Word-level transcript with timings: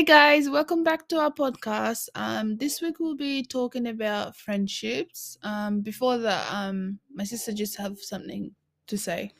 Hey 0.00 0.06
guys, 0.06 0.48
welcome 0.48 0.82
back 0.82 1.08
to 1.08 1.18
our 1.18 1.30
podcast. 1.30 2.08
Um, 2.14 2.56
this 2.56 2.80
week 2.80 3.00
we'll 3.00 3.18
be 3.18 3.42
talking 3.42 3.86
about 3.86 4.34
friendships. 4.34 5.36
Um, 5.42 5.82
before 5.82 6.16
that, 6.16 6.50
um, 6.50 6.98
my 7.12 7.24
sister 7.24 7.52
just 7.52 7.76
have 7.76 7.98
something 7.98 8.54
to 8.86 8.96
say. 8.96 9.30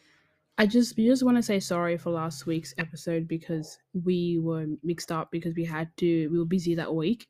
I 0.58 0.66
just 0.66 0.98
we 0.98 1.06
just 1.06 1.22
want 1.22 1.38
to 1.38 1.42
say 1.42 1.60
sorry 1.60 1.96
for 1.96 2.10
last 2.10 2.44
week's 2.44 2.74
episode 2.76 3.26
because 3.26 3.78
we 4.04 4.38
were 4.38 4.66
mixed 4.82 5.10
up 5.10 5.30
because 5.30 5.54
we 5.54 5.64
had 5.64 5.88
to 5.96 6.28
we 6.28 6.38
were 6.38 6.44
busy 6.44 6.74
that 6.74 6.94
week. 6.94 7.26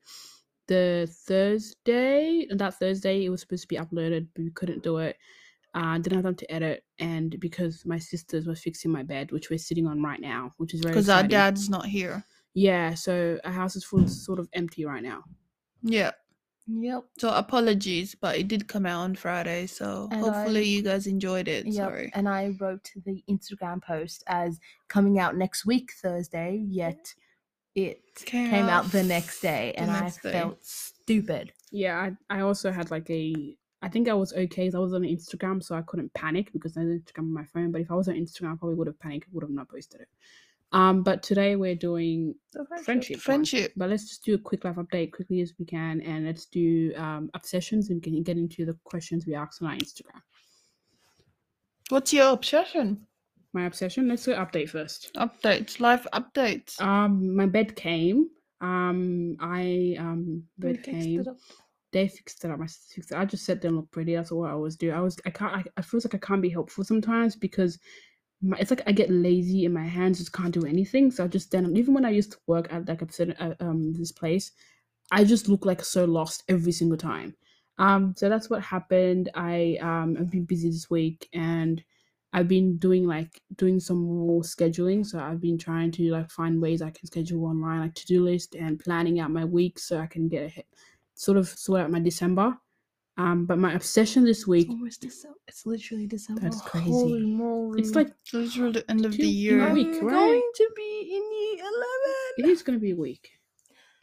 The 0.66 1.08
Thursday 1.28 2.48
that 2.50 2.80
Thursday 2.80 3.26
it 3.26 3.28
was 3.28 3.42
supposed 3.42 3.62
to 3.62 3.68
be 3.68 3.76
uploaded, 3.76 4.26
but 4.34 4.42
we 4.42 4.50
couldn't 4.50 4.82
do 4.82 4.96
it. 4.96 5.16
Uh, 5.72 5.98
didn't 5.98 6.14
have 6.14 6.24
time 6.24 6.34
to 6.34 6.52
edit, 6.52 6.82
and 6.98 7.38
because 7.38 7.86
my 7.86 7.96
sisters 8.00 8.48
were 8.48 8.56
fixing 8.56 8.90
my 8.90 9.04
bed, 9.04 9.30
which 9.30 9.50
we're 9.50 9.58
sitting 9.58 9.86
on 9.86 10.02
right 10.02 10.20
now, 10.20 10.52
which 10.56 10.74
is 10.74 10.80
very 10.80 10.94
Because 10.94 11.08
our 11.08 11.22
dad's 11.22 11.70
not 11.70 11.86
here. 11.86 12.24
Yeah, 12.54 12.94
so 12.94 13.38
our 13.44 13.52
house 13.52 13.76
is 13.76 13.84
full, 13.84 14.06
sort 14.08 14.38
of 14.38 14.48
empty 14.52 14.84
right 14.84 15.02
now. 15.02 15.22
Yeah. 15.82 16.12
Yep. 16.66 17.04
So 17.18 17.30
apologies, 17.34 18.14
but 18.14 18.38
it 18.38 18.46
did 18.48 18.68
come 18.68 18.86
out 18.86 19.00
on 19.00 19.14
Friday, 19.16 19.66
so 19.66 20.08
And 20.12 20.20
hopefully 20.20 20.60
I- 20.60 20.64
you 20.64 20.82
guys 20.82 21.06
enjoyed 21.06 21.48
it. 21.48 21.66
Yep. 21.66 21.74
Sorry. 21.74 22.10
And 22.14 22.28
I 22.28 22.54
wrote 22.60 22.90
the 23.04 23.22
Instagram 23.28 23.82
post 23.82 24.22
as 24.28 24.60
coming 24.88 25.18
out 25.18 25.36
next 25.36 25.64
week, 25.66 25.90
Thursday, 26.00 26.64
yet 26.68 27.12
it 27.74 28.02
Came 28.24 28.50
came, 28.50 28.64
out 28.66 28.86
out, 28.86 28.92
the 28.92 29.02
next 29.02 29.40
day, 29.40 29.72
the 29.76 29.82
and 29.82 29.90
I 29.90 30.10
day. 30.10 30.32
felt 30.32 30.64
stupid. 30.64 31.52
Yeah, 31.72 32.12
I 32.30 32.38
I 32.38 32.40
also 32.40 32.70
had 32.72 32.90
like 32.90 33.08
a 33.10 33.56
I 33.82 33.88
think 33.88 34.08
I 34.08 34.12
was 34.14 34.32
okay. 34.34 34.66
'cause 34.66 34.74
I 34.74 34.78
was 34.80 34.92
on 34.92 35.02
Instagram, 35.02 35.62
so 35.62 35.74
I 35.74 35.82
couldn't 35.82 36.12
panic 36.12 36.52
because 36.52 36.76
I 36.76 36.80
had 36.80 36.88
Instagram 36.90 37.18
on 37.20 37.32
my 37.32 37.44
phone. 37.46 37.72
But 37.72 37.80
if 37.80 37.90
I 37.90 37.94
was 37.94 38.08
on 38.08 38.14
Instagram, 38.16 38.52
I 38.52 38.56
probably 38.56 38.74
would 38.74 38.88
have 38.88 38.98
panicked, 39.00 39.32
would 39.32 39.42
have 39.42 39.50
not 39.50 39.68
posted 39.70 40.02
it. 40.02 40.08
Um, 40.72 41.02
but 41.02 41.22
today 41.22 41.56
we're 41.56 41.74
doing 41.74 42.34
friendship. 42.84 43.16
one. 43.16 43.20
Friendship. 43.20 43.72
But 43.76 43.90
let's 43.90 44.08
just 44.08 44.24
do 44.24 44.34
a 44.34 44.38
quick 44.38 44.64
life 44.64 44.76
update 44.76 45.12
quickly 45.12 45.40
as 45.40 45.52
we 45.58 45.64
can, 45.64 46.00
and 46.02 46.26
let's 46.26 46.46
do 46.46 46.92
um 46.96 47.30
obsessions 47.34 47.90
and 47.90 48.00
get, 48.00 48.22
get 48.24 48.36
into 48.36 48.64
the 48.64 48.76
questions 48.84 49.26
we 49.26 49.34
asked 49.34 49.62
on 49.62 49.68
our 49.68 49.76
Instagram. 49.76 50.20
What's 51.88 52.12
your 52.12 52.32
obsession? 52.32 53.06
My 53.52 53.64
obsession. 53.66 54.06
Let's 54.06 54.24
do 54.24 54.32
update 54.34 54.68
first. 54.68 55.10
Updates, 55.16 55.80
life 55.80 56.06
updates. 56.12 56.80
Um, 56.80 57.34
my 57.34 57.46
bed 57.46 57.74
came. 57.74 58.28
Um, 58.60 59.36
I 59.40 59.96
um 59.98 60.44
bed 60.58 60.84
came. 60.84 61.24
they 61.90 62.06
fixed 62.06 62.44
it 62.44 62.50
up. 62.52 62.60
My 62.60 62.66
sister 62.66 62.94
fixed 62.94 63.10
it. 63.10 63.18
I 63.18 63.24
just 63.24 63.44
said 63.44 63.60
they 63.60 63.70
look 63.70 63.90
pretty. 63.90 64.14
That's 64.14 64.30
all 64.30 64.44
I 64.44 64.52
always 64.52 64.76
do. 64.76 64.92
I 64.92 65.00
was 65.00 65.18
I 65.26 65.30
can't. 65.30 65.52
I, 65.52 65.64
I 65.76 65.82
feels 65.82 66.04
like 66.04 66.14
I 66.14 66.24
can't 66.24 66.42
be 66.42 66.48
helpful 66.48 66.84
sometimes 66.84 67.34
because 67.34 67.80
my, 68.42 68.56
it's 68.58 68.70
like 68.70 68.82
I 68.86 68.92
get 68.92 69.10
lazy 69.10 69.64
and 69.64 69.74
my 69.74 69.86
hands 69.86 70.18
just 70.18 70.32
can't 70.32 70.54
do 70.54 70.64
anything. 70.66 71.10
So 71.10 71.24
I 71.24 71.28
just 71.28 71.50
then 71.50 71.76
even 71.76 71.94
when 71.94 72.04
I 72.04 72.10
used 72.10 72.32
to 72.32 72.38
work 72.46 72.72
at 72.72 72.88
like 72.88 73.02
a 73.02 73.12
certain 73.12 73.36
uh, 73.38 73.54
um 73.60 73.92
this 73.94 74.12
place, 74.12 74.52
I 75.12 75.24
just 75.24 75.48
look 75.48 75.66
like 75.66 75.84
so 75.84 76.04
lost 76.04 76.44
every 76.48 76.72
single 76.72 76.98
time. 76.98 77.36
Um, 77.78 78.14
so 78.16 78.28
that's 78.28 78.50
what 78.50 78.62
happened. 78.62 79.30
I 79.34 79.78
um 79.80 80.16
I've 80.18 80.30
been 80.30 80.44
busy 80.44 80.70
this 80.70 80.90
week 80.90 81.28
and 81.34 81.82
I've 82.32 82.48
been 82.48 82.78
doing 82.78 83.06
like 83.06 83.40
doing 83.56 83.80
some 83.80 83.98
more 84.02 84.42
scheduling. 84.42 85.04
So 85.04 85.18
I've 85.18 85.40
been 85.40 85.58
trying 85.58 85.90
to 85.92 86.10
like 86.12 86.30
find 86.30 86.60
ways 86.62 86.82
I 86.82 86.90
can 86.90 87.06
schedule 87.06 87.44
online, 87.46 87.80
like 87.80 87.94
to 87.94 88.06
do 88.06 88.24
list 88.24 88.54
and 88.54 88.78
planning 88.78 89.20
out 89.20 89.30
my 89.30 89.44
week 89.44 89.78
so 89.78 89.98
I 89.98 90.06
can 90.06 90.28
get 90.28 90.44
ahead 90.46 90.64
sort 91.14 91.36
of 91.36 91.48
sort 91.48 91.82
out 91.82 91.90
my 91.90 92.00
December. 92.00 92.56
Um, 93.20 93.44
but 93.44 93.58
my 93.58 93.72
obsession 93.74 94.24
this 94.24 94.46
week, 94.46 94.66
It's 94.66 94.74
almost 94.76 95.00
December. 95.02 95.38
It's 95.48 95.66
literally 95.66 96.06
December. 96.06 96.40
That's 96.42 96.60
crazy. 96.62 96.90
Holy 96.90 97.26
moly. 97.26 97.80
it's 97.80 97.94
like 97.94 98.10
So 98.24 98.40
it's 98.40 98.56
really 98.56 98.72
the 98.80 98.90
end 98.90 99.04
of 99.04 99.12
Two 99.12 99.18
the 99.18 99.24
in 99.24 99.60
a 99.60 99.64
year. 99.64 99.72
week, 99.78 99.88
I'm 100.00 100.06
right? 100.06 100.14
going 100.14 100.50
to 100.60 100.68
be 100.76 100.90
in 101.16 101.22
year 101.58 101.64
it 102.38 102.42
11. 102.44 102.50
is 102.56 102.62
going 102.62 102.78
to 102.78 102.82
be 102.82 102.92
a 102.92 102.96
week. 102.96 103.30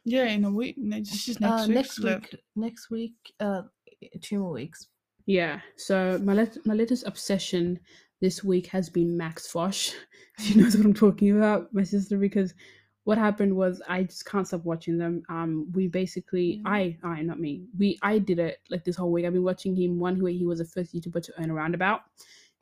Yeah, 0.05 0.25
in 0.25 0.45
a 0.45 0.51
week. 0.51 0.75
No, 0.77 0.97
It's 0.97 1.25
just 1.25 1.41
next 1.41 1.61
uh, 1.61 1.65
week. 1.67 1.75
next 1.75 1.99
week. 1.99 2.35
Next 2.55 2.89
week. 2.91 3.15
Uh, 3.39 3.61
two 4.21 4.39
more 4.39 4.51
weeks. 4.51 4.87
Yeah. 5.25 5.59
So 5.77 6.19
my 6.23 6.33
let- 6.33 6.63
my 6.65 6.73
latest 6.75 7.05
obsession 7.07 7.79
this 8.21 8.43
week 8.43 8.67
has 8.67 8.89
been 8.89 9.17
Max 9.17 9.47
Fosh. 9.51 9.93
She 10.39 10.53
knows 10.53 10.77
what 10.77 10.85
I'm 10.85 10.93
talking 10.93 11.35
about, 11.35 11.73
my 11.73 11.81
sister, 11.83 12.15
because 12.17 12.53
what 13.07 13.17
happened 13.17 13.55
was 13.55 13.81
I 13.87 14.03
just 14.03 14.25
can't 14.25 14.45
stop 14.47 14.65
watching 14.65 14.97
them. 14.97 15.23
Um, 15.29 15.51
we 15.71 15.87
basically, 15.87 16.47
Mhm. 16.57 16.67
I, 16.77 16.97
I, 17.11 17.21
not 17.21 17.39
me. 17.39 17.53
We, 17.79 17.97
I 18.01 18.19
did 18.19 18.37
it 18.39 18.57
like 18.69 18.83
this 18.83 18.97
whole 18.97 19.11
week. 19.13 19.25
I've 19.25 19.31
been 19.31 19.43
watching 19.51 19.73
him. 19.77 19.97
One 19.97 20.21
where 20.21 20.33
he 20.33 20.45
was 20.45 20.59
the 20.59 20.65
first 20.65 20.93
YouTuber 20.93 21.21
to 21.23 21.41
own 21.41 21.49
a 21.49 21.53
roundabout. 21.53 22.01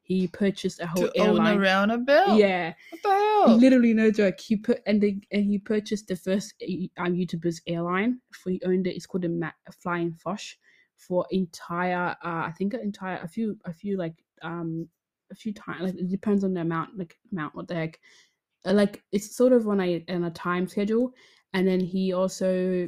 He 0.04 0.28
purchased 0.28 0.80
a 0.82 0.86
whole 0.86 1.08
To 1.08 1.20
own 1.20 1.28
airline. 1.30 1.58
a 1.58 1.60
roundabout. 1.62 2.38
Yeah, 2.38 2.74
What 2.92 3.02
the 3.02 3.10
hell? 3.10 3.58
literally 3.58 3.94
no 3.96 4.12
joke. 4.12 4.40
He 4.40 4.56
put 4.56 4.84
and 4.86 5.02
they, 5.02 5.20
and 5.32 5.44
he 5.46 5.58
purchased 5.58 6.08
the 6.10 6.16
first 6.16 6.54
um 6.98 7.14
YouTuber's 7.20 7.60
airline. 7.66 8.22
For 8.32 8.52
he 8.52 8.62
owned 8.70 8.86
it. 8.86 8.96
It's 8.96 9.08
called 9.08 9.26
a, 9.26 9.30
Ma- 9.30 9.60
a 9.68 9.72
Flying 9.72 10.14
Fosh 10.14 10.58
for 10.96 11.26
entire. 11.32 12.10
Uh, 12.24 12.44
I 12.50 12.54
think 12.56 12.76
an 12.76 12.82
entire 12.82 13.18
a 13.24 13.28
few 13.28 13.58
a 13.66 13.74
few 13.74 13.98
like 13.98 14.14
um 14.44 14.88
a 15.32 15.36
few 15.42 15.54
times. 15.56 15.82
Like 15.82 15.96
it 15.96 16.08
depends 16.08 16.44
on 16.44 16.54
the 16.54 16.62
amount. 16.62 17.00
Like 17.00 17.18
amount. 17.32 17.56
What 17.56 17.68
the 17.68 17.74
heck? 17.82 18.00
Uh, 18.66 18.74
Like 18.74 19.04
it's 19.12 19.36
sort 19.36 19.54
of 19.54 19.68
on 19.68 19.80
a 19.82 20.04
on 20.10 20.24
a 20.26 20.32
time 20.32 20.68
schedule. 20.68 21.14
And 21.54 21.68
then 21.68 21.80
he 21.80 22.14
also 22.14 22.88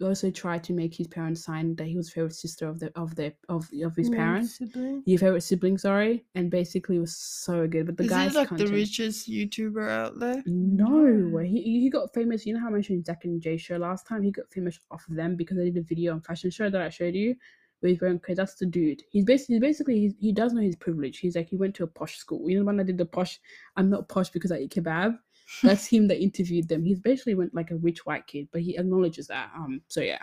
also 0.00 0.30
tried 0.30 0.62
to 0.62 0.72
make 0.72 0.94
his 0.94 1.08
parents 1.08 1.44
sign 1.44 1.74
that 1.76 1.86
he 1.86 1.96
was 1.96 2.10
favorite 2.12 2.34
sister 2.34 2.68
of 2.68 2.78
the 2.78 2.92
of 2.94 3.16
the 3.16 3.32
of 3.48 3.68
of 3.84 3.96
his 3.96 4.10
Main 4.10 4.18
parents. 4.18 4.58
sibling. 4.58 5.02
Your 5.06 5.18
favorite 5.18 5.40
sibling, 5.42 5.78
sorry, 5.78 6.24
and 6.34 6.50
basically 6.50 7.00
was 7.00 7.16
so 7.16 7.66
good. 7.66 7.86
But 7.86 7.96
the 7.96 8.04
Is 8.04 8.10
guys 8.10 8.34
like 8.34 8.56
the 8.56 8.66
richest 8.68 9.28
YouTuber 9.28 9.88
out 9.90 10.20
there? 10.20 10.42
no, 10.46 11.38
he 11.38 11.80
he 11.80 11.90
got 11.90 12.14
famous. 12.14 12.46
You 12.46 12.54
know 12.54 12.60
how 12.60 12.68
I 12.68 12.70
mentioned 12.70 13.06
Zach 13.06 13.24
and 13.24 13.42
Jay 13.42 13.56
show 13.56 13.76
last 13.76 14.06
time? 14.06 14.22
He 14.22 14.30
got 14.30 14.52
famous 14.52 14.78
off 14.90 15.08
of 15.08 15.16
them 15.16 15.34
because 15.36 15.56
they 15.56 15.70
did 15.70 15.78
a 15.78 15.82
video 15.82 16.12
on 16.12 16.20
fashion 16.20 16.50
show 16.50 16.70
that 16.70 16.80
I 16.80 16.88
showed 16.88 17.14
you. 17.14 17.34
Where 17.80 17.90
he's 17.90 17.98
going 18.00 18.18
crazy. 18.20 18.36
That's 18.36 18.54
the 18.54 18.66
dude. 18.66 19.02
He's 19.10 19.24
basically 19.24 19.58
basically 19.60 20.00
he's, 20.00 20.14
he 20.18 20.32
does 20.32 20.52
know 20.52 20.62
his 20.62 20.76
privilege. 20.76 21.18
He's 21.18 21.36
like 21.36 21.48
he 21.48 21.56
went 21.56 21.74
to 21.76 21.84
a 21.84 21.86
posh 21.88 22.16
school. 22.16 22.48
You 22.48 22.58
know 22.60 22.64
when 22.64 22.80
I 22.80 22.84
did 22.84 22.98
the 22.98 23.04
posh. 23.06 23.38
I'm 23.76 23.90
not 23.90 24.08
posh 24.08 24.30
because 24.30 24.50
I 24.52 24.58
eat 24.58 24.72
kebab. 24.74 25.18
That's 25.62 25.86
him 25.86 26.08
that 26.08 26.20
interviewed 26.20 26.68
them. 26.68 26.84
He's 26.84 26.98
basically 27.00 27.34
went 27.34 27.54
like 27.54 27.70
a 27.70 27.76
rich 27.76 28.04
white 28.06 28.26
kid, 28.26 28.48
but 28.52 28.62
he 28.62 28.76
acknowledges 28.76 29.26
that. 29.28 29.50
Um. 29.54 29.82
So 29.88 30.00
yeah, 30.00 30.22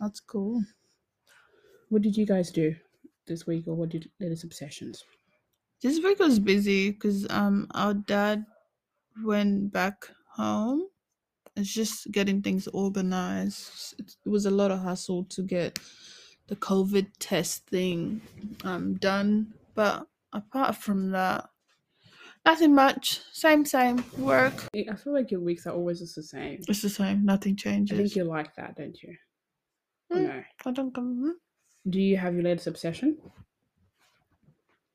That's 0.00 0.20
cool. 0.20 0.62
what 1.88 2.02
did 2.02 2.16
you 2.16 2.26
guys 2.26 2.50
do 2.50 2.74
this 3.26 3.46
week, 3.46 3.66
or 3.66 3.74
what 3.74 3.88
did 3.90 4.10
latest 4.20 4.44
obsessions? 4.44 5.04
This 5.82 6.02
week 6.02 6.18
was 6.18 6.38
busy 6.38 6.90
because 6.90 7.26
um 7.30 7.66
our 7.74 7.94
dad 7.94 8.44
went 9.24 9.72
back 9.72 10.08
home. 10.34 10.82
It's 11.54 11.72
just 11.72 12.10
getting 12.10 12.42
things 12.42 12.68
organized. 12.68 13.94
It 13.98 14.16
it 14.24 14.28
was 14.28 14.44
a 14.46 14.50
lot 14.50 14.70
of 14.70 14.80
hustle 14.80 15.24
to 15.30 15.42
get 15.42 15.78
the 16.48 16.56
COVID 16.56 17.06
test 17.18 17.66
thing 17.66 18.20
um 18.64 18.94
done, 18.94 19.54
but 19.74 20.06
apart 20.32 20.76
from 20.76 21.10
that, 21.10 21.48
nothing 22.44 22.74
much. 22.74 23.20
Same 23.32 23.64
same 23.64 24.04
work. 24.18 24.54
I 24.74 24.94
feel 24.94 25.12
like 25.12 25.30
your 25.30 25.40
weeks 25.40 25.66
are 25.66 25.72
always 25.74 25.98
just 26.00 26.14
the 26.16 26.22
same. 26.22 26.60
It's 26.68 26.82
the 26.82 26.88
same. 26.88 27.24
Nothing 27.24 27.56
changes. 27.56 27.98
I 27.98 28.02
think 28.02 28.16
you 28.16 28.24
like 28.24 28.54
that, 28.56 28.76
don't 28.76 28.96
you? 29.02 29.14
Mm. 30.12 30.22
no. 30.28 30.42
I 30.64 30.70
don't 30.70 30.94
come. 30.94 31.36
Do 31.88 32.00
you 32.00 32.16
have 32.16 32.34
your 32.34 32.42
latest 32.44 32.66
obsession? 32.68 33.18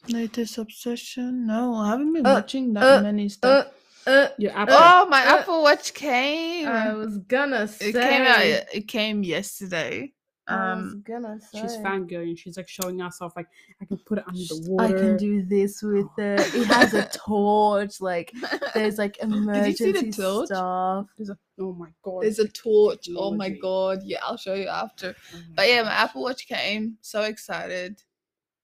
Latest 0.09 0.57
obsession? 0.57 1.45
No, 1.47 1.75
I 1.75 1.89
haven't 1.91 2.13
been 2.13 2.25
Uh, 2.25 2.33
watching 2.33 2.73
that 2.73 2.99
uh, 2.99 3.01
many 3.03 3.29
stuff. 3.29 3.67
Uh, 4.05 4.09
uh, 4.09 4.29
Your 4.39 4.51
Apple. 4.51 4.75
oh, 4.77 5.07
my 5.09 5.23
uh, 5.25 5.37
Apple 5.37 5.61
Watch 5.61 5.93
came. 5.93 6.67
I 6.67 6.93
was 6.93 7.17
gonna 7.19 7.67
say. 7.67 7.89
it 7.89 7.93
came 7.93 8.21
out. 8.23 8.41
It 8.73 8.87
came 8.87 9.23
yesterday. 9.23 10.11
I 10.51 10.73
was 10.75 10.93
Um, 10.93 11.03
gonna 11.07 11.39
say. 11.39 11.61
She's 11.61 11.77
fangirling. 11.77 12.37
She's 12.37 12.57
like 12.57 12.67
showing 12.67 13.01
us 13.01 13.21
off. 13.21 13.33
Like 13.35 13.47
I 13.81 13.85
can 13.85 13.97
put 13.97 14.17
it 14.19 14.25
under 14.27 14.39
the 14.39 14.65
wall. 14.69 14.81
I 14.81 14.91
can 14.91 15.17
do 15.17 15.43
this 15.43 15.81
with 15.81 16.07
it. 16.17 16.55
It 16.55 16.65
has 16.67 16.93
a 16.93 17.09
torch. 17.13 18.01
Like 18.01 18.31
there's 18.73 18.97
like 18.97 19.17
Did 19.21 19.31
you 19.31 19.37
emergency 19.37 19.73
see 19.75 19.91
the 19.91 20.11
torch? 20.11 20.47
stuff. 20.47 21.07
There's 21.17 21.29
a, 21.29 21.37
oh 21.59 21.73
my 21.73 21.89
god. 22.03 22.23
There's 22.23 22.39
a 22.39 22.47
torch. 22.47 23.07
Oh 23.15 23.31
my 23.31 23.49
god. 23.49 23.99
Yeah, 24.03 24.19
I'll 24.23 24.37
show 24.37 24.53
you 24.53 24.67
after. 24.67 25.15
Oh 25.33 25.37
But 25.55 25.67
yeah, 25.69 25.83
my 25.83 25.91
Apple 25.91 26.23
Watch 26.23 26.47
came. 26.47 26.97
So 27.01 27.21
excited. 27.23 28.03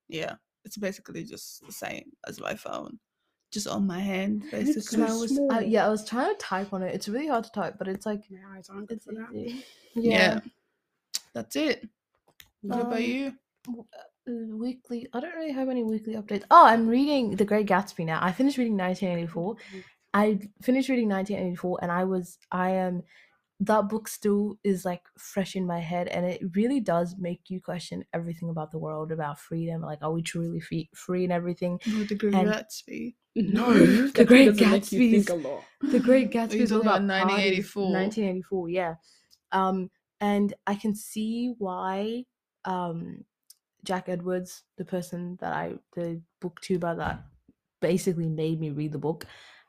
Yeah, 0.10 0.36
it's 0.66 0.78
basically 0.78 1.24
just 1.24 1.66
the 1.66 1.72
same 1.74 2.12
as 2.28 2.40
my 2.40 2.56
phone, 2.56 3.00
just 3.52 3.68
on 3.68 3.86
my 3.86 4.00
hand, 4.00 4.44
basically. 4.52 5.02
And 5.02 5.12
I 5.12 5.16
was, 5.16 5.40
I, 5.52 5.60
yeah, 5.62 5.86
I 5.86 5.90
was 5.90 6.08
trying 6.08 6.34
to 6.34 6.38
type 6.40 6.72
on 6.74 6.82
it. 6.82 6.96
It's 6.96 7.10
really 7.10 7.28
hard 7.28 7.44
to 7.44 7.52
type, 7.52 7.76
but 7.78 7.88
it's 7.90 8.06
like 8.06 8.24
My 8.32 8.58
eyes 8.58 8.70
aren't 8.70 8.88
good 8.88 8.98
it's 8.98 9.06
for 9.06 9.14
that. 9.14 9.28
Yeah. 9.34 9.62
Yeah. 9.96 10.40
That's 11.38 11.56
it. 11.56 11.88
What 12.62 12.82
about 12.82 12.94
Um, 12.96 13.02
you? 13.04 13.34
Uh, 13.70 14.32
Weekly. 14.58 15.08
I 15.14 15.20
don't 15.22 15.36
really 15.36 15.52
have 15.54 15.70
any 15.70 15.84
weekly 15.84 16.16
updates. 16.16 16.44
Oh, 16.52 16.66
I'm 16.66 16.88
reading 16.88 17.36
The 17.38 17.46
Great 17.46 17.68
Gatsby 17.68 18.06
now. 18.06 18.20
I 18.22 18.32
finished 18.34 18.58
reading 18.58 18.76
1984. 18.76 19.56
I 20.14 20.40
finished 20.64 20.90
reading 20.90 21.08
1984, 21.08 21.80
and 21.82 21.92
I 21.92 22.04
was 22.04 22.38
I 22.52 22.72
am 22.72 23.04
that 23.62 23.88
book 23.90 24.08
still 24.08 24.58
is 24.64 24.84
like 24.84 25.02
fresh 25.18 25.56
in 25.56 25.66
my 25.66 25.80
head, 25.80 26.08
and 26.10 26.26
it 26.26 26.42
really 26.56 26.80
does 26.80 27.16
make 27.18 27.42
you 27.50 27.62
question 27.62 28.04
everything 28.14 28.50
about 28.50 28.72
the 28.72 28.78
world, 28.80 29.12
about 29.12 29.40
freedom. 29.40 29.82
Like, 29.82 30.00
are 30.02 30.12
we 30.12 30.22
truly 30.24 30.60
free, 30.60 30.90
free 30.94 31.24
and 31.24 31.32
everything? 31.32 31.80
With 31.98 32.10
the 32.10 32.16
Great 32.16 32.34
and- 32.34 32.50
Gatsby. 32.50 33.16
No, 33.36 33.72
The 34.20 34.26
Great 34.26 34.46
doesn't 34.48 34.72
make 34.72 34.92
you 34.92 35.12
think 35.12 35.28
Gatsby's- 35.28 35.30
a 35.30 35.48
lot. 35.48 35.64
The 35.84 36.00
Great 36.00 36.32
Gatsby 36.32 36.56
you 36.56 36.64
is 36.64 36.72
all 36.72 36.82
about 36.82 37.04
about 37.04 37.28
1984? 37.28 37.84
1984, 37.94 38.70
yeah. 38.70 38.96
Um, 39.52 39.90
and 40.20 40.54
I 40.66 40.76
can 40.76 40.96
see 40.96 41.54
why 41.58 42.26
um 42.66 43.26
Jack 43.84 44.10
Edwards, 44.10 44.64
the 44.78 44.86
person 44.86 45.38
that 45.42 45.54
I 45.54 45.76
the 45.94 46.22
booktuber 46.42 46.98
that 46.98 47.26
basically 47.82 48.30
made 48.30 48.60
me 48.60 48.72
read 48.72 48.92
the 48.92 49.00
book, 49.00 49.26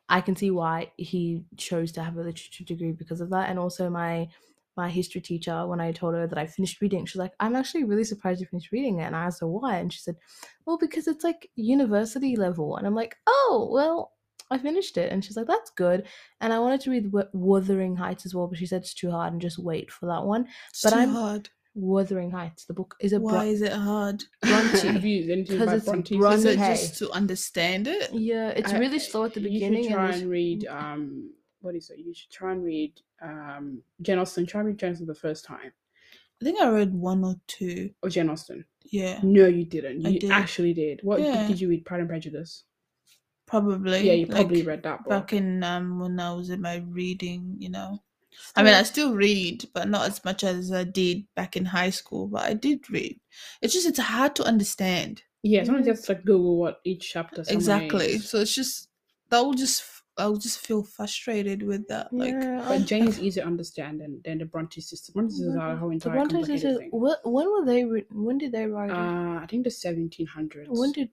I 0.09 0.21
can 0.21 0.37
see 0.37 0.51
why 0.51 0.93
he 0.97 1.45
chose 1.57 1.93
to 1.93 2.03
have 2.03 2.17
a 2.17 2.23
literature 2.23 2.65
degree 2.65 2.93
because 2.93 3.21
of 3.21 3.31
that. 3.31 3.51
And 3.51 3.59
also 3.59 3.91
my 3.91 4.29
my 4.77 4.89
history 4.91 5.21
teacher, 5.21 5.67
when 5.67 5.81
I 5.81 5.91
told 5.93 6.15
her 6.15 6.27
that 6.27 6.39
I 6.39 6.47
finished 6.47 6.81
reading, 6.81 7.05
she's 7.05 7.17
like, 7.17 7.33
I'm 7.41 7.57
actually 7.57 7.85
really 7.85 8.05
surprised 8.05 8.41
you 8.41 8.47
finished 8.47 8.71
reading 8.73 9.01
it. 9.01 9.05
And 9.05 9.17
I 9.17 9.25
asked 9.25 9.41
her 9.41 9.49
why. 9.49 9.77
And 9.79 9.93
she 9.93 9.99
said, 10.01 10.17
Well, 10.67 10.79
because 10.79 11.09
it's 11.09 11.25
like 11.25 11.51
university 11.57 12.37
level. 12.37 12.77
And 12.77 12.87
I'm 12.87 12.95
like, 12.95 13.17
Oh, 13.27 13.69
well, 13.73 14.13
I 14.51 14.59
finished 14.59 14.97
it. 14.97 15.13
And 15.13 15.25
she's 15.25 15.37
like, 15.37 15.47
That's 15.47 15.71
good. 15.71 16.07
And 16.41 16.53
I 16.53 16.59
wanted 16.59 16.81
to 16.83 16.91
read 16.91 17.13
Wu- 17.13 17.29
Wuthering 17.33 17.97
Heights 17.97 18.25
as 18.27 18.35
well, 18.35 18.47
but 18.47 18.59
she 18.59 18.67
said 18.67 18.83
it's 18.83 18.95
too 18.95 19.11
hard 19.11 19.33
and 19.33 19.43
just 19.43 19.59
wait 19.59 19.91
for 19.91 20.07
that 20.07 20.25
one. 20.25 20.47
It's 20.71 20.83
But 20.83 20.91
too 20.91 20.99
I'm- 21.01 21.11
hard. 21.11 21.49
Wuthering 21.75 22.33
Heights, 22.33 22.65
the 22.65 22.75
book 22.75 22.97
is 23.01 23.13
a 23.13 23.21
Why 23.21 23.45
is 23.45 23.63
it 23.63 23.73
hard? 23.73 24.25
Bronte. 24.43 24.79
Have 24.89 25.05
you 25.05 25.33
anything 25.33 25.59
'Cause 25.59 25.73
it's 25.75 25.85
Bronte? 25.85 26.17
Bronte. 26.19 26.39
Is 26.39 26.45
it 26.45 26.59
Hey. 26.59 26.75
just 26.75 26.99
to 26.99 27.11
understand 27.13 27.87
it? 27.87 28.13
Yeah, 28.13 28.49
it's 28.49 28.73
I- 28.73 28.79
really 28.79 28.99
slow 28.99 29.25
at 29.25 29.35
the 29.35 29.41
beginning. 29.41 29.85
You 29.85 29.91
should 29.91 29.95
try 29.95 30.07
and 30.11 30.23
and 30.23 30.31
read. 30.31 30.67
Um, 30.67 31.31
what 31.61 31.77
is 31.77 31.91
it? 31.91 31.99
You 32.01 32.13
should 32.15 32.31
try 32.31 32.51
and 32.53 32.65
read. 32.65 32.95
Um, 33.23 33.83
Jane 34.03 34.19
Austen. 34.19 34.45
Try 34.47 34.61
and 34.61 34.69
read 34.69 34.79
Jane 34.79 34.91
Austen 34.93 35.07
the 35.07 35.15
first 35.15 35.45
time. 35.45 35.71
I 36.41 36.45
think 36.45 36.61
I 36.61 36.69
read 36.69 36.93
one 36.95 37.25
or 37.25 37.37
two. 37.47 37.91
Or 38.03 38.09
Jane 38.09 38.29
Austen. 38.31 38.65
Yeah, 38.91 39.21
No, 39.23 39.47
you 39.47 39.65
didn't. 39.65 40.05
I 40.05 40.11
You 40.11 40.19
did. 40.21 40.31
actually 40.31 40.73
did. 40.75 41.01
What 41.05 41.21
Yeah. 41.21 41.47
did 41.47 41.61
you 41.61 41.69
read? 41.69 41.85
Pride 41.85 42.01
and 42.01 42.09
Prejudice. 42.09 42.65
Probably. 43.49 44.07
Yeah, 44.09 44.13
you 44.15 44.27
probably 44.27 44.59
like, 44.59 44.67
read 44.67 44.83
that 44.85 45.05
book. 45.05 45.11
back 45.11 45.33
in 45.33 45.63
um 45.65 45.99
when 45.99 46.21
I 46.21 46.33
was 46.33 46.51
in 46.51 46.61
my 46.61 46.77
reading. 46.77 47.57
You 47.59 47.71
know, 47.71 48.03
I 48.57 48.63
mean, 48.63 48.75
I 48.75 48.83
still 48.85 49.15
read, 49.15 49.65
but 49.75 49.89
not 49.89 50.07
as 50.09 50.25
much 50.25 50.45
as 50.45 50.73
I 50.73 50.85
did 50.85 51.27
back 51.35 51.57
in 51.57 51.65
high 51.67 51.91
school. 51.91 52.29
But 52.29 52.45
I 52.45 52.55
did 52.55 52.89
read. 52.91 53.19
It's 53.63 53.75
just 53.75 53.87
it's 53.87 53.99
hard 53.99 54.37
to 54.37 54.45
understand. 54.45 55.23
yeah, 55.43 55.65
sometimes 55.65 55.87
you 55.87 55.93
have 55.95 56.03
to 56.03 56.13
like 56.13 56.25
Google 56.25 56.59
what 56.59 56.81
each 56.85 57.11
chapter. 57.13 57.43
Exactly. 57.49 58.07
is. 58.07 58.31
So 58.31 58.41
it's 58.41 58.55
just 58.55 58.89
that 59.31 59.41
will 59.41 59.55
just 59.55 59.85
I'll 60.19 60.37
just 60.37 60.59
feel 60.59 60.83
frustrated 60.83 61.63
with 61.63 61.87
that. 61.89 62.13
Like 62.13 62.35
yeah, 62.35 62.65
But 62.69 62.85
Jane 62.91 63.07
is 63.07 63.21
easier 63.21 63.45
to 63.45 63.47
understand 63.47 64.01
than, 64.01 64.21
than 64.25 64.39
the 64.39 64.45
Bronte 64.45 64.81
sisters. 64.81 65.15
Bronte 65.15 65.31
sisters 65.31 65.57
are 65.57 65.73
a 65.73 65.77
whole 65.77 65.89
the 65.91 65.95
entire 65.95 66.13
Bronte 66.13 66.45
sisters. 66.45 66.81
When 66.93 67.47
were 67.51 67.65
they? 67.65 67.85
writ- 67.85 68.09
When 68.11 68.39
did 68.39 68.53
they 68.53 68.67
write 68.67 68.91
it? 68.91 68.97
Uh, 68.97 69.39
I 69.43 69.47
think 69.49 69.65
the 69.65 69.71
1700s. 69.71 70.69
When 70.69 70.93
did 70.93 71.11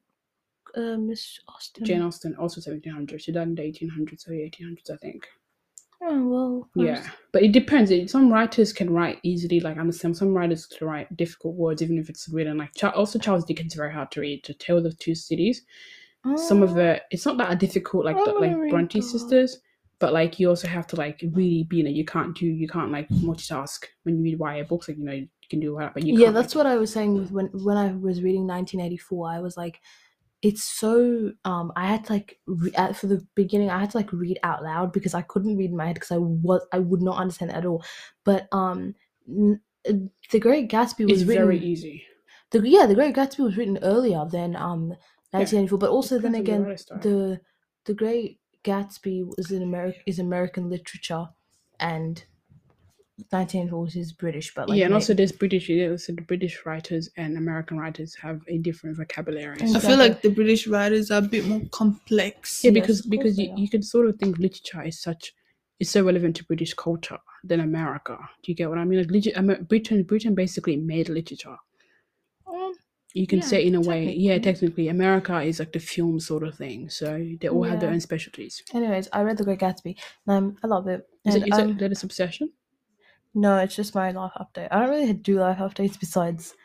uh, 0.76 0.98
Miss 0.98 1.40
Austen? 1.48 1.86
Jane 1.86 2.02
Austen 2.02 2.36
also 2.36 2.60
1700s. 2.62 3.20
She 3.22 3.32
died 3.32 3.48
in 3.48 3.56
the 3.56 3.62
1800s 3.64 4.28
or 4.28 4.32
1800s, 4.34 4.92
I 4.92 4.98
think. 4.98 5.28
Oh 6.02 6.28
well. 6.28 6.70
Yeah, 6.76 7.00
was- 7.00 7.08
but 7.32 7.44
it 7.44 7.52
depends. 7.54 8.12
Some 8.12 8.32
writers 8.32 8.74
can 8.74 8.92
write 8.92 9.20
easily, 9.24 9.60
like 9.62 9.78
understand. 9.78 10.18
Some 10.18 10.34
writers 10.34 10.66
can 10.66 10.88
write 10.88 11.16
difficult 11.18 11.56
words, 11.56 11.82
even 11.82 11.98
if 11.98 12.10
it's 12.10 12.28
written 12.30 12.58
like. 12.58 12.72
Also, 12.96 13.18
Charles 13.18 13.46
Dickens 13.46 13.74
is 13.74 13.78
very 13.78 13.94
hard 13.94 14.12
to 14.12 14.22
read. 14.22 14.44
To 14.44 14.54
tell 14.54 14.82
the 14.84 14.92
two 14.92 15.16
cities, 15.16 15.62
some 16.36 16.62
of 16.62 16.72
Oh, 16.72 16.76
the 16.76 17.02
it's 17.12 17.26
not 17.26 17.38
that 17.38 17.60
difficult 17.60 18.06
like 18.06 18.18
the, 18.18 18.34
like 18.34 18.70
Bronte 18.70 19.00
that. 19.00 19.06
sisters, 19.06 19.60
but 20.00 20.12
like 20.12 20.40
you 20.40 20.50
also 20.50 20.68
have 20.68 20.86
to 20.88 20.96
like 20.98 21.24
really 21.32 21.64
be 21.64 21.80
in 21.80 21.88
it. 21.88 21.92
You 21.92 22.06
can't 22.06 22.36
do 22.36 22.46
you 22.46 22.68
can't 22.68 22.92
like 22.92 23.08
multitask 23.10 23.86
when 24.04 24.18
you 24.18 24.24
read 24.24 24.40
YA 24.58 24.64
books. 24.64 24.88
Like 24.90 24.98
you 24.98 25.06
know 25.06 25.14
you 25.14 25.28
can 25.50 25.60
do 25.62 25.78
that, 25.80 25.94
but 25.94 26.04
you 26.04 26.20
yeah, 26.20 26.32
that's 26.32 26.54
like- 26.56 26.66
what 26.66 26.72
I 26.72 26.76
was 26.78 26.92
saying 26.92 27.14
with 27.16 27.32
when 27.32 27.48
when 27.64 27.78
I 27.78 27.94
was 27.94 28.22
reading 28.22 28.46
1984. 28.46 29.30
I 29.32 29.40
was 29.40 29.56
like, 29.56 29.80
it's 30.46 30.64
so 30.64 31.32
um 31.44 31.72
I 31.76 31.88
had 31.88 32.06
to 32.06 32.14
like 32.14 32.40
re- 32.46 32.72
at, 32.76 32.96
for 32.96 33.08
the 33.08 33.26
beginning 33.34 33.72
I 33.72 33.80
had 33.80 33.90
to 33.92 33.98
like 33.98 34.14
read 34.14 34.38
out 34.44 34.64
loud 34.64 34.94
because 34.94 35.16
I 35.16 35.24
couldn't 35.24 35.58
read 35.58 35.72
in 35.72 35.76
my 35.76 35.88
head 35.88 35.96
because 35.96 36.12
I 36.12 36.18
was 36.18 36.64
I 36.72 36.78
would 36.78 37.02
not 37.02 37.18
understand 37.18 37.52
at 37.52 37.66
all. 37.66 37.84
But 38.24 38.48
um, 38.52 38.94
n- 39.28 39.60
uh, 39.90 39.94
the 40.32 40.40
Great 40.40 40.70
Gatsby 40.70 41.10
was 41.10 41.26
written. 41.26 41.46
very 41.46 41.60
easy. 41.60 42.04
The 42.52 42.60
yeah, 42.70 42.86
the 42.86 42.94
Great 42.94 43.16
Gatsby 43.16 43.40
was 43.40 43.58
written 43.58 43.80
earlier 43.82 44.24
than 44.32 44.56
um 44.56 44.90
1984, 45.32 45.80
but 45.80 45.90
also 45.90 46.20
then 46.20 46.36
again 46.36 46.64
the 47.02 47.42
the 47.86 47.94
Great 47.96 48.40
Gatsby 48.64 49.26
was 49.36 49.50
in 49.50 49.64
America 49.64 49.98
is 50.06 50.20
American 50.20 50.70
literature, 50.70 51.26
and 51.80 52.24
1984 53.18 54.00
is 54.02 54.12
British. 54.14 54.54
But 54.54 54.70
like 54.70 54.78
yeah, 54.78 54.86
and 54.86 54.92
ma- 54.94 54.98
also 54.98 55.14
there's 55.14 55.32
British. 55.32 55.70
yeah, 55.70 55.90
Also, 55.90 56.14
the 56.14 56.22
British 56.22 56.66
writers 56.66 57.10
and 57.18 57.38
American 57.38 57.78
writers 57.78 58.14
have 58.16 58.42
a 58.48 58.58
different 58.58 58.98
vocabulary. 58.98 59.58
And 59.62 59.76
I 59.76 59.80
feel 59.80 59.98
like 59.98 60.22
the 60.22 60.30
British 60.30 60.68
writers 60.68 61.12
are 61.12 61.20
a 61.20 61.28
bit 61.28 61.46
more 61.48 61.62
complex. 61.72 62.64
yeah, 62.64 62.72
Yes, 62.72 62.82
because 62.82 63.02
because 63.04 63.38
you, 63.40 63.54
you 63.56 63.70
can 63.70 63.82
sort 63.82 64.08
of 64.08 64.18
think 64.18 64.38
literature 64.38 64.84
is 64.84 65.02
such 65.02 65.34
is 65.80 65.90
so 65.90 66.04
relevant 66.04 66.36
to 66.38 66.44
British 66.46 66.74
culture 66.74 67.18
than 67.44 67.60
America. 67.60 68.18
Do 68.44 68.52
you 68.52 68.56
get 68.56 68.70
what 68.70 68.78
I 68.78 68.86
mean? 68.86 69.00
Like 69.00 69.12
liter- 69.12 69.64
Britain, 69.64 70.04
Britain 70.04 70.34
basically 70.36 70.78
made 70.78 71.10
literature. 71.10 71.58
Um, 72.48 72.74
You 73.14 73.28
can 73.28 73.40
Yeah, 73.40 73.46
say 73.46 73.66
in 73.66 73.76
a 73.76 73.82
way, 73.82 74.12
yeah, 74.14 74.34
technically. 74.34 74.52
technically, 74.52 74.88
America 74.90 75.42
is 75.42 75.60
like 75.60 75.72
the 75.72 75.80
film 75.80 76.20
sort 76.20 76.44
of 76.44 76.56
thing. 76.56 76.90
So 76.90 77.08
they 77.40 77.48
all 77.50 77.64
have 77.64 77.80
their 77.80 77.90
own 77.92 78.00
specialties. 78.02 78.62
anyways, 78.74 79.08
I 79.14 79.22
read 79.24 79.38
the 79.38 79.46
Great 79.46 79.60
Gatsby. 79.60 79.96
Um, 80.28 80.58
I 80.64 80.68
love 80.68 80.88
it. 80.88 81.08
Is, 81.26 81.36
And, 81.36 81.44
it, 81.44 81.48
is 81.54 81.60
um, 81.60 81.70
it 81.72 81.78
that 81.80 81.92
is 81.94 82.04
obsession? 82.04 82.52
No, 83.36 83.58
it's 83.60 83.76
just 83.76 83.94
my 83.94 84.10
life 84.12 84.32
update. 84.40 84.70
I 84.72 84.80
don't 84.80 84.90
really 84.90 85.14
do 85.14 85.40
life 85.40 85.60
updates 85.60 86.00
besides 86.00 86.56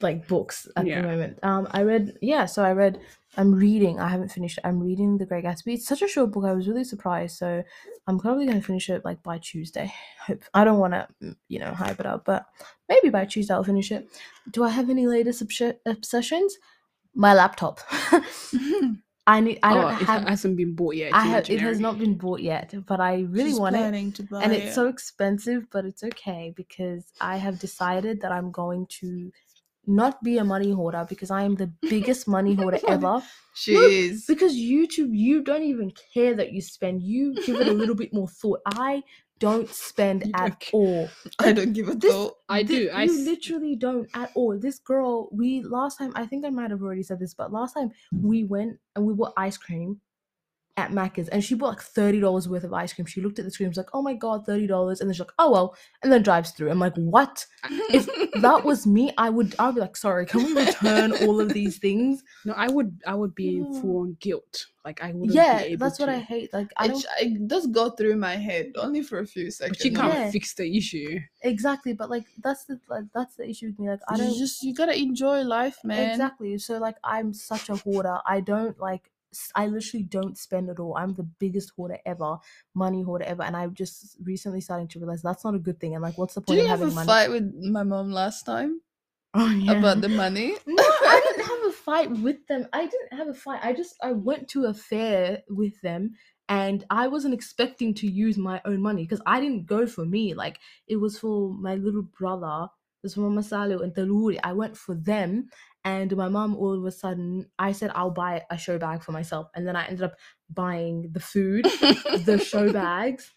like 0.00 0.28
books 0.28 0.68
at 0.76 0.86
Yeah. 0.86 1.00
the 1.02 1.08
moment. 1.08 1.38
Um, 1.42 1.66
I 1.70 1.82
read 1.82 2.16
yeah, 2.22 2.46
so 2.46 2.62
I 2.64 2.72
read. 2.72 3.00
I'm 3.38 3.54
reading. 3.54 4.00
I 4.00 4.08
haven't 4.08 4.30
finished. 4.30 4.56
it. 4.56 4.66
I'm 4.66 4.80
reading 4.80 5.18
The 5.18 5.26
Great 5.26 5.44
Gatsby. 5.44 5.74
It's 5.74 5.86
such 5.86 6.00
a 6.00 6.08
short 6.08 6.30
book. 6.32 6.44
I 6.46 6.52
was 6.54 6.68
really 6.68 6.84
surprised. 6.84 7.36
So 7.36 7.62
I'm 8.06 8.18
probably 8.18 8.46
going 8.46 8.58
to 8.58 8.66
finish 8.66 8.88
it 8.88 9.04
like 9.04 9.22
by 9.22 9.36
Tuesday. 9.38 9.92
Hope 10.26 10.42
I 10.54 10.64
don't 10.64 10.78
want 10.78 10.94
to 10.94 11.06
you 11.48 11.58
know 11.58 11.72
hype 11.72 12.00
it 12.00 12.06
up, 12.06 12.24
but 12.24 12.46
maybe 12.88 13.10
by 13.10 13.26
Tuesday 13.26 13.52
I'll 13.52 13.64
finish 13.64 13.92
it. 13.92 14.08
Do 14.52 14.64
I 14.64 14.70
have 14.70 14.88
any 14.88 15.06
latest 15.06 15.42
obs- 15.42 15.76
obsessions? 15.84 16.56
My 17.14 17.34
laptop. 17.34 17.80
I 19.26 19.40
need. 19.40 19.58
I 19.62 19.76
oh, 19.76 19.82
don't 19.82 19.94
have. 19.94 20.22
It 20.22 20.28
hasn't 20.28 20.56
been 20.56 20.74
bought 20.74 20.94
yet. 20.94 21.12
have. 21.12 21.50
It 21.50 21.60
has 21.60 21.80
not 21.80 21.98
been 21.98 22.14
bought 22.14 22.40
yet, 22.40 22.72
but 22.86 23.00
I 23.00 23.22
really 23.28 23.50
She's 23.50 23.58
want 23.60 23.76
it 23.76 23.96
and 24.42 24.52
it's 24.52 24.72
it. 24.72 24.74
so 24.74 24.86
expensive 24.88 25.66
but 25.70 25.84
it's 25.84 26.02
okay 26.02 26.52
because 26.56 27.04
i 27.20 27.36
have 27.36 27.58
decided 27.58 28.20
that 28.20 28.32
i'm 28.32 28.50
going 28.50 28.86
to 28.88 29.30
not 29.86 30.22
be 30.22 30.38
a 30.38 30.44
money 30.44 30.72
hoarder 30.72 31.06
because 31.08 31.30
i 31.30 31.42
am 31.42 31.54
the 31.54 31.70
biggest 31.88 32.26
money 32.26 32.54
hoarder 32.60 32.78
ever 32.88 33.22
she 33.54 33.74
No, 33.74 33.82
is. 33.82 34.24
because 34.26 34.54
youtube 34.54 35.10
you 35.16 35.42
don't 35.42 35.62
even 35.62 35.92
care 36.14 36.34
that 36.34 36.52
you 36.52 36.60
spend 36.60 37.02
you 37.02 37.34
give 37.44 37.60
it 37.60 37.68
a 37.68 37.72
little 37.72 37.94
bit 37.94 38.12
more 38.12 38.28
thought 38.28 38.60
i 38.66 39.02
don't 39.38 39.68
spend 39.68 40.24
You 40.26 40.32
don't 40.32 40.46
at 40.52 40.60
care. 40.60 40.70
all 40.72 41.08
I 41.38 41.52
don't 41.52 41.72
give 41.72 41.88
a 41.88 41.94
this- 41.94 42.12
thought. 42.12 42.34
I 42.48 42.62
Thi- 42.62 42.84
do. 42.84 42.90
I 42.90 43.02
you 43.04 43.12
s- 43.20 43.26
literally 43.26 43.76
don't 43.76 44.08
at 44.14 44.30
all. 44.34 44.58
This 44.58 44.78
girl, 44.78 45.28
we 45.32 45.62
last 45.62 45.98
time, 45.98 46.12
I 46.14 46.26
think 46.26 46.44
I 46.44 46.50
might 46.50 46.70
have 46.70 46.82
already 46.82 47.02
said 47.02 47.18
this, 47.18 47.34
but 47.34 47.52
last 47.52 47.74
time 47.74 47.90
we 48.12 48.44
went 48.44 48.78
and 48.94 49.04
we 49.04 49.14
bought 49.14 49.32
ice 49.36 49.56
cream 49.56 50.00
at 50.78 50.90
Macca's 50.90 51.28
and 51.28 51.42
she 51.42 51.54
bought 51.54 51.68
like 51.68 51.80
thirty 51.80 52.20
dollars 52.20 52.48
worth 52.48 52.64
of 52.64 52.72
ice 52.72 52.92
cream. 52.92 53.06
She 53.06 53.20
looked 53.20 53.38
at 53.38 53.44
the 53.44 53.50
screen, 53.50 53.68
was 53.68 53.78
like, 53.78 53.88
"Oh 53.94 54.02
my 54.02 54.14
god, 54.14 54.44
thirty 54.44 54.66
dollars!" 54.66 55.00
And 55.00 55.08
then 55.08 55.14
she's 55.14 55.20
like, 55.20 55.32
"Oh 55.38 55.50
well," 55.50 55.76
and 56.02 56.12
then 56.12 56.22
drives 56.22 56.50
through. 56.50 56.70
I'm 56.70 56.78
like, 56.78 56.94
"What?" 56.96 57.46
If 57.90 58.06
that 58.42 58.64
was 58.64 58.86
me, 58.86 59.12
I 59.16 59.30
would. 59.30 59.54
I'd 59.58 59.74
be 59.74 59.80
like, 59.80 59.96
"Sorry, 59.96 60.26
can 60.26 60.44
we 60.44 60.52
return 60.52 61.12
all 61.26 61.40
of 61.40 61.48
these 61.52 61.78
things?" 61.78 62.22
No, 62.44 62.52
I 62.54 62.68
would. 62.68 63.00
I 63.06 63.14
would 63.14 63.34
be 63.34 63.60
No. 63.60 63.80
full 63.80 63.98
on 64.02 64.16
guilt. 64.20 64.66
Like 64.84 65.02
I 65.02 65.12
would. 65.12 65.32
Yeah, 65.32 65.58
be 65.58 65.64
able 65.72 65.86
that's 65.86 65.98
what. 65.98 66.08
I 66.10 66.18
hate. 66.20 66.52
Like 66.52 66.72
I 66.76 66.84
it, 66.84 66.88
don't 66.88 67.04
it 67.20 67.48
does 67.48 67.66
go 67.68 67.90
through 67.90 68.16
my 68.16 68.36
head 68.36 68.72
only 68.76 69.02
for 69.02 69.18
a 69.20 69.26
few 69.26 69.50
seconds. 69.50 69.78
But 69.78 69.84
you 69.86 69.92
can't 69.92 70.12
Yeah. 70.14 70.30
fix 70.30 70.54
the 70.54 70.76
issue. 70.76 71.18
exactly, 71.42 71.92
but 71.94 72.10
like 72.10 72.26
that's 72.42 72.64
the 72.66 72.78
like 72.88 73.04
that's 73.14 73.34
the 73.36 73.48
issue 73.48 73.66
with 73.68 73.78
me. 73.78 73.88
Like 73.88 74.00
I 74.08 74.16
don't 74.18 74.36
just 74.36 74.62
you 74.62 74.74
gotta 74.74 74.96
enjoy 74.96 75.40
life, 75.42 75.78
man. 75.82 76.10
Exactly. 76.10 76.58
So 76.58 76.78
like 76.78 76.96
I'm 77.02 77.32
such 77.32 77.68
a 77.70 77.76
hoarder. 77.76 78.18
I 78.26 78.40
don't 78.40 78.78
like 78.78 79.02
s- 79.06 79.15
I 79.54 79.66
literally 79.66 80.04
don't 80.04 80.38
spend 80.38 80.70
at 80.70 80.78
all. 80.80 80.96
I'm 80.96 81.14
the 81.14 81.22
biggest 81.24 81.72
hoarder 81.76 81.98
ever, 82.06 82.38
money 82.74 83.02
hoarder 83.02 83.24
ever, 83.24 83.42
and 83.42 83.56
I'm 83.56 83.74
just 83.74 84.16
recently 84.22 84.60
starting 84.60 84.88
to 84.88 84.98
realize 84.98 85.22
that's 85.22 85.44
not 85.44 85.54
a 85.54 85.58
good 85.58 85.80
thing. 85.80 85.94
And 85.94 86.02
like, 86.02 86.18
what's 86.18 86.34
the 86.34 86.40
point 86.40 86.58
Did 86.58 86.64
you 86.64 86.66
of 86.66 86.68
have 86.68 86.82
a 86.82 86.90
having 86.90 86.94
money? 86.94 87.06
fight 87.06 87.30
with 87.30 87.52
my 87.54 87.82
mom 87.82 88.10
last 88.10 88.44
time 88.44 88.80
Oh, 89.34 89.50
yeah. 89.50 89.78
about 89.78 90.00
the 90.00 90.08
money? 90.08 90.56
No, 90.66 90.82
I 90.82 91.20
didn't 91.24 91.46
have 91.48 91.64
a 91.66 91.72
fight 91.72 92.10
with 92.22 92.46
them. 92.48 92.66
I 92.72 92.86
didn't 92.86 93.12
have 93.18 93.28
a 93.28 93.34
fight. 93.34 93.60
I 93.62 93.72
just 93.72 93.94
I 94.02 94.12
went 94.12 94.48
to 94.50 94.66
a 94.66 94.74
fair 94.74 95.42
with 95.48 95.80
them 95.80 96.16
and 96.48 96.84
I 96.90 97.08
wasn't 97.08 97.34
expecting 97.34 97.94
to 97.94 98.06
use 98.10 98.36
my 98.38 98.60
own 98.64 98.80
money 98.82 99.04
because 99.04 99.22
I 99.26 99.40
didn't 99.40 99.66
go 99.66 99.86
for 99.86 100.04
me. 100.04 100.34
Like 100.34 100.58
it 100.88 100.96
was 100.96 101.18
for 101.18 101.50
my 101.52 101.76
little 101.76 102.02
brother, 102.02 102.68
there's 103.02 103.14
from 103.14 103.36
Masalo 103.36 103.82
and 103.82 103.94
Teluri. 103.94 104.40
I 104.42 104.52
went 104.54 104.76
for 104.76 104.94
them, 104.94 105.48
and 105.86 106.14
my 106.16 106.28
mom 106.28 106.56
all 106.56 106.76
of 106.76 106.84
a 106.84 106.90
sudden, 106.90 107.48
I 107.60 107.70
said 107.70 107.92
I'll 107.94 108.10
buy 108.10 108.44
a 108.50 108.58
show 108.58 108.76
bag 108.76 109.04
for 109.04 109.12
myself, 109.12 109.48
and 109.54 109.66
then 109.66 109.76
I 109.76 109.86
ended 109.86 110.02
up 110.02 110.16
buying 110.50 111.12
the 111.12 111.20
food, 111.20 111.64
the 111.64 112.38
show 112.44 112.72
bags, 112.72 113.32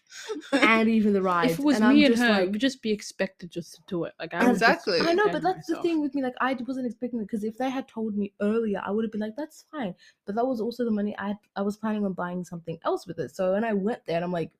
and 0.52 0.88
even 0.88 1.12
the 1.12 1.22
rides. 1.22 1.52
If 1.52 1.58
it 1.60 1.64
was 1.64 1.76
and 1.76 1.84
I'm 1.84 1.94
me 1.94 2.06
and 2.06 2.16
her, 2.16 2.28
like, 2.28 2.42
it 2.42 2.50
would 2.50 2.60
just 2.60 2.82
be 2.82 2.90
expected 2.90 3.52
just 3.52 3.74
to 3.76 3.82
do 3.86 4.02
it. 4.02 4.14
Like 4.18 4.34
I 4.34 4.42
would 4.42 4.48
just 4.48 4.62
Exactly. 4.62 4.98
I 5.00 5.14
know, 5.14 5.28
but 5.30 5.42
that's 5.42 5.68
the 5.68 5.80
thing 5.80 6.00
with 6.00 6.12
me. 6.12 6.22
Like, 6.22 6.34
I 6.40 6.54
wasn't 6.66 6.86
expecting 6.86 7.20
it 7.20 7.22
because 7.22 7.44
if 7.44 7.56
they 7.56 7.70
had 7.70 7.86
told 7.86 8.16
me 8.16 8.34
earlier, 8.42 8.82
I 8.84 8.90
would 8.90 9.04
have 9.04 9.12
been 9.12 9.20
like, 9.20 9.36
"That's 9.36 9.64
fine." 9.70 9.94
But 10.26 10.34
that 10.34 10.44
was 10.44 10.60
also 10.60 10.84
the 10.84 10.90
money 10.90 11.16
I 11.18 11.28
had, 11.28 11.38
I 11.54 11.62
was 11.62 11.76
planning 11.76 12.04
on 12.04 12.14
buying 12.14 12.44
something 12.44 12.80
else 12.84 13.06
with 13.06 13.20
it. 13.20 13.30
So 13.34 13.52
when 13.52 13.62
I 13.62 13.74
went 13.74 14.06
there, 14.06 14.16
and 14.16 14.24
I'm 14.24 14.32
like, 14.32 14.50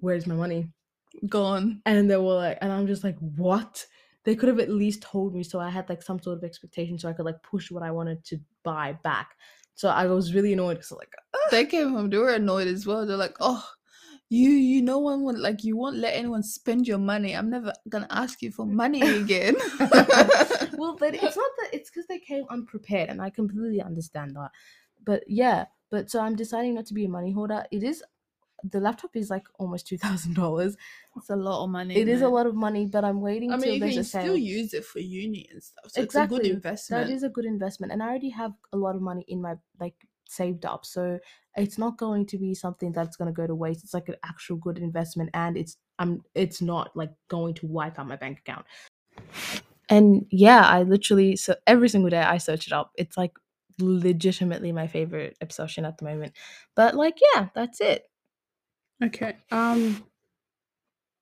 "Where's 0.00 0.26
my 0.26 0.34
money?" 0.34 0.72
Gone. 1.28 1.80
And 1.86 2.10
they 2.10 2.16
were 2.16 2.34
like, 2.34 2.58
and 2.60 2.70
I'm 2.72 2.86
just 2.86 3.02
like, 3.02 3.18
"What?" 3.18 3.86
They 4.26 4.34
could 4.34 4.48
have 4.48 4.58
at 4.58 4.68
least 4.68 5.02
told 5.02 5.36
me, 5.36 5.44
so 5.44 5.60
I 5.60 5.70
had 5.70 5.88
like 5.88 6.02
some 6.02 6.20
sort 6.20 6.36
of 6.36 6.42
expectation, 6.42 6.98
so 6.98 7.08
I 7.08 7.12
could 7.12 7.24
like 7.24 7.40
push 7.44 7.70
what 7.70 7.84
I 7.84 7.92
wanted 7.92 8.24
to 8.24 8.40
buy 8.64 8.98
back. 9.04 9.36
So 9.76 9.88
I 9.88 10.06
was 10.08 10.34
really 10.34 10.52
annoyed 10.52 10.74
because 10.74 10.90
like, 10.90 11.14
They 11.52 11.64
came 11.64 11.90
home. 11.90 12.10
They 12.10 12.18
were 12.18 12.34
annoyed 12.34 12.66
as 12.66 12.86
well. 12.86 13.06
They're 13.06 13.16
like, 13.16 13.36
"Oh, 13.38 13.64
you, 14.28 14.50
you, 14.50 14.82
no 14.82 14.98
one 14.98 15.22
would 15.22 15.38
like 15.38 15.62
you 15.62 15.76
won't 15.76 15.98
let 15.98 16.14
anyone 16.14 16.42
spend 16.42 16.88
your 16.88 16.98
money. 16.98 17.36
I'm 17.36 17.50
never 17.50 17.72
gonna 17.88 18.08
ask 18.10 18.42
you 18.42 18.50
for 18.50 18.66
money 18.66 19.00
again." 19.22 19.54
well, 20.76 20.96
but 20.98 21.14
it's 21.14 21.36
not 21.42 21.52
that 21.58 21.70
it's 21.72 21.88
because 21.90 22.08
they 22.08 22.18
came 22.18 22.46
unprepared, 22.50 23.08
and 23.10 23.22
I 23.22 23.30
completely 23.30 23.80
understand 23.80 24.34
that. 24.34 24.50
But 25.04 25.22
yeah, 25.28 25.66
but 25.88 26.10
so 26.10 26.20
I'm 26.20 26.34
deciding 26.34 26.74
not 26.74 26.86
to 26.86 26.94
be 26.94 27.04
a 27.04 27.08
money 27.08 27.30
hoarder. 27.30 27.64
It 27.70 27.84
is 27.84 28.02
the 28.64 28.80
laptop 28.80 29.14
is 29.16 29.30
like 29.30 29.46
almost 29.58 29.86
two 29.86 29.98
thousand 29.98 30.34
dollars. 30.34 30.76
It's 31.16 31.30
a 31.30 31.36
lot 31.36 31.64
of 31.64 31.70
money. 31.70 31.94
It 31.96 32.08
is 32.08 32.16
isn't 32.16 32.26
a 32.26 32.28
lot 32.34 32.46
of 32.46 32.54
money, 32.54 32.86
but 32.86 33.04
I'm 33.04 33.20
waiting 33.20 33.52
I 33.52 33.56
mean, 33.56 33.74
you 33.74 33.92
can 33.92 34.04
still 34.04 34.36
use 34.36 34.74
it 34.74 34.84
for 34.84 34.98
uni 35.00 35.48
and 35.50 35.62
stuff. 35.62 35.90
So 35.90 36.02
exactly, 36.02 36.38
it's 36.38 36.46
a 36.48 36.50
good 36.50 36.56
investment. 36.56 37.06
That 37.08 37.12
is 37.14 37.22
a 37.22 37.28
good 37.28 37.44
investment, 37.44 37.92
and 37.92 38.02
I 38.02 38.08
already 38.08 38.30
have 38.30 38.52
a 38.72 38.76
lot 38.76 38.96
of 38.96 39.02
money 39.02 39.24
in 39.28 39.40
my 39.42 39.56
like 39.80 40.06
saved 40.28 40.64
up, 40.66 40.84
so 40.84 41.20
it's 41.56 41.78
not 41.78 41.96
going 41.98 42.26
to 42.26 42.38
be 42.38 42.54
something 42.54 42.92
that's 42.92 43.16
going 43.16 43.26
to 43.32 43.32
go 43.32 43.46
to 43.46 43.54
waste. 43.54 43.84
It's 43.84 43.94
like 43.94 44.08
an 44.08 44.16
actual 44.24 44.56
good 44.56 44.78
investment, 44.78 45.30
and 45.34 45.56
it's 45.56 45.76
I'm 45.98 46.22
it's 46.34 46.60
not 46.60 46.96
like 46.96 47.12
going 47.28 47.54
to 47.54 47.66
wipe 47.66 47.98
out 47.98 48.08
my 48.08 48.16
bank 48.16 48.40
account. 48.40 48.66
And 49.88 50.26
yeah, 50.30 50.62
I 50.62 50.82
literally 50.82 51.36
so 51.36 51.54
every 51.66 51.88
single 51.88 52.10
day 52.10 52.20
I 52.22 52.38
search 52.38 52.66
it 52.66 52.72
up. 52.72 52.92
It's 52.96 53.16
like 53.16 53.38
legitimately 53.78 54.72
my 54.72 54.86
favorite 54.86 55.36
obsession 55.40 55.84
at 55.84 55.98
the 55.98 56.04
moment. 56.04 56.34
But 56.74 56.94
like 56.96 57.18
yeah, 57.34 57.48
that's 57.54 57.80
it. 57.80 58.04
Okay. 59.04 59.36
Um, 59.50 60.04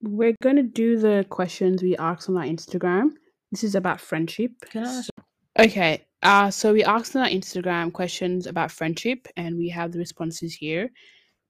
we're 0.00 0.36
gonna 0.42 0.62
do 0.62 0.98
the 0.98 1.26
questions 1.30 1.82
we 1.82 1.96
asked 1.96 2.28
on 2.28 2.36
our 2.36 2.44
Instagram. 2.44 3.12
This 3.50 3.64
is 3.64 3.74
about 3.74 4.00
friendship. 4.00 4.52
Can 4.70 4.84
I 4.84 4.98
ask- 4.98 5.10
Okay. 5.58 6.04
Uh, 6.22 6.50
so 6.50 6.72
we 6.72 6.82
asked 6.84 7.14
on 7.14 7.22
our 7.22 7.28
Instagram 7.28 7.92
questions 7.92 8.46
about 8.46 8.70
friendship, 8.72 9.28
and 9.36 9.56
we 9.56 9.68
have 9.68 9.92
the 9.92 9.98
responses 9.98 10.54
here. 10.54 10.90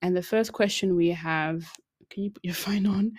And 0.02 0.16
the 0.16 0.22
first 0.22 0.52
question 0.52 0.96
we 0.96 1.08
have, 1.08 1.64
can 2.10 2.24
you 2.24 2.30
put 2.30 2.44
your 2.44 2.54
phone 2.82 2.86
on? 2.86 3.12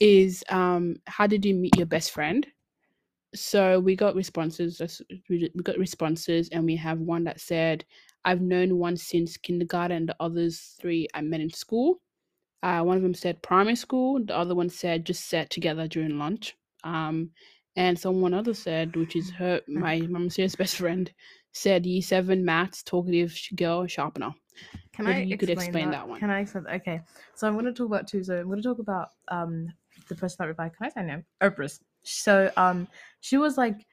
Is 0.00 0.42
um, 0.48 0.96
how 1.06 1.26
did 1.26 1.44
you 1.44 1.54
meet 1.54 1.76
your 1.76 1.86
best 1.86 2.10
friend? 2.12 2.46
So 3.34 3.78
we 3.80 3.94
got 3.96 4.14
responses. 4.14 4.80
We 5.28 5.50
we 5.54 5.62
got 5.62 5.78
responses, 5.78 6.48
and 6.50 6.64
we 6.64 6.76
have 6.76 6.98
one 7.00 7.24
that 7.24 7.40
said, 7.40 7.84
"I've 8.24 8.40
known 8.40 8.78
one 8.78 8.96
since 8.96 9.36
kindergarten. 9.36 10.06
The 10.06 10.16
others 10.20 10.76
three 10.80 11.06
I 11.14 11.20
met 11.20 11.40
in 11.40 11.50
school." 11.50 12.00
Uh, 12.66 12.82
one 12.82 12.96
of 12.96 13.02
them 13.04 13.14
said 13.14 13.40
primary 13.42 13.76
school. 13.76 14.18
The 14.24 14.36
other 14.36 14.56
one 14.56 14.68
said 14.68 15.06
just 15.06 15.28
sat 15.28 15.50
together 15.50 15.86
during 15.86 16.18
lunch. 16.18 16.56
Um, 16.82 17.30
and 17.76 17.96
someone 17.96 18.34
other 18.34 18.54
said, 18.54 18.96
which 18.96 19.14
is 19.14 19.30
her, 19.30 19.60
my 19.68 20.00
mum 20.00 20.28
serious 20.28 20.56
best 20.56 20.74
friend, 20.76 21.12
said 21.52 21.86
year 21.86 22.02
seven 22.02 22.44
maths, 22.44 22.82
talkative 22.82 23.38
girl, 23.54 23.86
sharpener. 23.86 24.34
Can 24.92 25.06
Maybe 25.06 25.18
I 25.18 25.22
you 25.22 25.36
could 25.38 25.48
explain, 25.48 25.68
explain 25.68 25.90
that? 25.90 25.98
that 25.98 26.08
one. 26.08 26.18
Can 26.18 26.30
I 26.30 26.40
explain? 26.40 26.66
Okay, 26.66 27.00
so 27.36 27.46
I'm 27.46 27.52
going 27.52 27.66
to 27.66 27.72
talk 27.72 27.86
about 27.86 28.08
two. 28.08 28.24
So 28.24 28.36
I'm 28.36 28.46
going 28.46 28.60
to 28.60 28.68
talk 28.68 28.80
about 28.80 29.10
um 29.28 29.72
the 30.08 30.16
person 30.16 30.36
that 30.40 30.46
replied. 30.48 30.72
Can 30.76 30.86
I 30.86 30.88
say 30.88 31.02
name? 31.06 31.24
Oprah. 31.40 31.78
So 32.02 32.50
um 32.56 32.88
she 33.20 33.36
was 33.36 33.56
like 33.56 33.86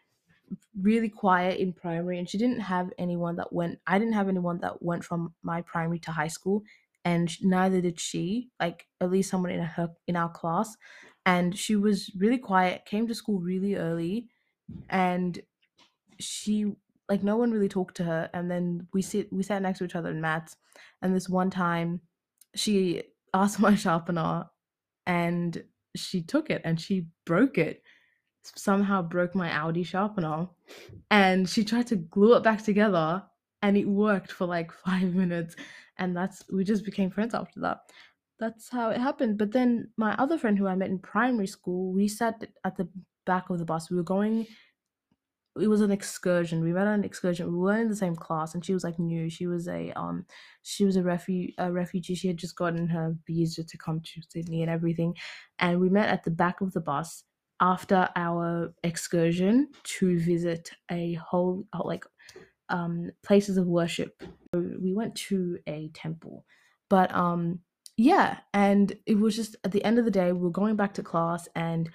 really 0.82 1.10
quiet 1.10 1.60
in 1.60 1.74
primary, 1.74 2.18
and 2.18 2.28
she 2.28 2.40
didn't 2.40 2.62
have 2.62 2.92
anyone 2.98 3.36
that 3.36 3.54
went. 3.54 3.80
I 3.86 4.00
didn't 4.00 4.14
have 4.14 4.30
anyone 4.30 4.60
that 4.62 4.82
went 4.82 5.04
from 5.04 5.34
my 5.44 5.62
primary 5.62 6.00
to 6.00 6.12
high 6.12 6.28
school, 6.28 6.64
and 7.06 7.36
neither 7.42 7.82
did 7.82 8.00
she. 8.00 8.50
Like 8.60 8.88
at 9.02 9.12
least 9.12 9.30
someone 9.30 9.52
in 9.52 9.62
her 9.62 9.90
in 10.08 10.16
our 10.16 10.30
class, 10.30 10.76
and 11.26 11.58
she 11.58 11.76
was 11.76 12.12
really 12.18 12.38
quiet. 12.38 12.86
Came 12.86 13.08
to 13.08 13.16
school 13.16 13.40
really 13.40 13.76
early, 13.76 14.30
and 14.90 15.42
she 16.20 16.74
like 17.10 17.24
no 17.24 17.38
one 17.38 17.52
really 17.52 17.70
talked 17.70 17.96
to 17.98 18.04
her 18.04 18.30
and 18.34 18.50
then 18.50 18.88
we 18.94 19.02
sit 19.02 19.32
we 19.32 19.44
sat 19.44 19.62
next 19.62 19.80
to 19.80 19.86
each 19.86 19.96
other 19.96 20.10
in 20.10 20.22
maths 20.22 20.56
and 21.02 21.16
this 21.16 21.30
one 21.30 21.50
time 21.50 22.02
she 22.56 23.04
asked 23.34 23.60
my 23.68 23.76
sharpener 23.76 24.46
and 25.06 25.64
she 25.96 26.22
took 26.22 26.50
it 26.50 26.62
and 26.66 26.80
she 26.80 27.08
broke 27.26 27.58
it 27.58 27.84
somehow 28.44 29.02
broke 29.02 29.36
my 29.36 29.52
audi 29.52 29.84
sharpener 29.84 30.48
and 31.12 31.48
she 31.48 31.64
tried 31.64 31.88
to 31.88 31.96
glue 31.96 32.36
it 32.36 32.44
back 32.44 32.64
together 32.64 33.24
and 33.62 33.78
it 33.78 33.88
worked 33.88 34.32
for 34.32 34.46
like 34.46 34.72
five 34.86 35.14
minutes 35.14 35.56
and 35.98 36.16
that's 36.16 36.44
we 36.52 36.64
just 36.64 36.86
became 36.86 37.10
friends 37.10 37.34
after 37.34 37.60
that 37.60 37.80
that's 38.40 38.70
how 38.70 38.90
it 38.90 39.00
happened 39.00 39.38
but 39.38 39.52
then 39.52 39.92
my 39.98 40.14
other 40.16 40.38
friend 40.38 40.58
who 40.58 40.68
i 40.68 40.76
met 40.76 40.90
in 40.90 41.00
primary 41.00 41.48
school 41.48 41.94
we 41.94 42.08
sat 42.08 42.46
at 42.64 42.76
the 42.78 42.88
back 43.26 43.50
of 43.50 43.60
the 43.60 43.66
bus 43.66 43.90
we 43.90 43.98
were 43.98 44.04
going 44.04 44.46
it 45.60 45.68
was 45.68 45.82
an 45.82 45.92
excursion. 45.92 46.64
We 46.64 46.74
went 46.74 46.88
on 46.88 46.96
an 46.96 47.04
excursion. 47.04 47.52
We 47.52 47.60
weren't 47.60 47.84
in 47.84 47.90
the 47.90 47.96
same 47.96 48.16
class, 48.16 48.56
and 48.56 48.66
she 48.66 48.74
was 48.74 48.84
like 48.84 48.98
new. 48.98 49.30
She 49.30 49.46
was 49.46 49.68
a 49.68 49.92
um, 49.92 50.26
she 50.64 50.84
was 50.84 50.96
a 50.96 51.02
refu- 51.02 51.54
a 51.58 51.72
refugee. 51.72 52.16
She 52.16 52.28
had 52.28 52.38
just 52.38 52.56
gotten 52.56 52.88
her 52.88 53.16
visa 53.28 53.64
to 53.64 53.78
come 53.78 54.02
to 54.02 54.22
Sydney 54.30 54.62
and 54.64 54.72
everything, 54.72 55.16
and 55.60 55.80
we 55.80 55.90
met 55.90 56.10
at 56.10 56.24
the 56.24 56.32
back 56.32 56.62
of 56.62 56.74
the 56.74 56.82
bus 56.82 57.24
after 57.60 58.10
our 58.16 58.74
excursion 58.84 59.70
to 59.84 60.20
visit 60.20 60.72
a 60.90 61.14
whole 61.14 61.68
like 61.86 62.06
um 62.74 63.12
places 63.24 63.58
of 63.58 63.68
worship. 63.68 64.22
We 64.54 64.94
went 64.94 65.16
to 65.28 65.60
a 65.68 65.90
temple, 65.94 66.46
but 66.90 67.14
um 67.16 67.60
yeah, 67.96 68.40
and 68.54 68.92
it 69.06 69.20
was 69.20 69.36
just 69.36 69.56
at 69.64 69.72
the 69.72 69.84
end 69.84 70.00
of 70.00 70.06
the 70.06 70.12
day 70.12 70.32
we 70.32 70.40
were 70.40 70.50
going 70.50 70.76
back 70.76 70.96
to 70.96 71.04
class 71.04 71.48
and 71.56 71.90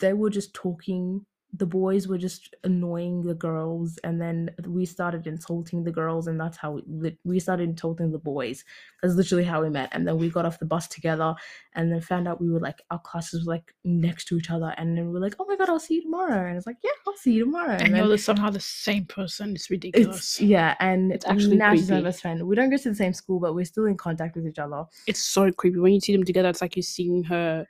they 0.00 0.12
were 0.12 0.30
just 0.30 0.54
talking 0.54 1.26
the 1.56 1.66
boys 1.66 2.08
were 2.08 2.18
just 2.18 2.54
annoying 2.64 3.22
the 3.22 3.34
girls 3.34 3.98
and 4.02 4.20
then 4.20 4.50
we 4.66 4.84
started 4.84 5.26
insulting 5.26 5.84
the 5.84 5.92
girls 5.92 6.26
and 6.26 6.38
that's 6.38 6.56
how 6.56 6.80
we, 6.86 7.16
we 7.24 7.38
started 7.38 7.68
insulting 7.68 8.10
the 8.10 8.18
boys 8.18 8.64
that's 9.02 9.14
literally 9.14 9.44
how 9.44 9.62
we 9.62 9.70
met 9.70 9.88
and 9.92 10.06
then 10.06 10.18
we 10.18 10.28
got 10.28 10.44
off 10.44 10.58
the 10.58 10.66
bus 10.66 10.88
together 10.88 11.34
and 11.74 11.92
then 11.92 12.00
found 12.00 12.26
out 12.26 12.40
we 12.40 12.50
were 12.50 12.58
like 12.58 12.82
our 12.90 12.98
classes 12.98 13.46
were 13.46 13.54
like 13.54 13.72
next 13.84 14.24
to 14.26 14.36
each 14.36 14.50
other 14.50 14.74
and 14.78 14.96
then 14.98 15.10
we 15.10 15.16
are 15.16 15.20
like 15.20 15.36
oh 15.38 15.44
my 15.46 15.56
god 15.56 15.68
i'll 15.68 15.78
see 15.78 15.94
you 15.94 16.02
tomorrow 16.02 16.48
and 16.48 16.56
it's 16.56 16.66
like 16.66 16.76
yeah 16.82 16.90
i'll 17.06 17.16
see 17.16 17.32
you 17.32 17.44
tomorrow 17.44 17.76
And 17.78 17.94
then 17.94 18.06
you're 18.08 18.18
somehow 18.18 18.50
the 18.50 18.60
same 18.60 19.04
person. 19.06 19.54
It's 19.54 19.70
ridiculous. 19.70 20.16
it's 20.16 20.40
yeah 20.40 20.74
and 20.80 21.12
It's 21.12 21.26
actually 21.26 21.56
now 21.56 21.74
she's 21.74 21.90
my 21.90 22.00
best 22.00 22.22
friend 22.22 22.42
we 22.46 22.56
don't 22.56 22.70
go 22.70 22.76
to 22.76 22.88
the 22.88 22.94
same 22.94 23.12
school 23.12 23.38
but 23.38 23.54
we're 23.54 23.64
still 23.64 23.86
in 23.86 23.96
contact 23.96 24.34
with 24.34 24.46
each 24.46 24.58
other 24.58 24.84
it's 25.06 25.22
so 25.22 25.52
creepy 25.52 25.78
when 25.78 25.92
you 25.92 26.00
see 26.00 26.12
them 26.12 26.24
together. 26.24 26.48
It's 26.48 26.60
like 26.62 26.76
you're 26.76 26.82
seeing 26.82 27.24
her, 27.24 27.66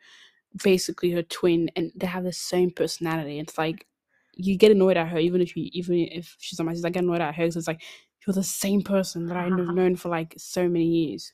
basically 0.62 1.10
her 1.12 1.22
twin, 1.22 1.70
and 1.76 1.92
they 1.96 2.06
have 2.06 2.24
the 2.24 2.32
same 2.32 2.70
personality. 2.70 3.38
It's 3.38 3.58
like 3.58 3.86
you 4.34 4.56
get 4.56 4.72
annoyed 4.72 4.96
at 4.96 5.08
her, 5.08 5.18
even 5.18 5.40
if 5.40 5.56
you, 5.56 5.68
even 5.72 5.96
if 5.96 6.36
she's 6.38 6.58
not 6.58 6.66
my 6.66 6.72
sister, 6.72 6.88
I 6.88 6.90
get 6.90 7.04
annoyed 7.04 7.20
at 7.20 7.34
her. 7.34 7.44
'cause 7.44 7.56
it's 7.56 7.68
like 7.68 7.82
you're 8.26 8.34
the 8.34 8.42
same 8.42 8.82
person 8.82 9.26
that 9.26 9.36
I've 9.36 9.50
known 9.74 9.96
for 9.96 10.08
like 10.08 10.34
so 10.38 10.68
many 10.68 10.86
years. 10.86 11.32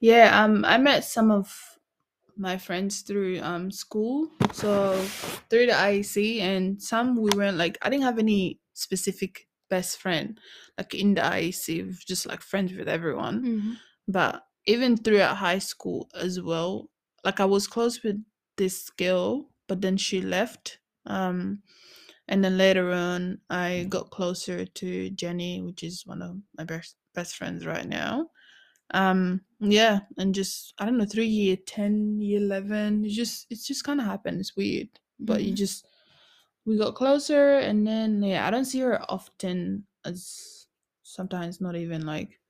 Yeah, 0.00 0.42
um, 0.44 0.64
I 0.64 0.76
met 0.78 1.04
some 1.04 1.30
of 1.30 1.78
my 2.36 2.58
friends 2.58 3.02
through 3.02 3.40
um 3.40 3.70
school, 3.70 4.28
so 4.52 5.00
through 5.50 5.66
the 5.66 5.72
IEC, 5.72 6.40
and 6.40 6.82
some 6.82 7.16
we 7.16 7.30
weren't 7.34 7.56
like 7.56 7.78
I 7.82 7.88
didn't 7.90 8.04
have 8.04 8.18
any 8.18 8.60
specific 8.74 9.48
best 9.70 9.98
friend 9.98 10.38
like 10.76 10.94
in 10.94 11.14
the 11.14 11.22
IEC. 11.22 12.04
Just 12.06 12.26
like 12.26 12.40
friends 12.42 12.72
with 12.74 12.88
everyone. 12.88 13.44
But 14.08 14.44
even 14.66 14.96
throughout 14.96 15.36
high 15.36 15.60
school 15.60 16.10
as 16.14 16.40
well, 16.40 16.90
like 17.24 17.40
I 17.40 17.44
was 17.44 17.66
close 17.66 18.02
with 18.02 18.24
this 18.56 18.90
girl, 18.90 19.50
but 19.68 19.80
then 19.80 19.96
she 19.96 20.20
left. 20.20 20.78
Um, 21.06 21.62
and 22.28 22.44
then 22.44 22.58
later 22.58 22.92
on, 22.92 23.40
I 23.50 23.86
got 23.88 24.10
closer 24.10 24.64
to 24.66 25.10
Jenny, 25.10 25.62
which 25.62 25.82
is 25.82 26.06
one 26.06 26.22
of 26.22 26.38
my 26.56 26.64
best 26.64 26.96
best 27.14 27.36
friends 27.36 27.66
right 27.66 27.86
now. 27.86 28.30
Um, 28.92 29.42
yeah, 29.60 30.00
and 30.18 30.34
just 30.34 30.74
I 30.78 30.86
don't 30.86 30.98
know, 30.98 31.06
three 31.06 31.26
year 31.26 31.56
ten, 31.56 32.20
year 32.20 32.40
eleven, 32.40 33.04
It's 33.04 33.14
just 33.16 33.46
it's 33.50 33.66
just 33.66 33.84
kind 33.84 34.00
of 34.00 34.06
happened. 34.06 34.40
It's 34.40 34.56
weird, 34.56 34.88
but 35.20 35.44
you 35.44 35.52
Mhm. 35.52 35.56
just 35.56 35.86
we 36.66 36.78
got 36.78 36.94
closer, 36.94 37.58
and 37.58 37.86
then 37.86 38.22
yeah, 38.22 38.46
I 38.46 38.50
don't 38.50 38.64
see 38.66 38.80
her 38.80 39.00
often 39.10 39.86
as 40.04 40.68
sometimes 41.02 41.60
not 41.60 41.76
even 41.76 42.06
like 42.06 42.40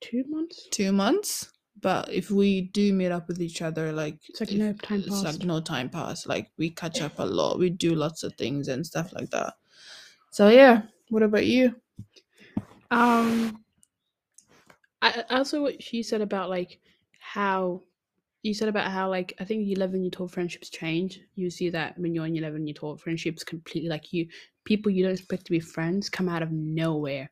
Two 0.00 0.24
months. 0.26 0.70
two 0.70 0.92
months 0.92 1.52
but 1.80 2.12
if 2.12 2.30
we 2.30 2.62
do 2.72 2.92
meet 2.92 3.10
up 3.12 3.28
with 3.28 3.40
each 3.40 3.62
other, 3.62 3.92
like 3.92 4.18
It's 4.28 4.40
like 4.40 4.50
if- 4.52 4.58
no 4.58 4.72
time 4.72 4.98
it's 5.00 5.08
passed. 5.08 5.24
like 5.24 5.44
no 5.46 5.60
time 5.60 5.88
passed. 5.90 6.26
Like 6.28 6.50
we 6.56 6.70
catch 6.70 7.00
up 7.00 7.18
a 7.18 7.24
lot. 7.24 7.58
We 7.58 7.70
do 7.70 7.94
lots 7.94 8.22
of 8.22 8.34
things 8.34 8.68
and 8.68 8.86
stuff 8.86 9.12
like 9.12 9.30
that. 9.30 9.54
So 10.30 10.48
yeah. 10.48 10.82
What 11.10 11.22
about 11.22 11.46
you? 11.46 11.74
Um, 12.90 13.62
I 15.02 15.24
also 15.30 15.62
what 15.62 15.82
she 15.82 16.02
said 16.02 16.20
about 16.20 16.50
like 16.50 16.80
how 17.20 17.82
you 18.42 18.54
said 18.54 18.68
about 18.68 18.90
how 18.90 19.08
like 19.10 19.34
I 19.40 19.44
think 19.44 19.68
eleven 19.68 20.02
year 20.02 20.10
old 20.18 20.32
friendships 20.32 20.70
change. 20.70 21.20
You 21.34 21.50
see 21.50 21.70
that 21.70 21.98
when 21.98 22.14
you're 22.14 22.26
in 22.26 22.36
eleven 22.36 22.66
year 22.66 22.76
old 22.82 23.00
friendships 23.00 23.44
completely 23.44 23.88
like 23.88 24.12
you 24.12 24.26
people 24.64 24.90
you 24.92 25.02
don't 25.04 25.12
expect 25.12 25.44
to 25.46 25.50
be 25.50 25.60
friends 25.60 26.10
come 26.10 26.28
out 26.28 26.42
of 26.42 26.50
nowhere 26.52 27.30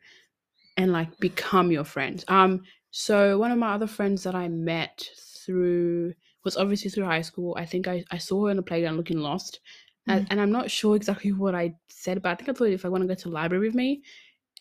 and 0.76 0.92
like 0.92 1.16
become 1.18 1.70
your 1.72 1.84
friends. 1.84 2.24
Um, 2.28 2.62
so 2.90 3.38
one 3.38 3.50
of 3.50 3.58
my 3.58 3.74
other 3.74 3.86
friends 3.86 4.22
that 4.24 4.34
I 4.34 4.48
met 4.48 5.08
through 5.44 6.14
was 6.44 6.56
obviously 6.56 6.90
through 6.90 7.04
high 7.04 7.22
school. 7.22 7.54
I 7.58 7.66
think 7.66 7.88
I, 7.88 8.04
I 8.10 8.18
saw 8.18 8.44
her 8.44 8.50
in 8.50 8.56
the 8.56 8.62
playground 8.62 8.96
looking 8.96 9.18
lost. 9.18 9.60
And, 10.08 10.26
and 10.30 10.40
I'm 10.40 10.52
not 10.52 10.70
sure 10.70 10.94
exactly 10.94 11.32
what 11.32 11.54
I 11.54 11.74
said, 11.88 12.22
but 12.22 12.30
I 12.30 12.34
think 12.36 12.48
I 12.48 12.52
told 12.52 12.70
her 12.70 12.74
if 12.74 12.84
I 12.84 12.88
want 12.88 13.02
to 13.02 13.08
go 13.08 13.14
to 13.14 13.28
the 13.28 13.34
library 13.34 13.66
with 13.66 13.74
me. 13.74 14.02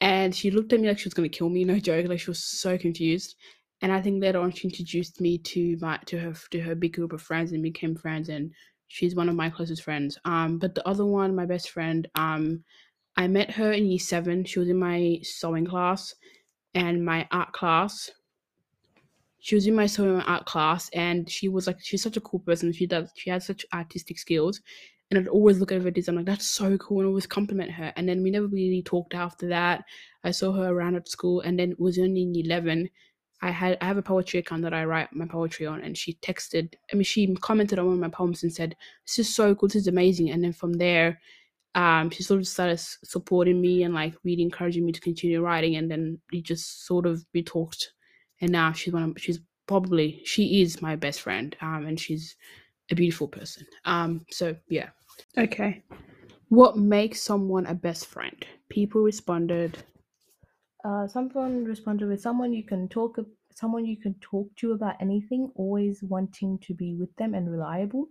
And 0.01 0.35
she 0.35 0.49
looked 0.49 0.73
at 0.73 0.79
me 0.79 0.87
like 0.87 0.99
she 0.99 1.05
was 1.05 1.13
gonna 1.13 1.29
kill 1.29 1.49
me, 1.49 1.63
no 1.65 1.79
joke. 1.79 2.07
Like 2.07 2.19
she 2.19 2.31
was 2.31 2.43
so 2.43 2.77
confused. 2.77 3.35
And 3.81 3.91
I 3.91 4.01
think 4.01 4.21
later 4.21 4.39
on 4.39 4.51
she 4.51 4.67
introduced 4.67 5.21
me 5.21 5.37
to 5.37 5.77
my 5.79 5.99
to 6.07 6.17
her 6.19 6.33
to 6.51 6.61
her 6.61 6.75
big 6.75 6.93
group 6.93 7.13
of 7.13 7.21
friends 7.21 7.51
and 7.51 7.61
became 7.61 7.95
friends 7.95 8.29
and 8.29 8.51
she's 8.87 9.15
one 9.15 9.29
of 9.29 9.35
my 9.35 9.49
closest 9.49 9.83
friends. 9.83 10.17
Um 10.25 10.57
but 10.57 10.73
the 10.73 10.87
other 10.87 11.05
one, 11.05 11.35
my 11.35 11.45
best 11.45 11.69
friend, 11.69 12.07
um 12.15 12.63
I 13.15 13.27
met 13.27 13.51
her 13.51 13.71
in 13.71 13.85
year 13.85 13.99
seven. 13.99 14.43
She 14.45 14.59
was 14.59 14.69
in 14.69 14.79
my 14.79 15.19
sewing 15.21 15.65
class 15.65 16.15
and 16.75 17.03
my 17.03 17.27
art 17.31 17.53
class. 17.53 18.11
She 19.39 19.55
was 19.55 19.65
in 19.65 19.75
my 19.75 19.85
sewing 19.85 20.21
art 20.21 20.45
class 20.45 20.89
and 20.89 21.29
she 21.29 21.47
was 21.47 21.67
like 21.67 21.77
she's 21.81 22.03
such 22.03 22.17
a 22.17 22.21
cool 22.21 22.39
person. 22.39 22.73
She 22.73 22.85
does 22.85 23.11
she 23.15 23.29
has 23.29 23.45
such 23.45 23.65
artistic 23.73 24.19
skills. 24.19 24.61
And 25.09 25.19
I'd 25.19 25.27
always 25.27 25.59
look 25.59 25.71
over 25.71 25.87
at 25.87 25.93
design 25.93 26.15
like 26.15 26.25
that's 26.25 26.47
so 26.47 26.77
cool 26.77 26.99
and 26.99 27.07
always 27.07 27.27
compliment 27.27 27.71
her. 27.71 27.93
And 27.95 28.09
then 28.09 28.21
we 28.23 28.31
never 28.31 28.47
really 28.47 28.81
talked 28.83 29.13
after 29.13 29.47
that. 29.49 29.85
I 30.23 30.31
saw 30.31 30.51
her 30.53 30.69
around 30.69 30.95
at 30.95 31.07
school 31.07 31.41
and 31.41 31.57
then 31.57 31.71
it 31.71 31.79
was 31.79 31.97
only 31.97 32.23
in 32.23 32.35
eleven. 32.35 32.89
I 33.41 33.51
had 33.51 33.77
I 33.81 33.85
have 33.85 33.97
a 33.97 34.01
poetry 34.01 34.39
account 34.39 34.63
that 34.63 34.73
I 34.73 34.85
write 34.85 35.13
my 35.13 35.27
poetry 35.27 35.67
on 35.67 35.81
and 35.81 35.95
she 35.95 36.15
texted 36.15 36.73
I 36.91 36.95
mean 36.95 37.03
she 37.03 37.33
commented 37.35 37.77
on 37.79 37.85
one 37.85 37.95
of 37.95 38.01
my 38.01 38.09
poems 38.09 38.43
and 38.43 38.51
said, 38.51 38.75
This 39.05 39.19
is 39.19 39.35
so 39.35 39.53
cool, 39.53 39.69
this 39.69 39.75
is 39.75 39.87
amazing. 39.87 40.31
And 40.31 40.43
then 40.43 40.53
from 40.53 40.73
there, 40.73 41.19
um, 41.75 42.09
she 42.09 42.23
sort 42.23 42.39
of 42.39 42.47
started 42.47 42.79
supporting 42.79 43.59
me 43.59 43.83
and 43.83 43.93
like 43.93 44.15
really 44.23 44.41
encouraging 44.41 44.85
me 44.85 44.93
to 44.93 45.01
continue 45.01 45.41
writing 45.41 45.75
and 45.75 45.91
then 45.91 46.19
we 46.31 46.41
just 46.41 46.85
sort 46.85 47.05
of 47.05 47.23
we 47.33 47.43
talked 47.43 47.91
and 48.41 48.51
now 48.51 48.71
she's 48.71 48.93
one 48.93 49.03
of 49.03 49.13
she's 49.17 49.39
probably 49.67 50.21
she 50.23 50.61
is 50.61 50.81
my 50.81 50.95
best 50.95 51.21
friend 51.21 51.55
um 51.61 51.85
and 51.85 51.99
she's 51.99 52.35
a 52.91 52.95
beautiful 52.95 53.27
person. 53.27 53.65
Um 53.83 54.25
so 54.31 54.55
yeah. 54.69 54.89
Okay. 55.37 55.83
What 56.49 56.77
makes 56.77 57.21
someone 57.21 57.65
a 57.65 57.73
best 57.73 58.05
friend? 58.05 58.45
People 58.69 59.01
responded. 59.01 59.77
Uh, 60.83 61.07
someone 61.07 61.65
responded 61.65 62.07
with 62.07 62.21
someone 62.21 62.53
you 62.53 62.63
can 62.63 62.87
talk 62.87 63.17
someone 63.55 63.85
you 63.85 63.97
can 63.97 64.13
talk 64.15 64.53
to 64.57 64.73
about 64.73 64.95
anything, 65.01 65.51
always 65.55 66.03
wanting 66.03 66.59
to 66.59 66.73
be 66.73 66.95
with 66.95 67.13
them 67.15 67.33
and 67.33 67.49
reliable. 67.49 68.07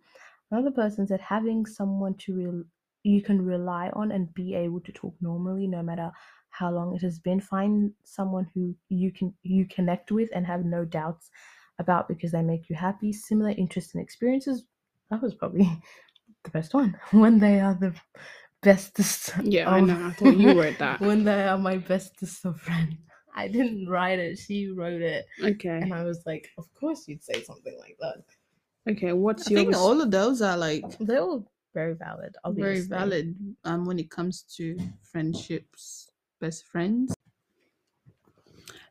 Another 0.50 0.70
person 0.70 1.06
said 1.06 1.20
having 1.20 1.66
someone 1.66 2.14
to 2.14 2.36
rel 2.36 2.64
you 3.04 3.22
can 3.22 3.40
rely 3.44 3.90
on 3.94 4.10
and 4.10 4.32
be 4.34 4.54
able 4.54 4.80
to 4.80 4.92
talk 4.92 5.14
normally 5.20 5.66
no 5.68 5.82
matter 5.82 6.10
how 6.50 6.70
long 6.72 6.94
it 6.96 7.02
has 7.02 7.18
been. 7.20 7.40
Find 7.40 7.92
someone 8.04 8.46
who 8.54 8.74
you 8.88 9.12
can 9.12 9.32
you 9.42 9.66
connect 9.66 10.10
with 10.10 10.30
and 10.34 10.46
have 10.46 10.64
no 10.64 10.84
doubts 10.84 11.30
about 11.78 12.08
because 12.08 12.32
they 12.32 12.42
make 12.42 12.68
you 12.68 12.76
happy. 12.76 13.12
Similar 13.12 13.50
interests 13.50 13.94
and 13.94 14.02
experiences. 14.02 14.64
That 15.10 15.22
was 15.22 15.34
probably 15.34 15.68
the 16.44 16.50
best 16.50 16.74
one. 16.74 16.98
When 17.12 17.38
they 17.38 17.60
are 17.60 17.74
the 17.74 17.94
bestest. 18.62 19.34
yeah 19.42 19.68
i 19.70 19.78
know 19.80 20.06
i 20.06 20.10
thought 20.12 20.36
you 20.38 20.58
wrote 20.58 20.78
that 20.78 20.98
when 21.08 21.22
they 21.24 21.46
are 21.46 21.58
my 21.58 21.76
bestest 21.76 22.44
of 22.46 22.58
friends. 22.60 22.94
I 23.36 23.48
didn't 23.48 23.88
write 23.88 24.18
it, 24.20 24.38
she 24.38 24.68
wrote 24.70 25.02
it. 25.02 25.26
okay 25.42 25.80
And 25.82 25.92
I 25.92 26.04
was 26.04 26.22
like, 26.24 26.48
of 26.56 26.72
course 26.72 27.06
you'd 27.08 27.22
say 27.24 27.42
something 27.42 27.76
like 27.80 27.96
that. 28.00 28.18
okay 28.92 29.12
what's 29.12 29.48
I 29.48 29.50
your 29.50 29.58
think 29.58 29.68
res- 29.70 29.76
all 29.76 30.00
of 30.00 30.10
those 30.10 30.40
are 30.40 30.56
like 30.56 30.84
They're 31.00 31.20
all 31.20 31.50
very 31.74 31.94
valid, 31.94 32.36
obviously. 32.44 32.62
very 32.64 32.80
valid 32.86 33.36
um 33.64 33.84
when 33.84 33.98
it 33.98 34.10
comes 34.10 34.42
to 34.56 34.78
friendships, 35.02 36.10
best 36.40 36.64
friends. 36.64 37.14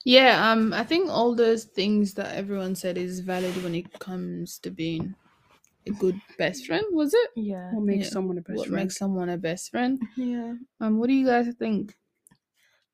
Yeah, 0.06 0.52
um 0.52 0.74
I 0.74 0.84
think 0.84 1.10
all 1.10 1.36
those 1.36 1.64
things 1.66 2.14
that 2.16 2.36
everyone 2.36 2.76
said 2.76 2.98
is 2.98 3.22
valid 3.22 3.56
when 3.64 3.76
it 3.76 4.00
comes 4.00 4.60
to 4.60 4.70
being 4.72 5.16
a 5.88 5.92
good 5.92 6.20
best 6.38 6.66
friend, 6.68 6.86
was 6.92 7.14
it? 7.14 7.30
Yeah. 7.36 7.72
what 7.72 7.84
makes 7.86 8.06
yeah. 8.06 8.12
someone 8.12 8.38
a 8.38 8.42
best 8.42 8.58
what 8.58 8.70
friend 8.70 8.86
makes 8.86 8.98
someone 8.98 9.30
a 9.30 9.38
best 9.38 9.72
friend? 9.72 10.02
Yeah. 10.16 10.56
Um 10.80 11.00
what 11.00 11.08
do 11.08 11.14
you 11.14 11.26
guys 11.26 11.48
think? 11.58 11.98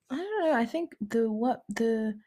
I 0.09 0.15
don't 0.15 0.45
know. 0.45 0.53
I 0.53 0.65
think 0.65 0.95
the 1.01 1.31
what 1.31 1.63
the 1.69 2.19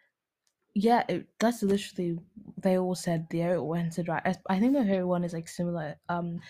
yeah, 0.74 1.04
it, 1.08 1.28
that's 1.38 1.62
literally 1.62 2.18
they 2.58 2.78
all 2.78 2.94
said 2.94 3.28
the 3.30 3.56
all 3.56 3.74
answered 3.76 4.08
right. 4.08 4.22
I, 4.24 4.36
I 4.48 4.60
think 4.60 4.74
the 4.74 4.84
very 4.84 5.04
one 5.04 5.24
is 5.24 5.32
like 5.32 5.48
similar 5.48 5.96
um 6.08 6.40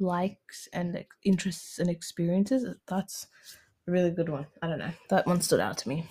likes 0.00 0.68
and 0.72 1.04
interests 1.24 1.78
and 1.78 1.88
experiences. 1.88 2.66
That's 2.88 3.26
a 3.86 3.90
really 3.90 4.10
good 4.10 4.28
one. 4.28 4.46
I 4.62 4.68
don't 4.68 4.78
know. 4.78 4.92
That 5.08 5.26
one 5.26 5.40
stood 5.40 5.60
out 5.60 5.78
to 5.78 5.88
me. 5.88 6.06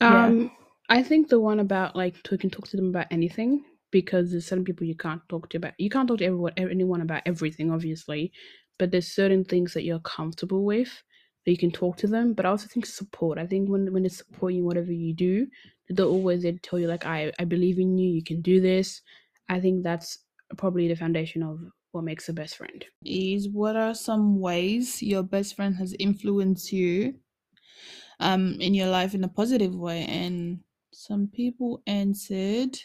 Yeah. 0.00 0.26
Um, 0.26 0.50
I 0.88 1.02
think 1.02 1.28
the 1.28 1.40
one 1.40 1.60
about 1.60 1.96
like 1.96 2.16
you 2.30 2.38
can 2.38 2.50
talk 2.50 2.68
to 2.68 2.76
them 2.76 2.88
about 2.88 3.06
anything 3.10 3.64
because 3.90 4.30
there's 4.30 4.46
certain 4.46 4.64
people 4.64 4.86
you 4.86 4.96
can't 4.96 5.22
talk 5.28 5.48
to 5.50 5.56
about. 5.56 5.72
You 5.78 5.88
can't 5.88 6.08
talk 6.08 6.18
to 6.18 6.24
everyone, 6.24 6.52
anyone 6.56 7.00
about 7.00 7.22
everything, 7.26 7.70
obviously, 7.70 8.32
but 8.78 8.90
there's 8.90 9.06
certain 9.06 9.44
things 9.44 9.72
that 9.74 9.84
you're 9.84 10.00
comfortable 10.00 10.64
with 10.64 11.02
that 11.44 11.50
you 11.52 11.58
can 11.58 11.70
talk 11.70 11.96
to 11.98 12.06
them. 12.06 12.34
But 12.34 12.44
I 12.44 12.50
also 12.50 12.66
think 12.66 12.86
support. 12.86 13.38
I 13.38 13.46
think 13.46 13.68
when 13.68 13.92
when 13.92 14.02
they 14.02 14.08
support 14.08 14.52
you, 14.52 14.64
whatever 14.64 14.92
you 14.92 15.14
do, 15.14 15.46
they're 15.88 16.04
always 16.04 16.42
there 16.42 16.52
to 16.52 16.58
tell 16.58 16.78
you 16.78 16.88
like, 16.88 17.06
I 17.06 17.32
I 17.38 17.44
believe 17.44 17.78
in 17.78 17.96
you. 17.96 18.10
You 18.10 18.22
can 18.22 18.42
do 18.42 18.60
this. 18.60 19.00
I 19.48 19.60
think 19.60 19.84
that's 19.84 20.18
probably 20.56 20.88
the 20.88 20.96
foundation 20.96 21.42
of 21.42 21.60
what 21.94 22.04
makes 22.04 22.28
a 22.28 22.32
best 22.32 22.56
friend. 22.56 22.84
Is 23.04 23.48
what 23.48 23.76
are 23.76 23.94
some 23.94 24.40
ways 24.40 25.02
your 25.02 25.22
best 25.22 25.54
friend 25.56 25.76
has 25.76 25.94
influenced 25.98 26.72
you 26.72 27.14
um 28.20 28.56
in 28.60 28.74
your 28.74 28.88
life 28.88 29.14
in 29.14 29.24
a 29.24 29.28
positive 29.28 29.74
way? 29.74 30.04
And 30.04 30.60
some 30.92 31.28
people 31.28 31.82
answered 31.86 32.78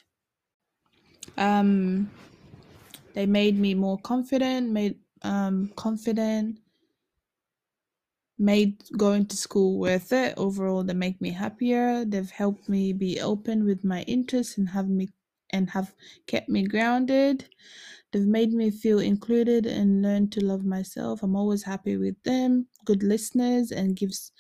um 1.38 2.10
they 3.14 3.26
made 3.26 3.58
me 3.58 3.74
more 3.74 3.98
confident, 3.98 4.72
made 4.72 5.00
um 5.24 5.72
confident, 5.76 6.60
made 8.38 8.82
going 8.98 9.26
to 9.26 9.36
school 9.36 9.80
worth 9.80 10.14
it. 10.14 10.34
Overall 10.38 10.84
they 10.84 10.94
make 10.94 11.20
me 11.20 11.32
happier. 11.32 12.06
They've 12.06 12.30
helped 12.32 12.70
me 12.70 12.94
be 12.94 13.20
open 13.20 13.66
with 13.66 13.84
my 13.84 14.04
interests 14.04 14.58
and 14.58 14.70
have 14.70 14.88
me 14.88 15.10
and 15.52 15.70
have 15.70 15.94
kept 16.28 16.50
me 16.50 16.64
grounded. 16.66 17.46
They've 18.12 18.26
made 18.26 18.54
me 18.54 18.72
feel 18.72 19.00
included 19.00 19.66
and 19.66 20.02
learn 20.02 20.30
to 20.32 20.44
love 20.44 20.66
myself. 20.66 21.22
I'm 21.22 21.36
always 21.36 21.64
happy 21.64 21.98
with 21.98 22.22
them. 22.24 22.68
Good 22.86 23.04
listeners 23.04 23.72
and 23.72 23.96
gives 23.96 24.32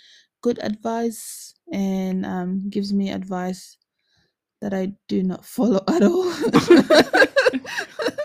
good 0.41 0.60
advice 0.63 1.54
and 1.72 2.26
um, 2.26 2.69
gives 2.69 2.93
me 2.93 3.12
advice 3.12 3.78
that 4.62 4.74
I 4.74 4.93
do 5.08 5.24
not 5.24 5.45
follow 5.45 5.84
at 5.88 6.04
all. 6.04 6.34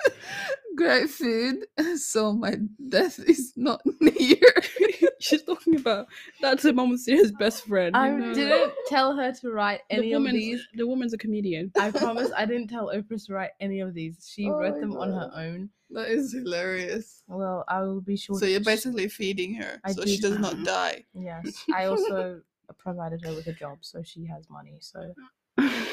Great 0.77 1.09
food, 1.11 1.67
so 1.97 2.33
my 2.33 2.57
death 2.89 3.19
is 3.21 3.53
not 3.57 3.81
near. 4.01 4.39
She's 5.21 5.43
talking 5.43 5.77
about 5.77 6.07
that's 6.41 6.65
her 6.65 6.73
mom's 6.73 7.05
serious 7.05 7.31
best 7.39 7.67
friend. 7.67 7.97
I 7.97 8.11
you 8.11 8.19
know? 8.19 8.35
didn't 8.35 8.73
tell 8.89 9.17
her 9.17 9.33
to 9.33 9.51
write 9.53 9.81
The 9.89 9.97
any 9.97 10.13
of 10.13 10.25
these. 10.25 10.67
The 10.75 10.87
woman's 10.87 11.15
a 11.15 11.19
comedian. 11.19 11.71
I 11.79 11.91
promise 11.91 12.31
I 12.37 12.45
didn't 12.45 12.69
tell 12.69 12.89
Oprah 12.89 13.25
to 13.27 13.33
write 13.33 13.51
any 13.61 13.81
of 13.81 13.95
these. 13.95 14.29
She 14.31 14.49
Oh 14.49 14.59
wrote 14.59 14.75
my 14.75 14.81
them 14.81 14.97
on 14.97 15.13
her 15.13 15.31
own. 15.35 15.71
That 15.91 16.09
is 16.09 16.33
hilarious. 16.33 17.23
Well, 17.29 17.65
I 17.69 17.83
will 17.83 18.01
be 18.01 18.17
sure. 18.17 18.39
So 18.39 18.47
you're 18.47 18.59
to- 18.61 18.65
basically 18.65 19.09
feeding 19.09 19.55
her, 19.55 19.81
I 19.85 19.93
so 19.93 20.03
do 20.03 20.09
she 20.11 20.19
does 20.21 20.39
not 20.39 20.63
die. 20.65 21.05
Yes. 21.15 21.65
I 21.73 21.87
also 21.87 22.41
provided 22.79 23.23
her 23.25 23.33
with 23.35 23.47
a 23.47 23.53
job, 23.53 23.79
so 23.83 24.03
she 24.03 24.27
has 24.27 24.49
money. 24.51 24.79
So 24.81 25.15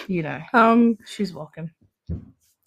you 0.08 0.24
know, 0.24 0.42
um. 0.54 0.98
she's 1.06 1.34
welcome. 1.34 1.72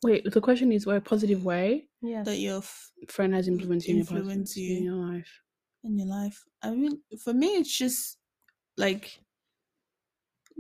Wait. 0.05 0.25
The 0.31 0.41
question 0.41 0.73
is, 0.73 0.87
what 0.87 1.05
positive 1.05 1.45
way 1.45 1.89
Yes. 2.03 2.27
That 2.27 2.39
your 2.39 2.59
f- 2.59 2.93
friend 3.09 3.35
has 3.35 3.49
influenced 3.49 3.89
you 3.89 3.95
in 3.95 3.99
your, 4.05 4.19
Influence 4.19 4.57
in 4.57 4.83
your 4.85 4.95
life? 4.97 5.43
in 5.85 5.99
your 5.99 6.07
life. 6.09 6.45
I 6.63 6.71
mean, 6.71 7.03
for 7.19 7.33
me, 7.35 7.57
it's 7.57 7.77
just 7.77 8.19
like 8.77 9.21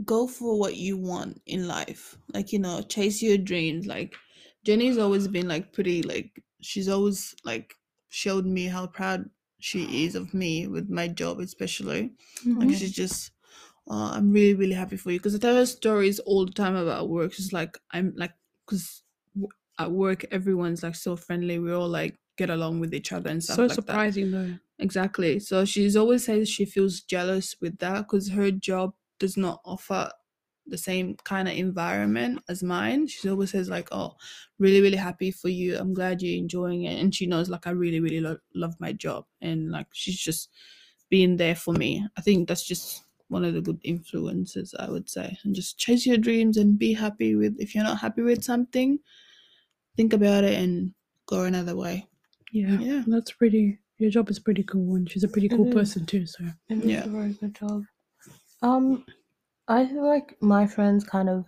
go 0.04 0.26
for 0.26 0.58
what 0.58 0.76
you 0.76 0.96
want 0.96 1.40
in 1.46 1.66
life. 1.68 2.16
Like 2.32 2.52
you 2.52 2.58
know, 2.58 2.82
chase 2.82 3.22
your 3.22 3.38
dreams. 3.38 3.86
Like 3.86 4.14
Jenny's 4.64 4.98
always 4.98 5.28
been 5.28 5.48
like 5.48 5.72
pretty 5.72 6.02
like 6.02 6.42
she's 6.60 6.88
always 6.88 7.34
like 7.44 7.74
showed 8.08 8.46
me 8.46 8.66
how 8.66 8.86
proud 8.86 9.30
she 9.60 10.04
is 10.04 10.14
of 10.14 10.34
me 10.34 10.66
with 10.66 10.88
my 10.90 11.08
job, 11.08 11.40
especially. 11.40 12.14
Like 12.58 12.70
Mhm. 12.70 12.76
she's 12.78 12.92
just. 12.92 13.32
Uh, 13.88 14.12
I'm 14.14 14.32
really, 14.32 14.54
really 14.54 14.74
happy 14.74 14.98
for 14.98 15.12
you 15.12 15.20
because 15.20 15.34
I 15.36 15.38
tell 15.38 15.56
her 15.56 15.66
stories 15.66 16.18
all 16.20 16.46
the 16.46 16.52
time 16.52 16.76
about 16.76 17.08
work. 17.08 17.34
She's 17.34 17.54
like, 17.54 17.78
I'm 17.92 18.14
like 18.16 18.34
because 18.66 19.03
at 19.78 19.90
work 19.90 20.24
everyone's 20.30 20.82
like 20.82 20.94
so 20.94 21.16
friendly. 21.16 21.58
We 21.58 21.72
all 21.72 21.88
like 21.88 22.18
get 22.36 22.50
along 22.50 22.80
with 22.80 22.94
each 22.94 23.12
other 23.12 23.30
and 23.30 23.42
stuff 23.42 23.56
so 23.56 23.66
like 23.66 23.70
that. 23.70 23.74
surprising 23.74 24.30
though. 24.30 24.54
Exactly. 24.78 25.38
So 25.38 25.64
she's 25.64 25.96
always 25.96 26.24
says 26.24 26.48
she 26.48 26.64
feels 26.64 27.00
jealous 27.00 27.56
with 27.60 27.78
that 27.78 27.98
because 28.02 28.30
her 28.30 28.50
job 28.50 28.94
does 29.18 29.36
not 29.36 29.60
offer 29.64 30.10
the 30.66 30.78
same 30.78 31.14
kind 31.24 31.46
of 31.46 31.54
environment 31.54 32.42
as 32.48 32.62
mine. 32.62 33.06
She 33.06 33.28
always 33.28 33.50
says 33.50 33.68
like, 33.68 33.88
"Oh, 33.92 34.16
really, 34.58 34.80
really 34.80 34.96
happy 34.96 35.30
for 35.30 35.48
you. 35.48 35.76
I'm 35.76 35.92
glad 35.94 36.22
you're 36.22 36.38
enjoying 36.38 36.84
it." 36.84 36.98
And 37.00 37.14
she 37.14 37.26
knows 37.26 37.50
like 37.50 37.66
I 37.66 37.70
really, 37.70 38.00
really 38.00 38.20
lo- 38.20 38.38
love 38.54 38.74
my 38.80 38.92
job, 38.92 39.26
and 39.42 39.70
like 39.70 39.88
she's 39.92 40.18
just 40.18 40.50
being 41.10 41.36
there 41.36 41.54
for 41.54 41.74
me. 41.74 42.06
I 42.16 42.20
think 42.22 42.48
that's 42.48 42.64
just 42.66 43.04
one 43.28 43.44
of 43.44 43.54
the 43.54 43.60
good 43.60 43.80
influences 43.84 44.74
I 44.78 44.90
would 44.90 45.08
say. 45.08 45.36
And 45.44 45.54
just 45.54 45.78
chase 45.78 46.06
your 46.06 46.18
dreams 46.18 46.56
and 46.56 46.78
be 46.78 46.94
happy 46.94 47.34
with. 47.36 47.56
If 47.60 47.74
you're 47.74 47.84
not 47.84 47.98
happy 48.00 48.22
with 48.22 48.42
something, 48.44 48.98
think 49.96 50.12
about 50.12 50.44
it 50.44 50.58
and 50.60 50.92
go 51.26 51.42
another 51.44 51.76
way. 51.76 52.06
Yeah, 52.52 52.78
Yeah. 52.80 53.04
that's 53.06 53.32
pretty. 53.32 53.78
Your 53.98 54.10
job 54.10 54.28
is 54.30 54.38
pretty 54.38 54.62
cool, 54.64 54.96
and 54.96 55.08
she's 55.10 55.24
a 55.24 55.28
pretty 55.28 55.48
cool 55.48 55.68
is. 55.68 55.74
person 55.74 56.04
too. 56.06 56.26
So 56.26 56.44
It 56.68 56.78
is 56.78 56.84
Yeah. 56.84 57.04
a 57.04 57.08
very 57.08 57.32
good 57.34 57.54
job. 57.54 57.84
Um, 58.62 59.04
I 59.68 59.86
feel 59.86 60.06
like 60.06 60.36
my 60.40 60.66
friends 60.66 61.04
kind 61.04 61.28
of, 61.28 61.46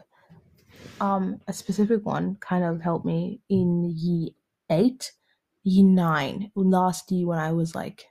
um, 1.01 1.41
a 1.49 1.53
specific 1.53 2.05
one 2.07 2.37
kind 2.37 2.65
of 2.65 2.81
helped 2.81 3.05
me 3.05 3.41
in 3.49 3.85
year 3.97 4.31
eight, 4.71 5.13
year 5.65 5.85
nine, 5.85 6.51
last 6.55 7.11
year 7.11 7.27
when 7.27 7.39
I 7.39 7.53
was 7.53 7.75
like 7.75 8.07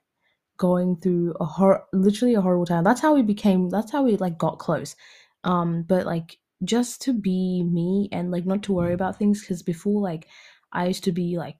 going 0.58 0.98
through 0.98 1.34
a 1.39 1.45
hor- 1.45 1.86
literally 1.93 2.34
a 2.36 2.41
horrible 2.41 2.65
time. 2.65 2.84
That's 2.84 3.02
how 3.02 3.13
we 3.13 3.21
became. 3.21 3.69
That's 3.69 3.91
how 3.91 4.04
we 4.04 4.17
like 4.17 4.38
got 4.38 4.60
close. 4.60 4.95
Um, 5.43 5.84
but 5.84 6.06
like 6.06 6.38
just 6.63 7.02
to 7.04 7.13
be 7.13 7.63
me 7.63 8.10
and 8.12 8.32
like 8.32 8.46
not 8.46 8.63
to 8.63 8.74
worry 8.74 8.91
mm. 8.91 8.96
about 8.96 9.18
things 9.18 9.41
because 9.41 9.62
before 9.62 10.02
like 10.02 10.28
I 10.72 10.88
used 10.88 11.04
to 11.06 11.12
be 11.12 11.38
like 11.38 11.58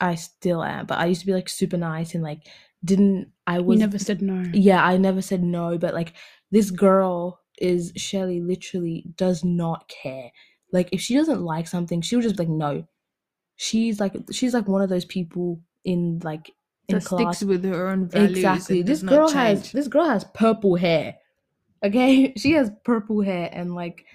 I 0.00 0.16
still 0.16 0.62
am, 0.64 0.86
but 0.86 0.98
I 0.98 1.06
used 1.06 1.20
to 1.20 1.26
be 1.26 1.32
like 1.32 1.48
super 1.48 1.76
nice 1.76 2.14
and 2.14 2.22
like 2.22 2.40
didn't 2.84 3.30
I 3.46 3.60
was 3.60 3.78
never 3.78 3.98
said 3.98 4.20
no. 4.22 4.44
yeah, 4.52 4.84
I 4.84 4.96
never 4.96 5.22
said 5.22 5.42
no, 5.42 5.78
but 5.78 5.94
like 5.94 6.14
this 6.50 6.70
girl 6.70 7.40
is 7.58 7.92
Shelly 7.96 8.40
literally 8.40 9.04
does 9.16 9.44
not 9.44 9.88
care. 9.88 10.30
Like 10.72 10.88
if 10.92 11.00
she 11.00 11.14
doesn't 11.14 11.42
like 11.42 11.68
something, 11.68 12.00
she'll 12.00 12.20
just 12.20 12.36
be 12.36 12.42
like 12.42 12.50
no. 12.50 12.86
She's 13.56 14.00
like 14.00 14.14
she's 14.32 14.52
like 14.52 14.66
one 14.66 14.82
of 14.82 14.88
those 14.88 15.04
people 15.04 15.60
in 15.84 16.20
like 16.24 16.50
in 16.88 16.98
That 16.98 17.04
class. 17.04 17.38
sticks 17.38 17.48
with 17.48 17.64
her 17.64 17.88
own 17.88 18.08
values. 18.08 18.38
exactly. 18.38 18.82
This 18.82 19.02
girl 19.02 19.28
has 19.30 19.72
this 19.72 19.88
girl 19.88 20.08
has 20.08 20.24
purple 20.34 20.76
hair. 20.76 21.16
Okay, 21.84 22.32
she 22.36 22.52
has 22.52 22.70
purple 22.84 23.20
hair 23.20 23.50
and 23.52 23.74
like 23.74 24.06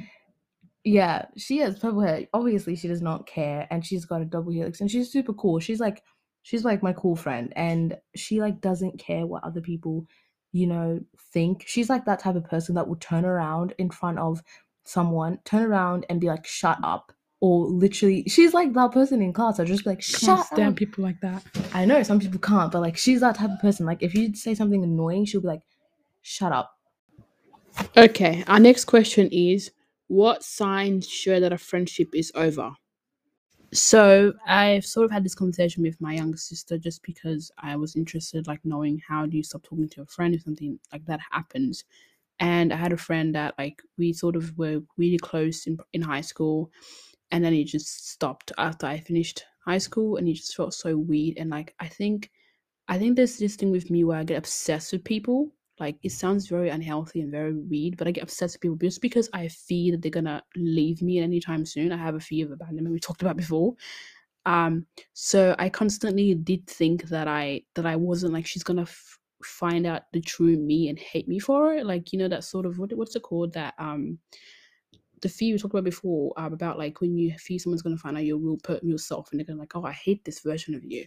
yeah, 0.84 1.25
she 1.38 1.58
has 1.60 1.77
purple 1.77 2.01
hair. 2.01 2.27
Obviously, 2.34 2.75
she 2.75 2.88
does 2.88 3.01
not 3.01 3.27
care, 3.27 3.67
and 3.69 3.86
she's 3.86 4.05
got 4.05 4.21
a 4.21 4.25
double 4.25 4.51
helix, 4.51 4.82
and 4.82 4.89
she's 4.89 5.12
super 5.12 5.34
cool. 5.34 5.60
She's 5.60 5.79
like, 5.79 6.03
she's 6.41 6.63
like 6.63 6.82
my 6.82 6.93
cool 6.93 7.15
friend, 7.15 7.51
and 7.55 7.97
she 8.15 8.39
like 8.39 8.62
doesn't 8.62 8.97
care 8.97 9.25
what 9.25 9.43
other 9.43 9.62
people, 9.62 10.08
you 10.51 10.67
know, 10.67 10.99
think. 11.34 11.65
She's 11.67 11.89
like 11.89 12.05
that 12.05 12.19
type 12.19 12.36
of 12.36 12.45
person 12.45 12.75
that 12.75 12.88
will 12.88 12.95
turn 12.95 13.25
around 13.25 13.73
in 13.77 13.89
front 13.89 14.19
of 14.19 14.41
someone, 14.84 15.39
turn 15.43 15.63
around 15.63 16.05
and 16.10 16.21
be 16.21 16.27
like, 16.27 16.47
"Shut 16.47 16.79
up," 16.82 17.12
or 17.41 17.67
literally, 17.67 18.23
she's 18.27 18.53
like 18.53 18.73
that 18.73 18.91
person 18.93 19.21
in 19.21 19.34
class. 19.34 19.60
I 19.60 19.65
just 19.65 19.84
be 19.84 19.91
like, 19.91 19.99
Can't 19.99 20.21
"Shut 20.21 20.45
stand 20.47 20.69
up." 20.69 20.75
people 20.77 21.03
like 21.03 21.19
that. 21.21 21.43
I 21.73 21.86
know 21.86 22.03
some 22.03 22.19
people 22.19 22.39
can't, 22.39 22.71
but 22.71 22.82
like 22.82 22.97
she's 22.97 23.19
that 23.19 23.36
type 23.36 23.51
of 23.51 23.60
person. 23.60 23.86
Like 23.86 24.01
if 24.01 24.15
you 24.15 24.34
say 24.34 24.55
something 24.55 24.84
annoying, 24.84 25.25
she'll 25.25 25.41
be 25.41 25.47
like, 25.47 25.62
"Shut 26.21 26.53
up." 26.53 26.78
Okay, 27.97 28.43
our 28.47 28.60
next 28.60 28.86
question 28.86 29.29
is 29.32 29.71
what 30.08 30.43
signs 30.43 31.08
show 31.08 31.39
that 31.39 31.53
a 31.53 31.58
friendship 31.58 32.10
is 32.15 32.32
over? 32.36 32.71
So 33.73 34.34
I've 34.47 34.86
sort 34.86 35.05
of 35.05 35.12
had 35.12 35.23
this 35.23 35.36
conversation 35.36 35.84
with 35.84 36.01
my 36.01 36.15
younger 36.15 36.38
sister 36.38 36.77
just 36.77 37.03
because 37.03 37.51
I 37.60 37.75
was 37.75 37.95
interested, 37.95 38.47
like 38.47 38.62
knowing 38.63 39.01
how 39.08 39.25
do 39.27 39.38
you 39.38 39.43
stop 39.43 39.63
talking 39.63 39.89
to 39.89 40.01
a 40.01 40.05
friend 40.08 40.34
if 40.34 40.41
something 40.43 40.79
like 40.91 41.05
that 41.05 41.19
happens. 41.32 41.84
And 42.39 42.73
I 42.73 42.77
had 42.77 42.93
a 42.93 42.97
friend 42.97 43.36
that 43.36 43.55
like 43.60 43.82
we 43.97 44.13
sort 44.13 44.36
of 44.36 44.58
were 44.58 44.82
really 44.97 45.19
close 45.19 45.67
in 45.67 45.77
in 45.93 46.01
high 46.01 46.21
school, 46.21 46.71
and 47.32 47.43
then 47.43 47.53
he 47.53 47.63
just 47.65 48.10
stopped 48.12 48.51
after 48.58 48.88
I 48.88 48.99
finished 48.99 49.45
high 49.65 49.79
school, 49.79 50.17
and 50.17 50.27
he 50.27 50.34
just 50.34 50.55
felt 50.55 50.73
so 50.73 50.97
weird. 50.97 51.38
And 51.38 51.49
like 51.51 51.75
I 51.79 51.88
think, 51.88 52.32
I 52.88 52.99
think 52.99 53.15
there's 53.17 53.38
this 53.39 53.55
thing 53.58 53.71
with 53.71 53.91
me 53.91 54.03
where 54.05 54.19
I 54.19 54.25
get 54.25 54.38
obsessed 54.39 54.93
with 54.93 55.03
people. 55.05 55.51
Like 55.79 55.97
it 56.03 56.11
sounds 56.11 56.47
very 56.47 56.69
unhealthy 56.69 57.21
and 57.21 57.31
very 57.31 57.53
weird, 57.55 57.97
but 57.97 58.07
I 58.07 58.11
get 58.11 58.23
obsessed 58.23 58.55
with 58.55 58.61
people 58.61 58.77
just 58.77 59.01
because 59.01 59.29
I 59.33 59.47
fear 59.47 59.91
that 59.93 60.01
they're 60.01 60.11
gonna 60.11 60.43
leave 60.55 61.01
me 61.01 61.19
anytime 61.19 61.65
soon. 61.65 61.91
I 61.91 61.97
have 61.97 62.15
a 62.15 62.19
fear 62.19 62.45
of 62.45 62.51
abandonment 62.51 62.93
we 62.93 62.99
talked 62.99 63.21
about 63.21 63.37
before. 63.37 63.75
Um, 64.45 64.85
so 65.13 65.55
I 65.59 65.69
constantly 65.69 66.33
did 66.35 66.67
think 66.67 67.03
that 67.09 67.27
I 67.27 67.63
that 67.75 67.85
I 67.85 67.95
wasn't 67.95 68.33
like 68.33 68.45
she's 68.45 68.63
gonna 68.63 68.83
f- 68.83 69.19
find 69.43 69.85
out 69.85 70.03
the 70.13 70.21
true 70.21 70.57
me 70.57 70.89
and 70.89 70.99
hate 70.99 71.27
me 71.27 71.39
for 71.39 71.73
it. 71.75 71.85
Like 71.85 72.11
you 72.13 72.19
know 72.19 72.27
that 72.29 72.43
sort 72.43 72.65
of 72.65 72.79
what 72.79 72.93
what's 72.93 73.15
it 73.15 73.21
called 73.23 73.53
that 73.53 73.73
um 73.79 74.19
the 75.21 75.29
fear 75.29 75.53
we 75.53 75.59
talked 75.59 75.73
about 75.73 75.83
before 75.83 76.33
um, 76.37 76.53
about 76.53 76.77
like 76.77 77.01
when 77.01 77.17
you 77.17 77.33
fear 77.37 77.59
someone's 77.59 77.81
gonna 77.81 77.97
find 77.97 78.17
out 78.17 78.25
your 78.25 78.37
real 78.37 78.57
per- 78.63 78.79
yourself 78.81 79.29
and 79.31 79.39
they're 79.39 79.45
gonna 79.45 79.59
like 79.59 79.75
oh 79.75 79.83
I 79.83 79.91
hate 79.91 80.23
this 80.25 80.39
version 80.39 80.75
of 80.75 80.83
you. 80.83 81.05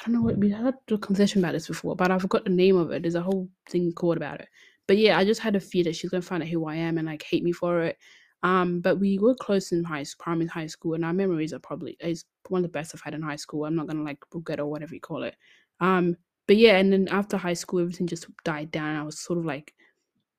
I 0.00 0.04
don't 0.06 0.14
know 0.14 0.22
what 0.22 0.38
we 0.38 0.50
had 0.50 0.74
a 0.90 0.98
conversation 0.98 1.44
about 1.44 1.52
this 1.52 1.66
before, 1.68 1.94
but 1.94 2.10
I 2.10 2.18
forgot 2.18 2.44
the 2.44 2.50
name 2.50 2.76
of 2.76 2.90
it. 2.90 3.02
There's 3.02 3.16
a 3.16 3.22
whole 3.22 3.48
thing 3.68 3.92
called 3.92 4.16
about 4.16 4.40
it. 4.40 4.48
But 4.88 4.96
yeah, 4.96 5.18
I 5.18 5.24
just 5.24 5.40
had 5.40 5.56
a 5.56 5.60
fear 5.60 5.84
that 5.84 5.94
she's 5.94 6.10
gonna 6.10 6.22
find 6.22 6.42
out 6.42 6.48
who 6.48 6.66
I 6.66 6.76
am 6.76 6.96
and 6.98 7.06
like 7.06 7.22
hate 7.22 7.44
me 7.44 7.52
for 7.52 7.82
it. 7.82 7.98
Um, 8.42 8.80
but 8.80 8.98
we 8.98 9.18
were 9.18 9.34
close 9.34 9.72
in 9.72 9.84
high 9.84 10.02
school, 10.02 10.24
primary 10.24 10.48
high 10.48 10.66
school, 10.66 10.94
and 10.94 11.04
our 11.04 11.12
memories 11.12 11.52
are 11.52 11.58
probably 11.58 11.96
is 12.00 12.24
one 12.48 12.60
of 12.60 12.62
the 12.62 12.72
best 12.72 12.94
I've 12.94 13.02
had 13.02 13.14
in 13.14 13.20
high 13.22 13.36
school. 13.36 13.66
I'm 13.66 13.76
not 13.76 13.86
gonna 13.86 14.02
like 14.02 14.18
regret 14.32 14.60
or 14.60 14.66
whatever 14.66 14.94
you 14.94 15.00
call 15.00 15.22
it. 15.22 15.36
Um, 15.80 16.16
but 16.46 16.56
yeah, 16.56 16.78
and 16.78 16.92
then 16.92 17.06
after 17.08 17.36
high 17.36 17.52
school, 17.54 17.80
everything 17.80 18.06
just 18.06 18.26
died 18.44 18.70
down. 18.70 18.96
I 18.96 19.02
was 19.02 19.20
sort 19.20 19.38
of 19.38 19.44
like 19.44 19.74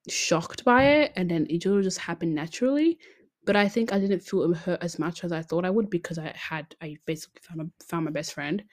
shocked 0.10 0.66
by 0.66 0.84
it, 0.86 1.14
and 1.16 1.30
then 1.30 1.46
it 1.50 1.68
all 1.68 1.82
just 1.82 2.00
happened 2.00 2.34
naturally. 2.34 2.98
But 3.46 3.56
I 3.56 3.68
think 3.68 3.94
I 3.94 4.00
didn't 4.00 4.22
feel 4.22 4.54
hurt 4.54 4.82
as 4.82 5.00
much 5.00 5.24
as 5.24 5.32
I 5.32 5.42
thought 5.44 5.66
I 5.66 5.70
would 5.70 5.90
because 5.90 6.18
I 6.18 6.34
had 6.36 6.76
I 6.82 6.98
basically 7.06 7.42
found 7.44 7.60
my, 7.60 7.66
found 7.88 8.06
my 8.06 8.12
best 8.12 8.34
friend. 8.34 8.64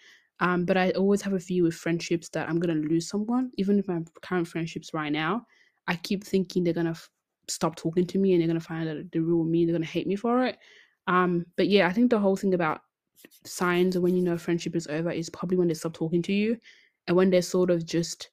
Um, 0.41 0.65
but 0.65 0.77
I 0.77 0.91
always 0.93 1.23
have 1.23 1.33
a 1.33 1.39
view 1.39 1.65
with 1.65 1.75
friendships 1.75 2.29
that 2.31 2.49
I'm 2.49 2.59
gonna 2.61 2.75
lose 2.75 3.09
someone, 3.09 3.51
even 3.57 3.77
with 3.77 3.89
my 3.89 4.01
current 4.23 4.49
friendships 4.49 4.95
right 4.95 5.13
now. 5.13 5.47
I 5.87 5.97
keep 5.97 6.25
thinking 6.25 6.65
they're 6.65 6.75
gonna 6.75 6.91
f- 6.91 7.11
stop 7.49 7.77
talking 7.77 8.07
to 8.07 8.19
me 8.19 8.33
and 8.33 8.41
they're 8.41 8.49
gonna 8.49 8.61
find 8.61 8.89
out 8.89 9.11
the 9.11 9.21
real 9.21 9.45
me. 9.45 9.65
They're 9.65 9.75
gonna 9.75 9.87
hate 9.87 10.07
me 10.07 10.17
for 10.17 10.45
it. 10.45 10.59
Um, 11.07 11.47
but 11.57 11.69
yeah, 11.69 11.89
I 11.89 11.93
think 11.93 12.11
the 12.11 12.19
whole 12.21 12.37
thing 12.37 12.55
about 12.55 12.81
signs 13.45 13.97
of 13.97 14.03
when 14.03 14.15
you 14.17 14.23
know 14.23 14.35
a 14.35 14.39
friendship 14.39 14.77
is 14.77 14.87
over 14.87 15.11
is 15.11 15.31
probably 15.31 15.57
when 15.57 15.69
they 15.69 15.75
stop 15.75 15.95
talking 15.95 16.23
to 16.23 16.33
you, 16.33 16.59
and 17.07 17.17
when 17.17 17.31
they're 17.31 17.43
sort 17.43 17.71
of 17.71 17.85
just 17.87 18.31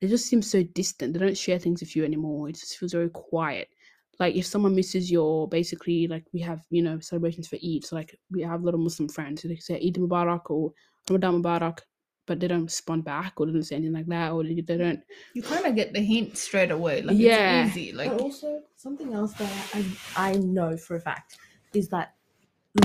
they 0.00 0.08
just 0.08 0.26
seem 0.26 0.42
so 0.42 0.62
distant. 0.62 1.12
They 1.14 1.20
don't 1.20 1.36
share 1.38 1.58
things 1.58 1.80
with 1.80 1.96
you 1.96 2.04
anymore. 2.04 2.48
It 2.48 2.56
just 2.56 2.78
feels 2.78 2.92
very 2.92 3.10
quiet. 3.10 3.68
Like 4.18 4.34
if 4.36 4.46
someone 4.46 4.74
misses 4.74 5.10
your 5.10 5.48
basically 5.48 6.06
like 6.06 6.24
we 6.32 6.40
have 6.40 6.64
you 6.70 6.82
know 6.82 6.98
celebrations 7.00 7.48
for 7.48 7.56
Eid. 7.56 7.84
So 7.84 7.96
like 7.96 8.18
we 8.30 8.42
have 8.42 8.62
a 8.62 8.64
lot 8.64 8.74
of 8.74 8.80
Muslim 8.80 9.08
friends. 9.08 9.42
So 9.42 9.48
say 9.58 9.76
Eid 9.76 9.94
Mubarak 9.96 10.50
or 10.50 10.72
Ramadan 11.08 11.42
Mubarak, 11.42 11.80
but 12.26 12.40
they 12.40 12.48
don't 12.48 12.64
respond 12.64 13.04
back 13.04 13.34
or 13.36 13.46
they 13.46 13.52
don't 13.52 13.62
say 13.62 13.76
anything 13.76 13.94
like 13.94 14.06
that 14.06 14.32
or 14.32 14.44
they, 14.44 14.60
they 14.60 14.76
don't. 14.76 15.00
You 15.34 15.42
kind 15.42 15.66
of 15.66 15.74
get 15.74 15.92
the 15.92 16.00
hint 16.00 16.36
straight 16.36 16.70
away. 16.70 17.02
Like 17.02 17.16
Yeah. 17.16 17.66
it's 17.66 17.76
easy. 17.76 17.92
Like 17.92 18.10
But 18.10 18.20
also 18.20 18.62
something 18.76 19.12
else 19.12 19.32
that 19.34 19.52
I 20.16 20.30
I 20.30 20.32
know 20.36 20.76
for 20.76 20.96
a 20.96 21.00
fact 21.00 21.38
is 21.72 21.88
that 21.88 22.14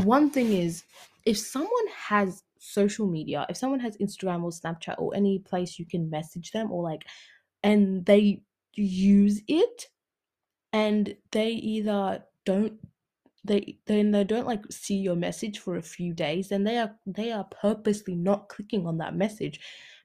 one 0.03 0.29
thing 0.29 0.53
is 0.53 0.83
if 1.25 1.37
someone 1.37 1.87
has 1.95 2.43
social 2.57 3.07
media, 3.07 3.45
if 3.49 3.57
someone 3.57 3.79
has 3.79 3.97
Instagram 3.97 4.43
or 4.43 4.51
Snapchat 4.51 4.95
or 4.97 5.15
any 5.15 5.39
place 5.39 5.79
you 5.79 5.85
can 5.85 6.09
message 6.09 6.51
them 6.51 6.71
or 6.71 6.83
like 6.83 7.05
and 7.63 8.05
they 8.05 8.41
use 8.75 9.41
it 9.47 9.87
and 10.73 11.15
they 11.32 11.49
either 11.51 12.23
don't 12.45 12.73
they 13.45 13.77
then 13.88 14.12
they 14.12 14.23
don't 14.23 14.47
like 14.47 14.63
see 14.69 14.95
your 14.97 15.15
message 15.15 15.60
for 15.60 15.77
a 15.77 15.82
few 15.82 16.13
days 16.13 16.49
then 16.49 16.63
they 16.63 16.77
are 16.77 16.95
they 17.05 17.32
are 17.32 17.45
purposely 17.45 18.15
not 18.15 18.49
clicking 18.49 18.86
on 18.86 18.97
that 18.97 19.15
message 19.15 19.60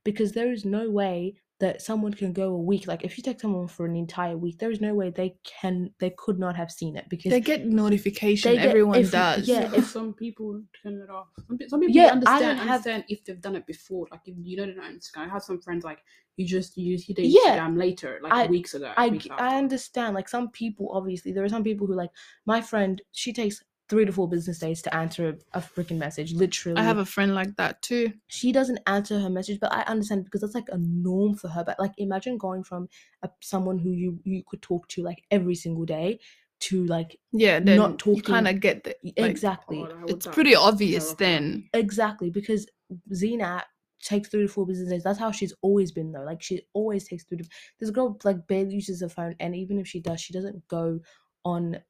because 0.05 0.33
there 0.33 0.53
is 0.53 0.65
no 0.65 0.89
way 0.91 1.35
that 1.65 1.81
someone 1.89 2.13
can 2.23 2.33
go 2.33 2.49
a 2.59 2.63
week 2.73 2.85
like 2.87 3.03
if 3.09 3.13
you 3.17 3.23
take 3.29 3.41
someone 3.41 3.67
for 3.67 3.85
an 3.87 3.97
entire 3.97 4.37
week 4.45 4.57
there 4.59 4.71
is 4.71 4.81
no 4.89 4.93
way 5.01 5.09
they 5.11 5.31
can 5.53 5.75
they 5.99 6.11
could 6.23 6.39
not 6.39 6.55
have 6.61 6.71
seen 6.71 6.93
it 7.01 7.07
because 7.09 7.31
they 7.31 7.41
get 7.41 7.61
notification. 7.67 8.51
They 8.53 8.57
get- 8.59 8.69
Everyone 8.69 8.99
if 8.99 9.11
does. 9.11 9.49
yeah, 9.49 9.63
Yeah, 9.63 9.79
if- 9.79 9.87
some 9.87 10.13
people 10.25 10.51
turn 10.83 10.95
it 11.05 11.11
off. 11.19 11.29
Some, 11.47 11.59
some 11.71 11.81
people 11.81 11.95
Yeah, 11.97 12.09
I 12.09 12.11
understand 12.11 12.41
don't 12.43 12.57
have- 12.59 12.69
understand 12.69 13.05
if 13.09 13.25
they've 13.25 13.41
done 13.41 13.57
it 13.61 13.67
before. 13.67 14.07
Like 14.13 14.21
if 14.27 14.35
you 14.49 14.57
know 14.57 14.67
they're 14.67 14.77
not 14.83 14.87
on 14.91 14.99
Instagram. 14.99 15.27
I 15.27 15.29
have 15.37 15.43
some 15.43 15.61
friends 15.67 15.83
like 15.91 16.01
you 16.37 16.45
just 16.47 16.77
you 16.77 16.99
hit 17.07 17.17
their 17.17 17.25
Yeah, 17.25 17.41
Instagram 17.59 17.79
later, 17.79 18.13
like 18.23 18.33
I- 18.33 18.47
weeks 18.47 18.75
ago. 18.75 18.93
I, 18.97 19.09
weeks. 19.09 19.27
I 19.31 19.57
understand 19.65 20.15
like 20.19 20.29
some 20.29 20.47
people 20.51 20.87
obviously 20.99 21.31
there 21.33 21.45
are 21.45 21.49
some 21.57 21.65
people 21.65 21.87
who 21.87 21.95
like 21.95 22.11
my 22.53 22.61
friend 22.61 23.01
she 23.13 23.33
takes 23.33 23.57
three 23.89 24.05
to 24.05 24.13
four 24.13 24.29
business 24.29 24.59
days 24.59 24.81
to 24.83 24.95
answer 24.95 25.29
a, 25.29 25.59
a 25.59 25.61
freaking 25.61 25.99
message 25.99 26.33
literally 26.33 26.79
I 26.79 26.85
have 26.85 26.99
a 26.99 27.05
friend 27.05 27.35
like 27.35 27.57
that 27.57 27.83
too. 27.83 28.13
she 28.29 28.51
doesn't 28.53 28.81
answer 28.87 29.19
her 29.21 29.29
message 29.31 29.61
but 29.61 29.73
i 29.73 29.83
understand 29.83 30.25
because 30.25 30.41
that's 30.41 30.55
like 30.55 30.69
a 30.73 30.79
norm 30.79 31.35
for 31.35 31.49
her 31.49 31.63
but 31.65 31.79
like 31.79 31.93
imagine 31.99 32.39
going 32.39 32.65
from 32.65 32.89
a, 33.23 33.29
someone 33.43 33.79
who 33.79 33.91
you 33.91 34.19
you 34.25 34.43
could 34.47 34.63
talk 34.63 34.89
to 34.89 35.03
like 35.03 35.23
every 35.31 35.55
single 35.55 35.85
day 35.85 36.19
to 36.61 36.87
like 36.87 37.19
yeah, 37.33 37.61
then 37.61 37.77
not 37.77 37.91
you 37.91 37.97
talking- 37.99 38.23
kind 38.23 38.49
of 38.49 38.59
get 38.61 38.85
the 38.85 38.95
like, 39.05 39.31
exactly 39.31 39.85
Oh, 39.87 40.05
It's 40.07 40.27
pretty 40.27 40.55
obvious 40.55 41.13
terrify 41.13 41.25
then. 41.25 41.69
exactly 41.75 42.31
because 42.31 42.67
Zena 43.13 43.65
takes 44.03 44.29
three 44.29 44.43
to 44.43 44.49
four 44.49 44.65
business 44.67 44.89
days. 44.89 45.03
That's 45.03 45.19
how 45.19 45.31
she's 45.31 45.53
always 45.63 45.93
been 45.93 46.13
though. 46.13 46.23
Like 46.25 46.43
she 46.43 46.63
always 46.73 47.07
takes 47.09 47.25
three 47.25 47.39
to 47.39 47.45
this 47.81 47.91
girl 47.91 48.19
like 48.25 48.47
barely 48.47 48.75
uses 48.75 49.03
her 49.03 49.09
phone, 49.09 49.35
and 49.41 49.55
even 49.57 49.79
if 49.79 49.87
she 49.87 50.01
does, 50.01 50.21
she 50.21 50.33
doesn't 50.33 50.67
go 50.69 51.01
on 51.45 51.81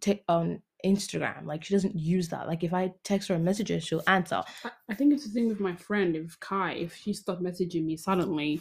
ta- 0.00 0.14
on 0.28 0.62
Instagram. 0.84 1.46
Like 1.46 1.64
she 1.64 1.74
doesn't 1.74 1.96
use 1.96 2.28
that. 2.28 2.46
Like 2.46 2.64
if 2.64 2.72
I 2.72 2.92
text 3.04 3.28
her 3.28 3.34
a 3.34 3.38
message, 3.38 3.82
she'll 3.82 4.02
answer. 4.06 4.42
I, 4.64 4.70
I 4.90 4.94
think 4.94 5.12
it's 5.12 5.24
the 5.24 5.30
thing 5.30 5.48
with 5.48 5.60
my 5.60 5.74
friend, 5.74 6.16
if 6.16 6.38
Kai, 6.40 6.72
if 6.74 6.94
she 6.94 7.12
stopped 7.12 7.42
messaging 7.42 7.84
me 7.84 7.96
suddenly, 7.96 8.60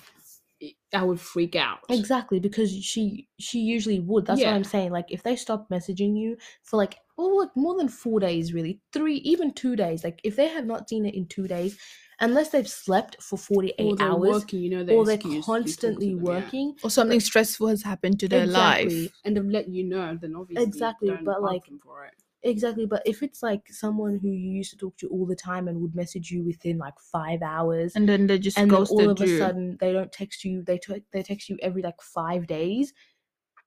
I 0.94 1.04
would 1.04 1.20
freak 1.20 1.56
out. 1.56 1.80
Exactly, 1.90 2.40
because 2.40 2.72
she 2.72 3.28
she 3.40 3.60
usually 3.60 4.00
would. 4.00 4.26
That's 4.26 4.42
what 4.42 4.54
I'm 4.54 4.64
saying. 4.64 4.92
Like 4.92 5.12
if 5.12 5.24
they 5.24 5.36
stop 5.36 5.70
messaging 5.70 6.18
you 6.18 6.38
for 6.64 6.78
like 6.78 6.98
oh 7.18 7.28
like 7.28 7.56
more 7.56 7.78
than 7.78 7.88
four 7.88 8.20
days, 8.20 8.54
really 8.54 8.82
three 8.94 9.18
even 9.18 9.54
two 9.54 9.76
days. 9.76 10.04
Like 10.04 10.20
if 10.24 10.36
they 10.36 10.48
have 10.48 10.66
not 10.66 10.90
seen 10.90 11.06
it 11.06 11.16
in 11.16 11.28
two 11.28 11.48
days, 11.48 11.78
unless 12.20 12.50
they've 12.50 12.68
slept 12.68 13.22
for 13.22 13.38
forty 13.38 13.72
Or 13.80 13.94
eight 13.94 13.98
they're 13.98 14.08
hours, 14.08 14.30
working, 14.30 14.62
you 14.62 14.70
know, 14.70 14.84
their 14.84 14.96
or 14.98 15.06
they're 15.06 15.16
excuse 15.16 15.46
to 15.46 15.52
talk 15.52 15.60
to 15.60 15.64
constantly 15.64 16.10
them, 16.16 16.26
yeah. 16.26 16.32
working. 16.42 16.76
or 16.84 16.90
something 16.90 17.20
stressful 17.20 17.68
has 17.68 17.84
happened 17.84 18.20
to 18.20 18.28
their 18.28 18.46
Exactly. 18.46 19.02
life. 19.04 19.12
And 19.26 19.36
they've 19.38 19.46
let 19.46 19.70
you 19.70 19.84
know, 19.84 20.18
then 20.20 20.36
obviously 20.36 20.64
Exactly, 20.66 21.10
don't 21.10 21.24
but, 21.26 21.42
like, 21.42 21.66
them 21.66 21.80
for 21.80 22.06
it. 22.06 22.14
Exactly, 22.44 22.86
but 22.86 23.02
if 23.08 23.24
it's 23.24 23.42
like 23.42 23.64
someone 23.72 24.20
who 24.22 24.28
you 24.30 24.52
used 24.52 24.70
to 24.70 24.78
talk 24.78 24.96
to 24.98 25.08
all 25.08 25.26
the 25.26 25.36
time 25.36 25.68
and 25.68 25.82
would 25.82 25.96
message 25.96 26.30
you 26.30 26.44
within 26.44 26.78
like 26.78 26.94
five 27.00 27.42
hours, 27.42 27.96
And 27.96 28.08
then 28.08 28.28
they 28.28 28.38
just 28.38 28.60
and 28.60 28.70
then 28.70 28.86
all 28.86 29.10
of 29.10 29.20
a 29.20 29.26
you. 29.28 29.40
sudden 29.40 29.78
they 29.80 29.92
don't 29.92 30.12
text 30.12 30.44
you, 30.44 30.62
they 30.62 30.78
t- 30.78 31.02
they 31.12 31.24
text 31.24 31.50
you 31.50 31.58
every 31.64 31.82
like 31.82 32.00
five 32.02 32.46
days. 32.46 32.94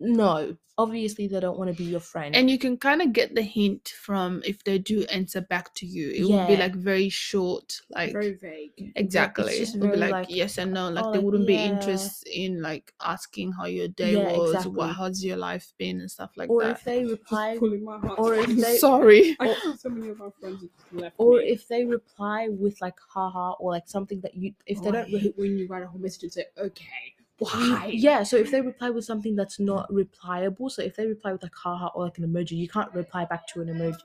No, 0.00 0.56
obviously 0.76 1.26
they 1.26 1.40
don't 1.40 1.58
want 1.58 1.70
to 1.70 1.76
be 1.76 1.90
your 1.90 1.98
friend. 1.98 2.36
and 2.36 2.48
you 2.48 2.56
can 2.56 2.76
kind 2.76 3.02
of 3.02 3.12
get 3.12 3.34
the 3.34 3.42
hint 3.42 3.88
from 4.00 4.42
if 4.46 4.62
they 4.62 4.78
do 4.78 5.02
answer 5.06 5.40
back 5.40 5.74
to 5.74 5.86
you. 5.86 6.10
It 6.10 6.22
would 6.22 6.46
be 6.46 6.56
like 6.56 6.76
very 6.76 7.08
short, 7.08 7.80
like 7.90 8.12
Very 8.12 8.34
vague. 8.34 8.92
exactly. 8.94 9.58
just 9.58 9.74
It 9.74 9.80
would 9.80 9.90
be 9.90 9.96
like, 9.98 10.12
like, 10.12 10.30
yes 10.30 10.56
and 10.56 10.72
no. 10.72 10.88
Like 10.88 11.04
oh, 11.06 11.12
they 11.12 11.18
wouldn't 11.18 11.48
be 11.48 11.56
interested 11.56 12.28
in 12.32 12.62
like 12.62 12.94
asking 13.02 13.52
how 13.58 13.64
your 13.64 13.88
day 13.88 14.12
Yeah, 14.12 14.36
was, 14.38 14.50
exactly. 14.54 14.72
what 14.76 14.94
how's 14.94 15.24
your 15.24 15.36
life 15.36 15.72
been, 15.78 15.98
and 16.00 16.08
stuff 16.08 16.30
like 16.36 16.46
that? 16.48 16.54
or 16.54 16.62
that. 16.62 16.76
if 16.78 16.84
they 16.84 17.04
reply, 17.04 17.56
pulling 17.58 17.84
or 18.16 18.34
if 18.36 18.46
they- 18.64 18.76
Sorry. 18.78 19.36
I 19.40 19.56
so 19.78 19.88
many 19.88 20.10
of 20.10 20.18
my 20.18 20.28
friends 20.38 20.64
left 20.92 21.16
or 21.18 21.38
me. 21.38 21.48
if 21.48 21.66
they 21.66 21.84
reply 21.84 22.46
with 22.50 22.80
like 22.80 22.94
haha 23.12 23.52
or 23.58 23.72
like 23.72 23.88
something 23.88 24.20
that 24.20 24.36
you 24.36 24.54
if 24.64 24.80
they 24.80 24.90
Oh, 24.90 24.92
I 24.92 24.92
don't 25.02 25.12
re- 25.12 25.18
hate 25.18 25.34
when 25.36 25.58
you 25.58 25.66
write 25.66 25.82
a 25.82 25.88
whole 25.88 26.00
message 26.00 26.22
and 26.22 26.32
say, 26.32 26.44
okay, 26.56 26.84
You- 27.17 27.17
why? 27.38 27.90
Yeah, 27.92 28.22
so 28.24 28.36
if 28.36 28.50
they 28.50 28.60
reply 28.60 28.90
with 28.90 29.04
something 29.04 29.36
that's 29.36 29.60
not 29.60 29.90
replyable, 29.90 30.70
so 30.70 30.82
if 30.82 30.96
they 30.96 31.06
reply 31.06 31.32
with 31.32 31.42
like 31.42 31.54
haha 31.54 31.88
or 31.94 32.04
like 32.04 32.18
an 32.18 32.24
emoji, 32.24 32.52
you 32.52 32.68
can't 32.68 32.92
reply 32.94 33.24
back 33.24 33.46
to 33.48 33.60
an 33.60 33.68
emoji. 33.68 33.96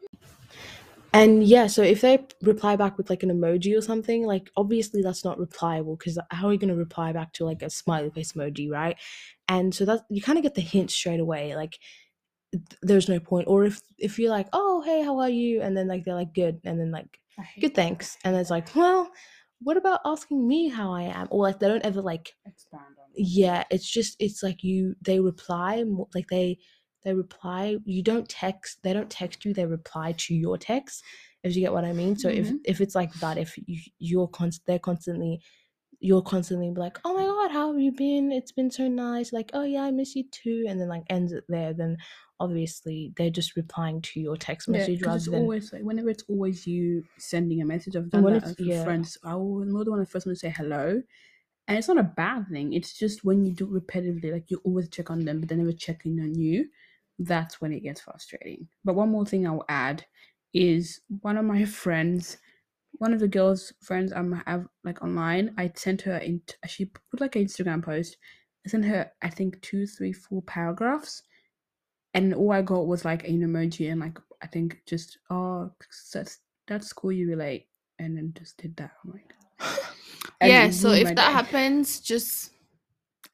And 1.13 1.43
yeah, 1.43 1.67
so 1.67 1.83
if 1.83 2.01
they 2.01 2.25
reply 2.41 2.75
back 2.75 2.97
with 2.97 3.09
like 3.09 3.21
an 3.21 3.29
emoji 3.29 3.77
or 3.77 3.81
something, 3.81 4.25
like 4.25 4.49
obviously 4.57 5.03
that's 5.03 5.23
not 5.23 5.37
replyable 5.37 5.97
because 5.97 6.17
how 6.31 6.47
are 6.47 6.53
you 6.53 6.57
going 6.57 6.73
to 6.73 6.75
reply 6.75 7.11
back 7.11 7.33
to 7.33 7.45
like 7.45 7.61
a 7.61 7.69
smiley 7.69 8.09
face 8.09 8.33
emoji, 8.33 8.69
right? 8.69 8.97
And 9.47 9.75
so 9.75 9.85
that 9.85 10.01
you 10.09 10.21
kind 10.21 10.39
of 10.39 10.43
get 10.43 10.55
the 10.55 10.61
hint 10.61 10.89
straight 10.89 11.19
away, 11.19 11.55
like 11.55 11.77
th- 12.51 12.79
there's 12.81 13.09
no 13.09 13.19
point. 13.19 13.47
Or 13.47 13.63
if 13.65 13.81
if 13.99 14.17
you're 14.17 14.31
like, 14.31 14.47
oh 14.53 14.81
hey, 14.81 15.03
how 15.03 15.19
are 15.19 15.29
you? 15.29 15.61
And 15.61 15.77
then 15.77 15.87
like 15.87 16.03
they're 16.03 16.15
like 16.15 16.33
good, 16.33 16.61
and 16.63 16.79
then 16.79 16.91
like 16.91 17.19
good 17.59 17.75
thanks, 17.75 18.17
and 18.23 18.35
it's 18.35 18.49
like, 18.49 18.75
well, 18.75 19.11
what 19.61 19.77
about 19.77 20.01
asking 20.05 20.47
me 20.47 20.69
how 20.69 20.93
I 20.93 21.03
am? 21.03 21.27
Or 21.29 21.43
like 21.43 21.59
they 21.59 21.67
don't 21.67 21.85
ever 21.85 22.01
like 22.01 22.33
Expand. 22.45 22.95
Yeah 23.15 23.63
it's 23.69 23.89
just 23.89 24.15
it's 24.19 24.41
like 24.43 24.63
you 24.63 24.95
they 25.01 25.19
reply 25.19 25.83
like 26.15 26.27
they 26.29 26.57
they 27.03 27.13
reply 27.13 27.77
you 27.85 28.01
don't 28.01 28.29
text 28.29 28.79
they 28.83 28.93
don't 28.93 29.09
text 29.09 29.45
you 29.45 29.53
they 29.53 29.65
reply 29.65 30.13
to 30.13 30.33
your 30.33 30.57
text 30.57 31.03
if 31.43 31.55
you 31.55 31.61
get 31.61 31.73
what 31.73 31.85
i 31.85 31.93
mean 31.93 32.15
so 32.17 32.29
if 32.29 32.49
Mhm. 32.49 32.59
if 32.65 32.81
it's 32.81 32.95
like 32.95 33.13
that 33.15 33.37
if 33.37 33.55
you 33.67 33.79
you're 33.99 34.27
const 34.27 34.61
they're 34.65 34.79
constantly 34.79 35.41
you're 35.99 36.21
constantly 36.21 36.71
like 36.75 36.99
oh 37.05 37.13
my 37.13 37.23
god 37.23 37.51
how 37.51 37.71
have 37.71 37.79
you 37.79 37.91
been 37.91 38.31
it's 38.31 38.51
been 38.51 38.71
so 38.71 38.87
nice 38.87 39.31
like 39.31 39.51
oh 39.53 39.63
yeah 39.63 39.83
i 39.83 39.91
miss 39.91 40.15
you 40.15 40.23
too 40.31 40.65
and 40.67 40.79
then 40.81 40.89
like 40.89 41.03
ends 41.09 41.31
it 41.31 41.45
there 41.47 41.73
then 41.73 41.95
obviously 42.39 43.13
they're 43.15 43.29
just 43.29 43.55
replying 43.55 44.01
to 44.01 44.19
your 44.19 44.35
text 44.35 44.67
Yeah, 44.67 44.79
rather 45.05 45.17
it's 45.17 45.27
than 45.27 45.39
always 45.41 45.71
like 45.71 45.83
whenever 45.83 46.09
it's 46.09 46.23
always 46.27 46.67
you 46.67 47.05
sending 47.17 47.61
a 47.61 47.65
message. 47.65 47.95
I've 47.95 48.09
done 48.09 48.25
that 48.25 48.43
with 48.43 48.59
yeah. 48.59 48.83
friends. 48.83 49.17
I 49.23 49.35
will 49.35 49.61
I'm 49.61 49.71
the 49.71 49.91
one 49.91 49.99
the 49.99 50.05
first 50.05 50.25
one 50.25 50.35
to 50.35 50.39
say 50.39 50.49
hello, 50.49 51.01
and 51.67 51.77
it's 51.77 51.87
not 51.87 51.97
a 51.97 52.03
bad 52.03 52.47
thing. 52.49 52.73
It's 52.73 52.97
just 52.97 53.23
when 53.23 53.45
you 53.45 53.53
do 53.53 53.75
it 53.75 53.87
repetitively, 53.87 54.31
like 54.31 54.51
you 54.51 54.61
always 54.63 54.89
check 54.89 55.09
on 55.09 55.25
them, 55.25 55.39
but 55.39 55.49
they 55.49 55.55
never 55.55 55.71
check 55.71 56.05
in 56.05 56.19
on 56.19 56.35
you. 56.35 56.67
That's 57.19 57.61
when 57.61 57.71
it 57.71 57.81
gets 57.81 58.01
frustrating. 58.01 58.67
But 58.83 58.95
one 58.95 59.09
more 59.09 59.25
thing 59.25 59.47
I 59.47 59.51
will 59.51 59.65
add 59.69 60.05
is 60.53 61.01
one 61.21 61.37
of 61.37 61.45
my 61.45 61.65
friends, 61.83 62.37
one 62.93 63.13
of 63.13 63.19
the 63.19 63.27
girls' 63.27 63.73
friends 63.81 64.11
I'm 64.11 64.33
have 64.45 64.67
like 64.83 65.01
online. 65.01 65.53
I 65.57 65.71
sent 65.75 66.01
her 66.03 66.17
in. 66.17 66.41
She 66.67 66.85
put 66.85 67.21
like 67.21 67.35
an 67.35 67.45
Instagram 67.45 67.83
post. 67.83 68.17
I 68.65 68.69
sent 68.69 68.85
her 68.85 69.11
I 69.21 69.29
think 69.29 69.61
two, 69.61 69.87
three, 69.87 70.13
four 70.13 70.41
paragraphs 70.41 71.23
and 72.13 72.33
all 72.33 72.51
I 72.51 72.61
got 72.61 72.87
was 72.87 73.05
like 73.05 73.27
an 73.27 73.41
emoji 73.41 73.91
and 73.91 74.01
like 74.01 74.19
I 74.41 74.47
think 74.47 74.81
just 74.85 75.17
oh 75.29 75.71
that's 76.13 76.39
that's 76.67 76.93
cool 76.93 77.11
you 77.11 77.29
relate 77.29 77.67
and 77.99 78.17
then 78.17 78.33
just 78.37 78.57
did 78.57 78.75
that. 78.77 78.91
I'm 79.03 79.11
like 79.11 79.33
and 80.41 80.51
yeah. 80.51 80.69
So 80.71 80.91
if 80.91 81.07
that 81.07 81.15
day. 81.15 81.21
happens, 81.21 81.99
just 81.99 82.51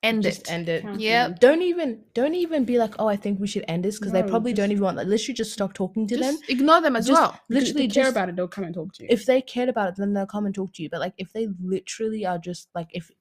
end 0.02 0.24
just 0.24 0.42
it. 0.48 0.52
end 0.52 0.70
it 0.70 0.86
Yeah. 0.98 1.28
Don't 1.28 1.62
even 1.62 2.04
don't 2.14 2.34
even 2.34 2.64
be 2.64 2.78
like 2.78 2.94
oh 3.00 3.08
i 3.08 3.18
think 3.18 3.38
we 3.42 3.48
should 3.48 3.66
end 3.68 3.84
this 3.84 4.00
because 4.00 4.14
they 4.14 4.22
No, 4.22 4.30
probably 4.30 4.54
don't 4.54 4.72
even 4.72 4.82
want 4.84 4.96
like 4.96 5.08
literally 5.08 5.34
just 5.34 5.52
stop 5.52 5.74
talking 5.74 6.08
to 6.08 6.16
them 6.16 6.38
ignore 6.48 6.80
them 6.82 6.96
as 6.96 7.06
Just 7.08 7.20
well. 7.22 7.32
Because 7.50 7.64
if 7.64 7.68
literally 7.70 7.88
they 7.88 7.94
care 7.94 8.04
just- 8.06 8.14
about 8.16 8.30
it, 8.30 8.36
they'll 8.38 8.48
come 8.48 8.64
and 8.64 8.74
talk 8.74 8.94
to 8.94 9.04
you. 9.04 9.10
if 9.12 9.26
they 9.26 9.42
cared 9.42 9.68
about 9.68 9.90
it 9.90 9.96
then 9.98 10.14
they'll 10.14 10.26
come 10.26 10.46
and 10.46 10.56
talk 10.56 10.72
to 10.76 10.84
you 10.84 10.90
but 10.90 11.02
like 11.02 11.14
if 11.18 11.34
they 11.34 11.48
literally 11.62 12.26
are 12.26 12.38
just 12.38 12.70
like 12.74 12.88
if 12.94 13.12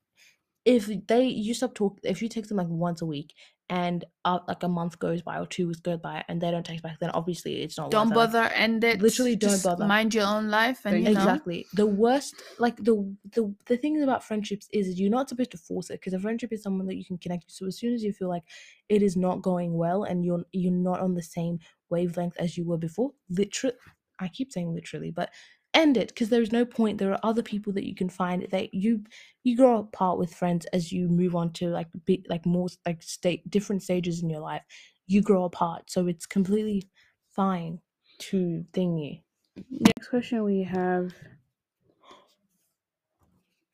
if 0.64 0.86
they 1.08 1.24
you 1.24 1.52
stop 1.52 1.74
talk 1.74 1.98
if 2.04 2.22
you 2.22 2.28
text 2.28 2.48
them 2.50 2.58
like 2.58 2.68
once 2.68 3.02
a 3.02 3.06
week 3.06 3.34
and 3.70 4.04
uh, 4.24 4.38
like 4.48 4.62
a 4.62 4.68
month 4.68 4.98
goes 4.98 5.20
by 5.20 5.38
or 5.38 5.46
two 5.46 5.66
weeks 5.68 5.80
go 5.80 5.96
by 5.96 6.24
and 6.28 6.40
they 6.40 6.50
don't 6.50 6.64
text 6.64 6.82
back 6.82 6.98
then 7.00 7.10
obviously 7.10 7.62
it's 7.62 7.76
not 7.76 7.90
Don't 7.90 8.08
worth 8.08 8.30
it. 8.30 8.32
bother. 8.32 8.44
End 8.54 8.82
it. 8.82 9.02
Literally 9.02 9.36
don't 9.36 9.50
Just 9.50 9.64
bother. 9.64 9.86
Mind 9.86 10.14
your 10.14 10.26
own 10.26 10.48
life, 10.48 10.86
and 10.86 10.96
you 10.98 11.04
know. 11.04 11.10
exactly 11.10 11.66
the 11.74 11.86
worst 11.86 12.34
like 12.58 12.76
the 12.76 13.14
the 13.32 13.54
the 13.66 13.76
thing 13.76 14.02
about 14.02 14.24
friendships 14.24 14.68
is 14.72 14.98
you're 14.98 15.10
not 15.10 15.28
supposed 15.28 15.50
to 15.50 15.58
force 15.58 15.90
it 15.90 16.00
because 16.00 16.14
a 16.14 16.18
friendship 16.18 16.52
is 16.52 16.62
someone 16.62 16.86
that 16.86 16.96
you 16.96 17.04
can 17.04 17.18
connect 17.18 17.48
to 17.48 17.54
so 17.54 17.66
as 17.66 17.76
soon 17.78 17.92
as 17.94 18.02
you 18.02 18.12
feel 18.12 18.28
like 18.28 18.44
it 18.88 19.02
is 19.02 19.16
not 19.16 19.42
going 19.42 19.74
well 19.74 20.04
and 20.04 20.24
you're 20.24 20.44
you're 20.52 20.72
not 20.72 21.00
on 21.00 21.14
the 21.14 21.22
same 21.22 21.58
wavelength 21.90 22.36
as 22.38 22.56
you 22.56 22.64
were 22.64 22.78
before 22.78 23.10
literally 23.30 23.76
i 24.18 24.28
keep 24.28 24.50
saying 24.52 24.74
literally 24.74 25.10
but 25.10 25.30
end 25.74 25.96
it 25.96 26.08
because 26.08 26.28
there's 26.30 26.52
no 26.52 26.64
point 26.64 26.98
there 26.98 27.12
are 27.12 27.20
other 27.22 27.42
people 27.42 27.72
that 27.72 27.86
you 27.86 27.94
can 27.94 28.08
find 28.08 28.46
that 28.50 28.72
you 28.74 29.02
you 29.44 29.56
grow 29.56 29.78
apart 29.78 30.18
with 30.18 30.34
friends 30.34 30.66
as 30.72 30.90
you 30.92 31.08
move 31.08 31.36
on 31.36 31.52
to 31.52 31.68
like 31.68 31.88
big 32.06 32.24
like 32.28 32.44
more 32.46 32.68
like 32.86 33.02
state 33.02 33.48
different 33.50 33.82
stages 33.82 34.22
in 34.22 34.30
your 34.30 34.40
life 34.40 34.62
you 35.06 35.20
grow 35.22 35.44
apart 35.44 35.90
so 35.90 36.06
it's 36.06 36.26
completely 36.26 36.88
fine 37.30 37.78
to 38.18 38.64
thingy 38.72 39.22
Next 39.70 40.08
question 40.08 40.44
we 40.44 40.62
have. 40.62 41.12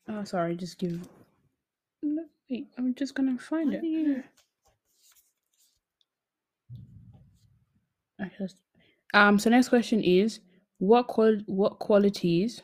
Oh, 0.07 0.23
sorry. 0.23 0.55
Just 0.55 0.77
give. 0.77 1.07
No, 2.03 2.25
wait, 2.49 2.67
I'm 2.77 2.93
just 2.93 3.15
gonna 3.15 3.37
find 3.39 3.71
Why 3.71 3.77
it. 3.77 3.83
you- 3.83 4.23
Okay, 8.21 8.47
Um. 9.13 9.39
So 9.39 9.49
next 9.49 9.69
question 9.69 10.03
is, 10.03 10.39
what 10.79 11.07
qual 11.07 11.37
what 11.45 11.79
qualities, 11.79 12.61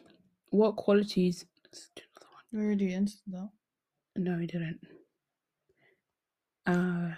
what 0.50 0.76
qualities? 0.76 1.46
let's 1.64 1.90
do 1.96 2.02
another 2.16 2.28
one. 2.34 2.44
We 2.62 2.66
already 2.68 2.94
answered 2.94 3.22
that. 3.28 3.50
No, 4.18 4.38
we 4.38 4.48
didn't. 4.48 4.80
Uh, 6.66 7.12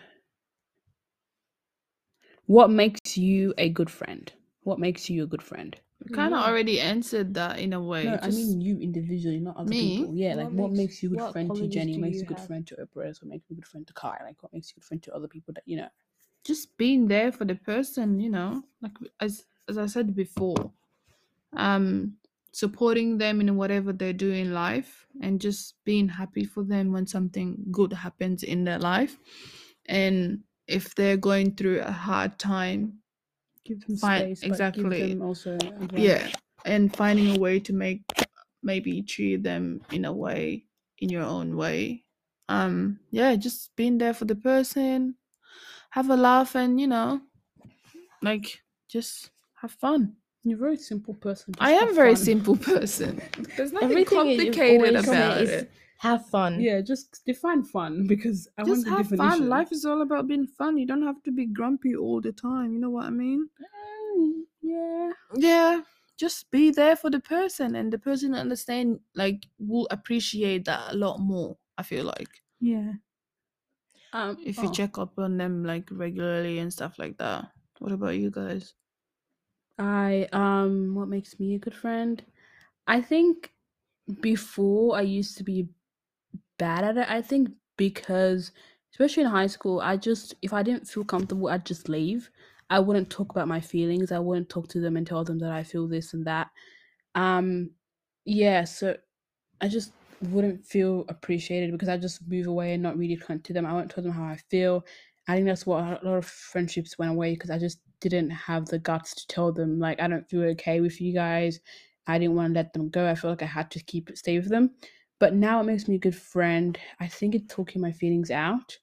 what 2.45 2.69
makes 2.69 3.17
you 3.17 3.53
a 3.57 3.69
good 3.69 3.89
friend? 3.89 4.31
What 4.63 4.79
makes 4.79 5.09
you 5.09 5.23
a 5.23 5.27
good 5.27 5.41
friend? 5.41 5.75
Kind 6.13 6.33
of 6.33 6.39
Yeah. 6.41 6.45
already 6.47 6.79
answered 6.79 7.33
that 7.35 7.59
in 7.59 7.73
a 7.73 7.81
way. 7.81 8.05
No, 8.05 8.19
I 8.21 8.29
mean 8.29 8.61
you 8.61 8.77
individually, 8.79 9.39
not 9.39 9.57
other 9.57 9.69
Me? 9.69 9.97
people. 9.97 10.15
Yeah, 10.15 10.35
like 10.35 10.45
What 10.45 10.53
what 10.53 10.71
makes- 10.71 10.77
makes 10.77 11.03
you 11.03 11.09
a 11.13 11.15
good 11.17 11.31
friend 11.31 11.55
to 11.55 11.67
Jenny? 11.67 11.97
Makes 11.97 12.15
you 12.15 12.19
you 12.21 12.25
a 12.25 12.27
good 12.27 12.37
have? 12.37 12.47
friend 12.47 12.67
to 12.67 12.75
Oprah? 12.75 13.07
What 13.21 13.23
makes 13.23 13.49
you 13.49 13.53
a 13.53 13.55
good 13.55 13.67
friend 13.67 13.87
to 13.87 13.93
Kai? 13.93 14.17
Like 14.23 14.43
what 14.43 14.53
makes 14.53 14.69
you 14.69 14.73
a 14.73 14.79
good 14.79 14.85
friend 14.85 15.03
to 15.03 15.15
other 15.15 15.27
people 15.27 15.53
that 15.53 15.63
you 15.65 15.77
know? 15.77 15.87
just 16.43 16.75
being 16.77 17.07
there 17.07 17.31
for 17.31 17.45
the 17.45 17.55
person 17.55 18.19
you 18.19 18.29
know 18.29 18.61
like 18.81 18.91
as 19.21 19.45
as 19.69 19.77
i 19.77 19.85
said 19.85 20.13
before 20.13 20.71
um 21.55 22.17
supporting 22.51 23.17
them 23.17 23.41
in 23.41 23.55
whatever 23.55 23.91
they 23.91 24.13
do 24.13 24.31
in 24.31 24.53
life 24.53 25.07
and 25.21 25.41
just 25.41 25.75
being 25.85 26.07
happy 26.07 26.45
for 26.45 26.63
them 26.63 26.91
when 26.91 27.07
something 27.07 27.57
good 27.71 27.91
happens 27.93 28.43
in 28.43 28.63
their 28.63 28.77
life 28.79 29.17
and 29.87 30.43
if 30.67 30.93
they're 30.95 31.17
going 31.17 31.53
through 31.55 31.79
a 31.81 31.91
hard 31.91 32.37
time 32.39 32.99
Give 33.65 33.79
them 33.87 33.95
Fine, 33.95 34.19
space, 34.21 34.43
exactly. 34.43 34.99
give 34.99 35.09
them 35.09 35.21
also 35.21 35.55
advice. 35.57 35.99
yeah 35.99 36.27
and 36.65 36.95
finding 36.95 37.35
a 37.35 37.39
way 37.39 37.59
to 37.59 37.73
make 37.73 38.03
maybe 38.61 39.01
treat 39.01 39.43
them 39.43 39.81
in 39.91 40.05
a 40.05 40.13
way 40.13 40.65
in 40.99 41.09
your 41.09 41.23
own 41.23 41.55
way 41.57 42.03
um 42.49 42.99
yeah 43.11 43.35
just 43.35 43.75
being 43.75 43.97
there 43.97 44.13
for 44.13 44.25
the 44.25 44.35
person 44.35 45.15
have 45.91 46.09
a 46.09 46.15
laugh 46.15 46.55
and 46.55 46.79
you 46.79 46.87
know 46.87 47.21
like 48.21 48.61
just 48.87 49.31
have 49.55 49.71
fun. 49.71 50.15
You're 50.43 50.57
a 50.57 50.59
very 50.59 50.77
simple 50.77 51.13
person. 51.13 51.53
I 51.59 51.71
am 51.71 51.89
a 51.89 51.93
very 51.93 52.15
fun. 52.15 52.23
simple 52.25 52.57
person. 52.57 53.21
There's 53.57 53.71
nothing 53.71 53.91
Everything 53.91 54.17
complicated 54.17 54.95
about 54.95 55.41
is 55.41 55.49
it. 55.49 55.71
have 55.99 56.25
fun. 56.27 56.59
Yeah, 56.59 56.81
just 56.81 57.21
define 57.25 57.63
fun 57.63 58.05
because 58.07 58.49
I 58.57 58.63
Just 58.63 58.69
want 58.69 58.83
the 58.85 58.89
have 58.91 59.09
definition. 59.09 59.39
fun. 59.39 59.49
Life 59.49 59.71
is 59.71 59.85
all 59.85 60.01
about 60.01 60.27
being 60.27 60.45
fun. 60.47 60.77
You 60.77 60.85
don't 60.85 61.03
have 61.03 61.23
to 61.23 61.31
be 61.31 61.45
grumpy 61.45 61.95
all 61.95 62.19
the 62.19 62.33
time. 62.33 62.73
You 62.73 62.79
know 62.79 62.89
what 62.89 63.05
I 63.05 63.09
mean? 63.09 63.49
Mm, 64.17 64.41
yeah. 64.61 65.11
Yeah. 65.35 65.81
Just 66.17 66.51
be 66.51 66.71
there 66.71 66.95
for 66.95 67.09
the 67.09 67.19
person, 67.19 67.75
and 67.75 67.91
the 67.91 67.97
person 67.97 68.35
understand 68.35 68.99
like 69.15 69.45
will 69.59 69.87
appreciate 69.91 70.65
that 70.65 70.93
a 70.93 70.95
lot 70.95 71.19
more. 71.19 71.57
I 71.77 71.83
feel 71.83 72.03
like 72.05 72.29
Yeah. 72.59 72.93
Um, 74.13 74.37
if 74.45 74.57
you 74.57 74.69
oh, 74.69 74.71
check 74.71 74.97
up 74.99 75.17
on 75.17 75.37
them 75.37 75.63
like 75.63 75.89
regularly 75.91 76.59
and 76.59 76.71
stuff 76.71 76.99
like 76.99 77.17
that. 77.17 77.45
What 77.79 77.91
about 77.91 78.15
you 78.15 78.29
guys? 78.29 78.73
I 79.77 80.27
um, 80.31 80.95
what 80.95 81.07
makes 81.07 81.39
me 81.39 81.55
a 81.55 81.59
good 81.59 81.73
friend? 81.75 82.23
I 82.87 83.01
think 83.01 83.53
before 84.21 84.97
I 84.97 85.01
used 85.01 85.37
to 85.37 85.43
be 85.43 85.69
bad 86.57 86.83
at 86.83 86.97
it. 86.97 87.09
I 87.09 87.21
think 87.21 87.51
because 87.77 88.51
especially 88.91 89.23
in 89.23 89.29
high 89.29 89.47
school, 89.47 89.81
I 89.81 89.97
just 89.97 90.35
if 90.41 90.53
I 90.53 90.63
didn't 90.63 90.87
feel 90.87 91.05
comfortable, 91.05 91.49
I'd 91.49 91.65
just 91.65 91.89
leave. 91.89 92.31
I 92.69 92.79
wouldn't 92.79 93.09
talk 93.09 93.31
about 93.31 93.47
my 93.47 93.61
feelings. 93.61 94.11
I 94.11 94.19
wouldn't 94.19 94.49
talk 94.49 94.67
to 94.69 94.79
them 94.79 94.97
and 94.97 95.05
tell 95.05 95.23
them 95.23 95.39
that 95.39 95.51
I 95.51 95.63
feel 95.63 95.87
this 95.87 96.13
and 96.13 96.25
that. 96.25 96.49
Um, 97.15 97.71
yeah, 98.25 98.63
so 98.65 98.97
I 99.61 99.67
just 99.67 99.93
wouldn't 100.21 100.65
feel 100.65 101.05
appreciated 101.09 101.71
because 101.71 101.89
I 101.89 101.97
just 101.97 102.27
move 102.27 102.47
away 102.47 102.73
and 102.73 102.83
not 102.83 102.97
really 102.97 103.17
connect 103.17 103.45
to 103.47 103.53
them. 103.53 103.65
I 103.65 103.73
won't 103.73 103.91
tell 103.91 104.03
them 104.03 104.13
how 104.13 104.23
I 104.25 104.37
feel. 104.49 104.85
I 105.27 105.35
think 105.35 105.47
that's 105.47 105.65
what 105.65 105.83
a 105.83 106.05
lot 106.05 106.17
of 106.17 106.25
friendships 106.25 106.97
went 106.97 107.11
away 107.11 107.33
because 107.33 107.49
I 107.49 107.57
just 107.57 107.79
didn't 108.09 108.31
have 108.31 108.65
the 108.65 108.79
guts 108.79 109.13
to 109.15 109.27
tell 109.27 109.51
them 109.51 109.79
like 109.79 109.99
I 110.01 110.07
don't 110.07 110.29
feel 110.29 110.43
okay 110.43 110.81
with 110.81 110.99
you 111.01 111.13
guys. 111.13 111.59
I 112.07 112.17
didn't 112.17 112.35
want 112.35 112.53
to 112.53 112.59
let 112.59 112.73
them 112.73 112.89
go. 112.89 113.09
I 113.09 113.15
felt 113.15 113.31
like 113.31 113.43
I 113.43 113.51
had 113.51 113.71
to 113.71 113.83
keep 113.83 114.09
it 114.09 114.17
stay 114.17 114.37
with 114.37 114.49
them. 114.49 114.71
But 115.19 115.35
now 115.35 115.61
it 115.61 115.63
makes 115.63 115.87
me 115.87 115.95
a 115.95 115.99
good 115.99 116.15
friend. 116.15 116.77
I 116.99 117.07
think 117.07 117.33
it's 117.33 117.53
talking 117.53 117.81
my 117.81 117.91
feelings 117.91 118.29
out. 118.29 118.77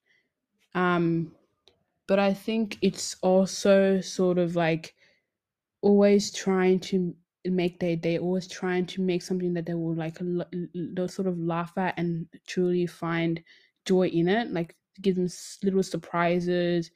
Um, 0.73 1.33
but 2.07 2.19
I 2.19 2.33
think 2.33 2.77
it's 2.81 3.15
also 3.21 4.01
sort 4.01 4.37
of 4.37 4.55
like 4.55 4.95
always 5.81 6.31
trying 6.31 6.79
to 6.79 7.13
make 7.45 7.79
their 7.79 7.95
day, 7.95 8.17
always 8.17 8.47
trying 8.47 8.85
to 8.87 9.01
make 9.01 9.21
something 9.21 9.53
that 9.53 9.65
they 9.65 9.73
will 9.73 9.95
like, 9.95 10.17
they'll 10.73 11.07
sort 11.07 11.27
of 11.27 11.37
laugh 11.39 11.77
at 11.77 11.93
and 11.97 12.27
truly 12.47 12.85
find 12.87 13.41
joy 13.85 14.07
in 14.07 14.27
it. 14.27 14.51
Like 14.51 14.75
give 15.01 15.15
them 15.15 15.29
little 15.63 15.83
surprises 15.83 16.91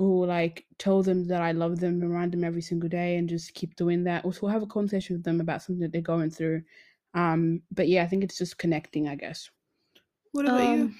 or 0.00 0.26
like 0.26 0.64
tell 0.78 1.02
them 1.02 1.26
that 1.28 1.42
I 1.42 1.52
love 1.52 1.78
them, 1.78 2.00
and 2.00 2.10
remind 2.10 2.32
them 2.32 2.42
every 2.44 2.62
single 2.62 2.88
day, 2.88 3.16
and 3.16 3.28
just 3.28 3.54
keep 3.54 3.76
doing 3.76 4.04
that. 4.04 4.24
Also, 4.24 4.46
have 4.46 4.62
a 4.62 4.66
conversation 4.66 5.14
with 5.16 5.24
them 5.24 5.40
about 5.40 5.62
something 5.62 5.80
that 5.82 5.92
they're 5.92 6.00
going 6.00 6.30
through. 6.30 6.62
Um, 7.14 7.62
but 7.70 7.88
yeah, 7.88 8.02
I 8.02 8.06
think 8.06 8.24
it's 8.24 8.38
just 8.38 8.56
connecting, 8.58 9.08
I 9.08 9.14
guess. 9.16 9.50
What 10.32 10.46
about 10.46 10.60
you? 10.62 10.82
Um, 10.84 10.98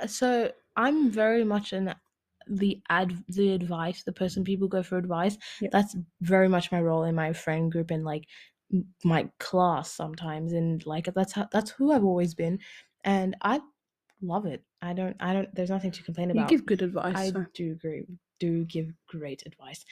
uh, 0.00 0.06
So 0.06 0.52
I'm 0.76 1.10
very 1.10 1.42
much 1.44 1.72
in 1.72 1.92
the 2.46 2.80
ad 2.88 3.12
the 3.28 3.52
advice, 3.52 4.04
the 4.04 4.12
person 4.12 4.44
people 4.44 4.68
go 4.68 4.82
for 4.82 4.98
advice. 4.98 5.36
Yep. 5.60 5.70
That's 5.72 5.96
very 6.20 6.48
much 6.48 6.70
my 6.70 6.80
role 6.80 7.04
in 7.04 7.14
my 7.14 7.32
friend 7.32 7.72
group 7.72 7.90
and 7.90 8.04
like 8.04 8.24
my 9.04 9.28
class 9.40 9.90
sometimes, 9.90 10.52
and 10.52 10.84
like 10.86 11.08
that's 11.14 11.32
how 11.32 11.48
that's 11.50 11.70
who 11.70 11.92
I've 11.92 12.04
always 12.04 12.34
been, 12.34 12.60
and 13.04 13.36
I 13.42 13.60
love 14.22 14.46
it. 14.46 14.62
I 14.82 14.92
don't 14.92 15.16
I 15.20 15.32
don't. 15.32 15.52
There's 15.54 15.70
nothing 15.70 15.90
to 15.92 16.02
complain 16.02 16.30
about. 16.30 16.36
You 16.36 16.42
about. 16.42 16.50
give 16.50 16.66
good 16.66 16.82
advice. 16.82 17.16
I 17.16 17.30
so- 17.30 17.46
do 17.54 17.72
agree. 17.72 18.04
Do 18.38 18.64
give 18.64 18.92
great 19.08 19.44
advice, 19.46 19.84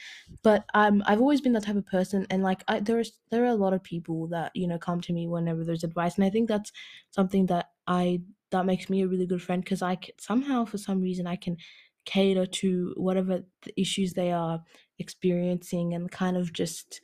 but 0.43 0.65
um, 0.73 1.03
I've 1.05 1.19
always 1.19 1.41
been 1.41 1.53
that 1.53 1.63
type 1.63 1.75
of 1.75 1.85
person, 1.85 2.25
and 2.29 2.43
like 2.43 2.63
I 2.67 2.79
there's 2.79 3.19
there 3.29 3.43
are 3.43 3.47
a 3.47 3.55
lot 3.55 3.73
of 3.73 3.83
people 3.83 4.27
that 4.27 4.51
you 4.55 4.67
know 4.67 4.77
come 4.77 5.01
to 5.01 5.13
me 5.13 5.27
whenever 5.27 5.63
there's 5.63 5.83
advice, 5.83 6.15
and 6.15 6.23
I 6.25 6.29
think 6.29 6.47
that's 6.47 6.71
something 7.11 7.47
that 7.47 7.71
I 7.87 8.21
that 8.51 8.65
makes 8.65 8.89
me 8.89 9.01
a 9.01 9.07
really 9.07 9.25
good 9.25 9.41
friend 9.41 9.63
because 9.63 9.81
I 9.81 9.95
can, 9.97 10.17
somehow 10.19 10.65
for 10.65 10.77
some 10.77 11.01
reason 11.01 11.27
I 11.27 11.35
can 11.35 11.57
cater 12.05 12.45
to 12.45 12.93
whatever 12.95 13.43
the 13.63 13.73
issues 13.81 14.13
they 14.13 14.31
are 14.31 14.63
experiencing 14.99 15.93
and 15.93 16.09
kind 16.09 16.37
of 16.37 16.53
just 16.53 17.01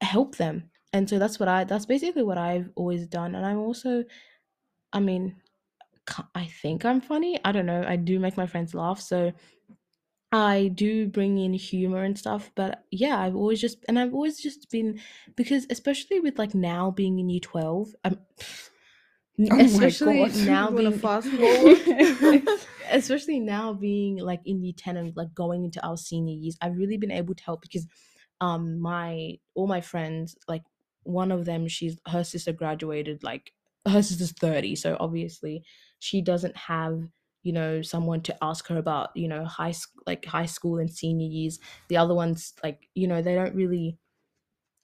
help 0.00 0.36
them, 0.36 0.70
and 0.92 1.08
so 1.08 1.18
that's 1.18 1.38
what 1.40 1.48
I 1.48 1.64
that's 1.64 1.86
basically 1.86 2.22
what 2.22 2.38
I've 2.38 2.70
always 2.76 3.06
done, 3.06 3.34
and 3.34 3.46
I'm 3.46 3.58
also, 3.58 4.04
I 4.92 5.00
mean, 5.00 5.36
I 6.34 6.46
think 6.46 6.84
I'm 6.84 7.00
funny. 7.00 7.40
I 7.44 7.52
don't 7.52 7.66
know. 7.66 7.84
I 7.86 7.96
do 7.96 8.18
make 8.20 8.36
my 8.36 8.46
friends 8.46 8.74
laugh, 8.74 9.00
so 9.00 9.32
I 10.36 10.68
do 10.74 11.06
bring 11.06 11.38
in 11.38 11.52
humor 11.52 12.02
and 12.02 12.18
stuff, 12.18 12.50
but 12.56 12.84
yeah, 12.90 13.20
I've 13.20 13.36
always 13.36 13.60
just 13.60 13.84
and 13.86 13.98
I've 13.98 14.12
always 14.12 14.40
just 14.40 14.68
been 14.68 15.00
because 15.36 15.64
especially 15.70 16.18
with 16.18 16.38
like 16.38 16.54
now 16.54 16.90
being 16.90 17.20
in 17.20 17.28
year 17.30 17.40
12, 17.40 17.94
I'm 18.04 18.18
Oh 19.50 19.60
especially 19.60 20.28
now 20.34 20.70
being 20.70 20.92
fast 20.92 21.28
forward? 21.38 21.78
especially 22.90 23.40
now 23.40 23.72
being 23.72 24.18
like 24.18 24.40
in 24.44 24.62
year 24.62 24.74
10 24.76 24.96
and 24.96 25.16
like 25.16 25.34
going 25.34 25.64
into 25.64 25.84
our 25.86 25.96
senior 25.96 26.34
years, 26.34 26.56
I've 26.60 26.76
really 26.76 26.96
been 26.96 27.10
able 27.10 27.34
to 27.34 27.44
help 27.44 27.62
because 27.62 27.86
um 28.40 28.78
my 28.80 29.38
all 29.54 29.66
my 29.66 29.80
friends, 29.80 30.36
like 30.48 30.62
one 31.02 31.32
of 31.32 31.44
them, 31.44 31.68
she's 31.68 31.98
her 32.08 32.24
sister 32.24 32.52
graduated 32.52 33.22
like 33.22 33.52
her 33.86 34.02
sister's 34.02 34.32
30, 34.32 34.76
so 34.76 34.96
obviously 35.00 35.64
she 35.98 36.22
doesn't 36.22 36.56
have 36.56 37.08
you 37.44 37.52
know 37.52 37.82
someone 37.82 38.20
to 38.22 38.36
ask 38.42 38.66
her 38.68 38.78
about 38.78 39.10
you 39.16 39.28
know 39.28 39.44
high 39.44 39.70
school 39.72 40.02
like 40.06 40.24
high 40.24 40.46
school 40.46 40.78
and 40.78 40.90
senior 40.90 41.28
years. 41.28 41.60
The 41.88 41.96
other 41.98 42.14
ones 42.14 42.54
like 42.64 42.88
you 42.94 43.06
know 43.06 43.22
they 43.22 43.36
don't 43.36 43.54
really 43.54 43.98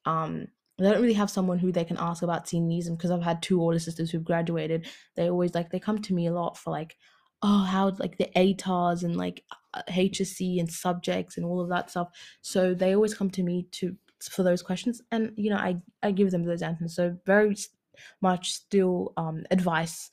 um 0.07 0.46
they 0.79 0.90
don't 0.90 1.03
really 1.03 1.14
have 1.14 1.31
someone 1.31 1.59
who 1.59 1.73
they 1.73 1.85
can 1.85 1.99
ask 1.99 2.23
about 2.23 2.49
senior 2.49 2.73
years 2.73 2.87
and 2.87 2.96
because 2.96 3.11
i've 3.11 3.23
had 3.23 3.42
two 3.42 3.61
older 3.61 3.79
sisters 3.79 4.11
who've 4.11 4.25
graduated 4.25 4.87
they 5.14 5.29
always 5.29 5.55
like 5.55 5.70
they 5.70 5.79
come 5.81 6.01
to 6.01 6.14
me 6.14 6.27
a 6.27 6.33
lot 6.33 6.57
for 6.57 6.70
like 6.70 6.96
oh 7.42 7.64
how 7.64 7.90
like 7.99 8.16
the 8.18 8.31
atars 8.37 9.03
and 9.03 9.16
like 9.16 9.44
uh, 9.75 9.83
hsc 9.88 10.59
and 10.59 10.70
subjects 10.70 11.37
and 11.37 11.46
all 11.46 11.61
of 11.61 11.68
that 11.68 11.90
stuff. 11.90 12.09
So 12.42 12.75
they 12.75 12.94
always 12.94 13.14
come 13.14 13.31
to 13.31 13.42
me 13.42 13.66
to 13.73 13.96
for 14.31 14.42
those 14.42 14.62
questions 14.62 15.01
and 15.11 15.33
you 15.37 15.49
know 15.49 15.57
i 15.57 15.77
i 16.03 16.11
give 16.11 16.31
them 16.31 16.44
those 16.44 16.62
answers. 16.62 16.94
So 16.94 17.16
very 17.25 17.57
much 18.20 18.53
still 18.53 19.12
um 19.16 19.44
advice 19.51 20.11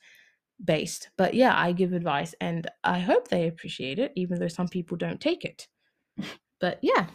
based. 0.64 1.10
But 1.16 1.34
yeah, 1.34 1.56
I 1.58 1.72
give 1.72 1.92
advice 1.92 2.34
and 2.40 2.68
I 2.84 3.00
hope 3.00 3.28
they 3.28 3.48
appreciate 3.48 3.98
it, 3.98 4.12
even 4.16 4.38
though 4.40 4.48
some 4.48 4.68
people 4.68 4.96
don't 4.96 5.20
take 5.20 5.44
it. 5.44 5.68
But 6.60 6.78
yeah, 6.82 7.08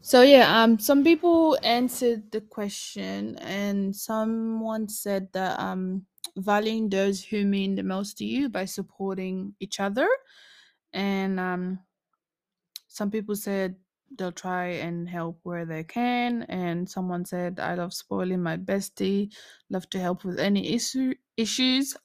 So 0.00 0.22
yeah, 0.22 0.62
um, 0.62 0.78
some 0.78 1.02
people 1.04 1.58
answered 1.62 2.30
the 2.30 2.40
question, 2.42 3.36
and 3.38 3.96
someone 3.96 4.88
said 4.88 5.32
that 5.32 5.58
um, 5.58 6.06
valuing 6.36 6.90
those 6.90 7.24
who 7.24 7.46
mean 7.46 7.74
the 7.76 7.82
most 7.82 8.18
to 8.18 8.24
you 8.24 8.48
by 8.50 8.66
supporting 8.66 9.54
each 9.60 9.80
other, 9.80 10.08
and 10.92 11.40
um, 11.40 11.80
some 12.88 13.10
people 13.10 13.36
said 13.36 13.76
they'll 14.16 14.32
try 14.32 14.66
and 14.66 15.08
help 15.08 15.40
where 15.42 15.64
they 15.66 15.84
can, 15.84 16.42
and 16.44 16.88
someone 16.88 17.24
said 17.24 17.58
I 17.60 17.74
love 17.74 17.92
spoiling 17.92 18.42
my 18.42 18.56
bestie, 18.56 19.34
love 19.70 19.88
to 19.90 19.98
help 19.98 20.24
with 20.24 20.38
any 20.38 20.72
issue 20.74 21.14
issues, 21.36 21.96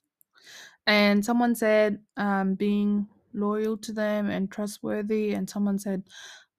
and 0.89 1.23
someone 1.23 1.53
said 1.53 1.99
um, 2.17 2.55
being 2.55 3.07
loyal 3.33 3.77
to 3.77 3.91
them 3.91 4.29
and 4.29 4.51
trustworthy, 4.51 5.33
and 5.33 5.47
someone 5.47 5.77
said 5.77 6.03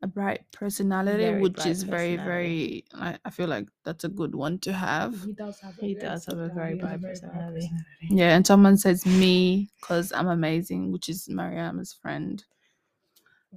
a 0.03 0.07
bright 0.07 0.43
personality, 0.53 1.25
Very 1.25 1.41
which 1.41 1.55
bright 1.55 1.67
is 1.67 1.83
very, 1.83 2.17
very. 2.17 2.85
I, 2.95 3.19
I 3.25 3.31
feel 3.31 3.49
like 3.49 3.67
that's 3.85 4.05
a 4.05 4.09
good 4.09 4.35
one 4.37 4.61
to 4.61 4.73
have. 4.73 5.21
He 5.25 5.33
does 5.33 5.59
have. 5.61 5.77
He 5.77 5.95
does 5.95 6.27
have 6.27 6.39
a 6.39 6.49
very 6.49 6.77
bright 6.77 7.03
personality. 7.03 7.71
Yeah, 8.03 8.37
and 8.37 8.47
someone 8.47 8.77
says 8.77 9.05
me 9.05 9.69
because 9.81 10.13
I'm 10.13 10.29
amazing, 10.29 10.93
which 10.93 11.09
is 11.09 11.29
Mariam's 11.29 11.93
friend. 11.93 12.43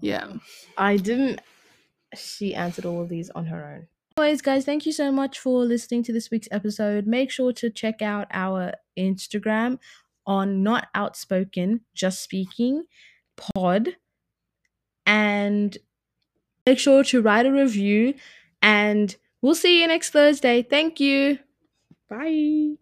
Yeah. 0.01 0.33
I 0.75 0.97
didn't. 0.97 1.39
She 2.15 2.55
answered 2.55 2.85
all 2.85 3.01
of 3.01 3.09
these 3.09 3.29
on 3.29 3.45
her 3.45 3.63
own. 3.63 3.87
Anyways, 4.17 4.41
guys, 4.41 4.65
thank 4.65 4.85
you 4.85 4.91
so 4.91 5.11
much 5.11 5.39
for 5.39 5.65
listening 5.65 6.03
to 6.03 6.13
this 6.13 6.29
week's 6.29 6.47
episode. 6.51 7.07
Make 7.07 7.31
sure 7.31 7.53
to 7.53 7.69
check 7.69 8.01
out 8.01 8.27
our 8.31 8.73
Instagram 8.97 9.79
on 10.25 10.63
Not 10.63 10.87
Outspoken, 10.95 11.81
Just 11.93 12.21
Speaking 12.23 12.85
Pod. 13.37 13.97
And 15.05 15.77
make 16.65 16.79
sure 16.79 17.03
to 17.05 17.21
write 17.21 17.45
a 17.45 17.51
review. 17.51 18.15
And 18.61 19.15
we'll 19.41 19.55
see 19.55 19.81
you 19.81 19.87
next 19.87 20.11
Thursday. 20.11 20.61
Thank 20.61 20.99
you. 20.99 21.39
Bye. 22.09 22.77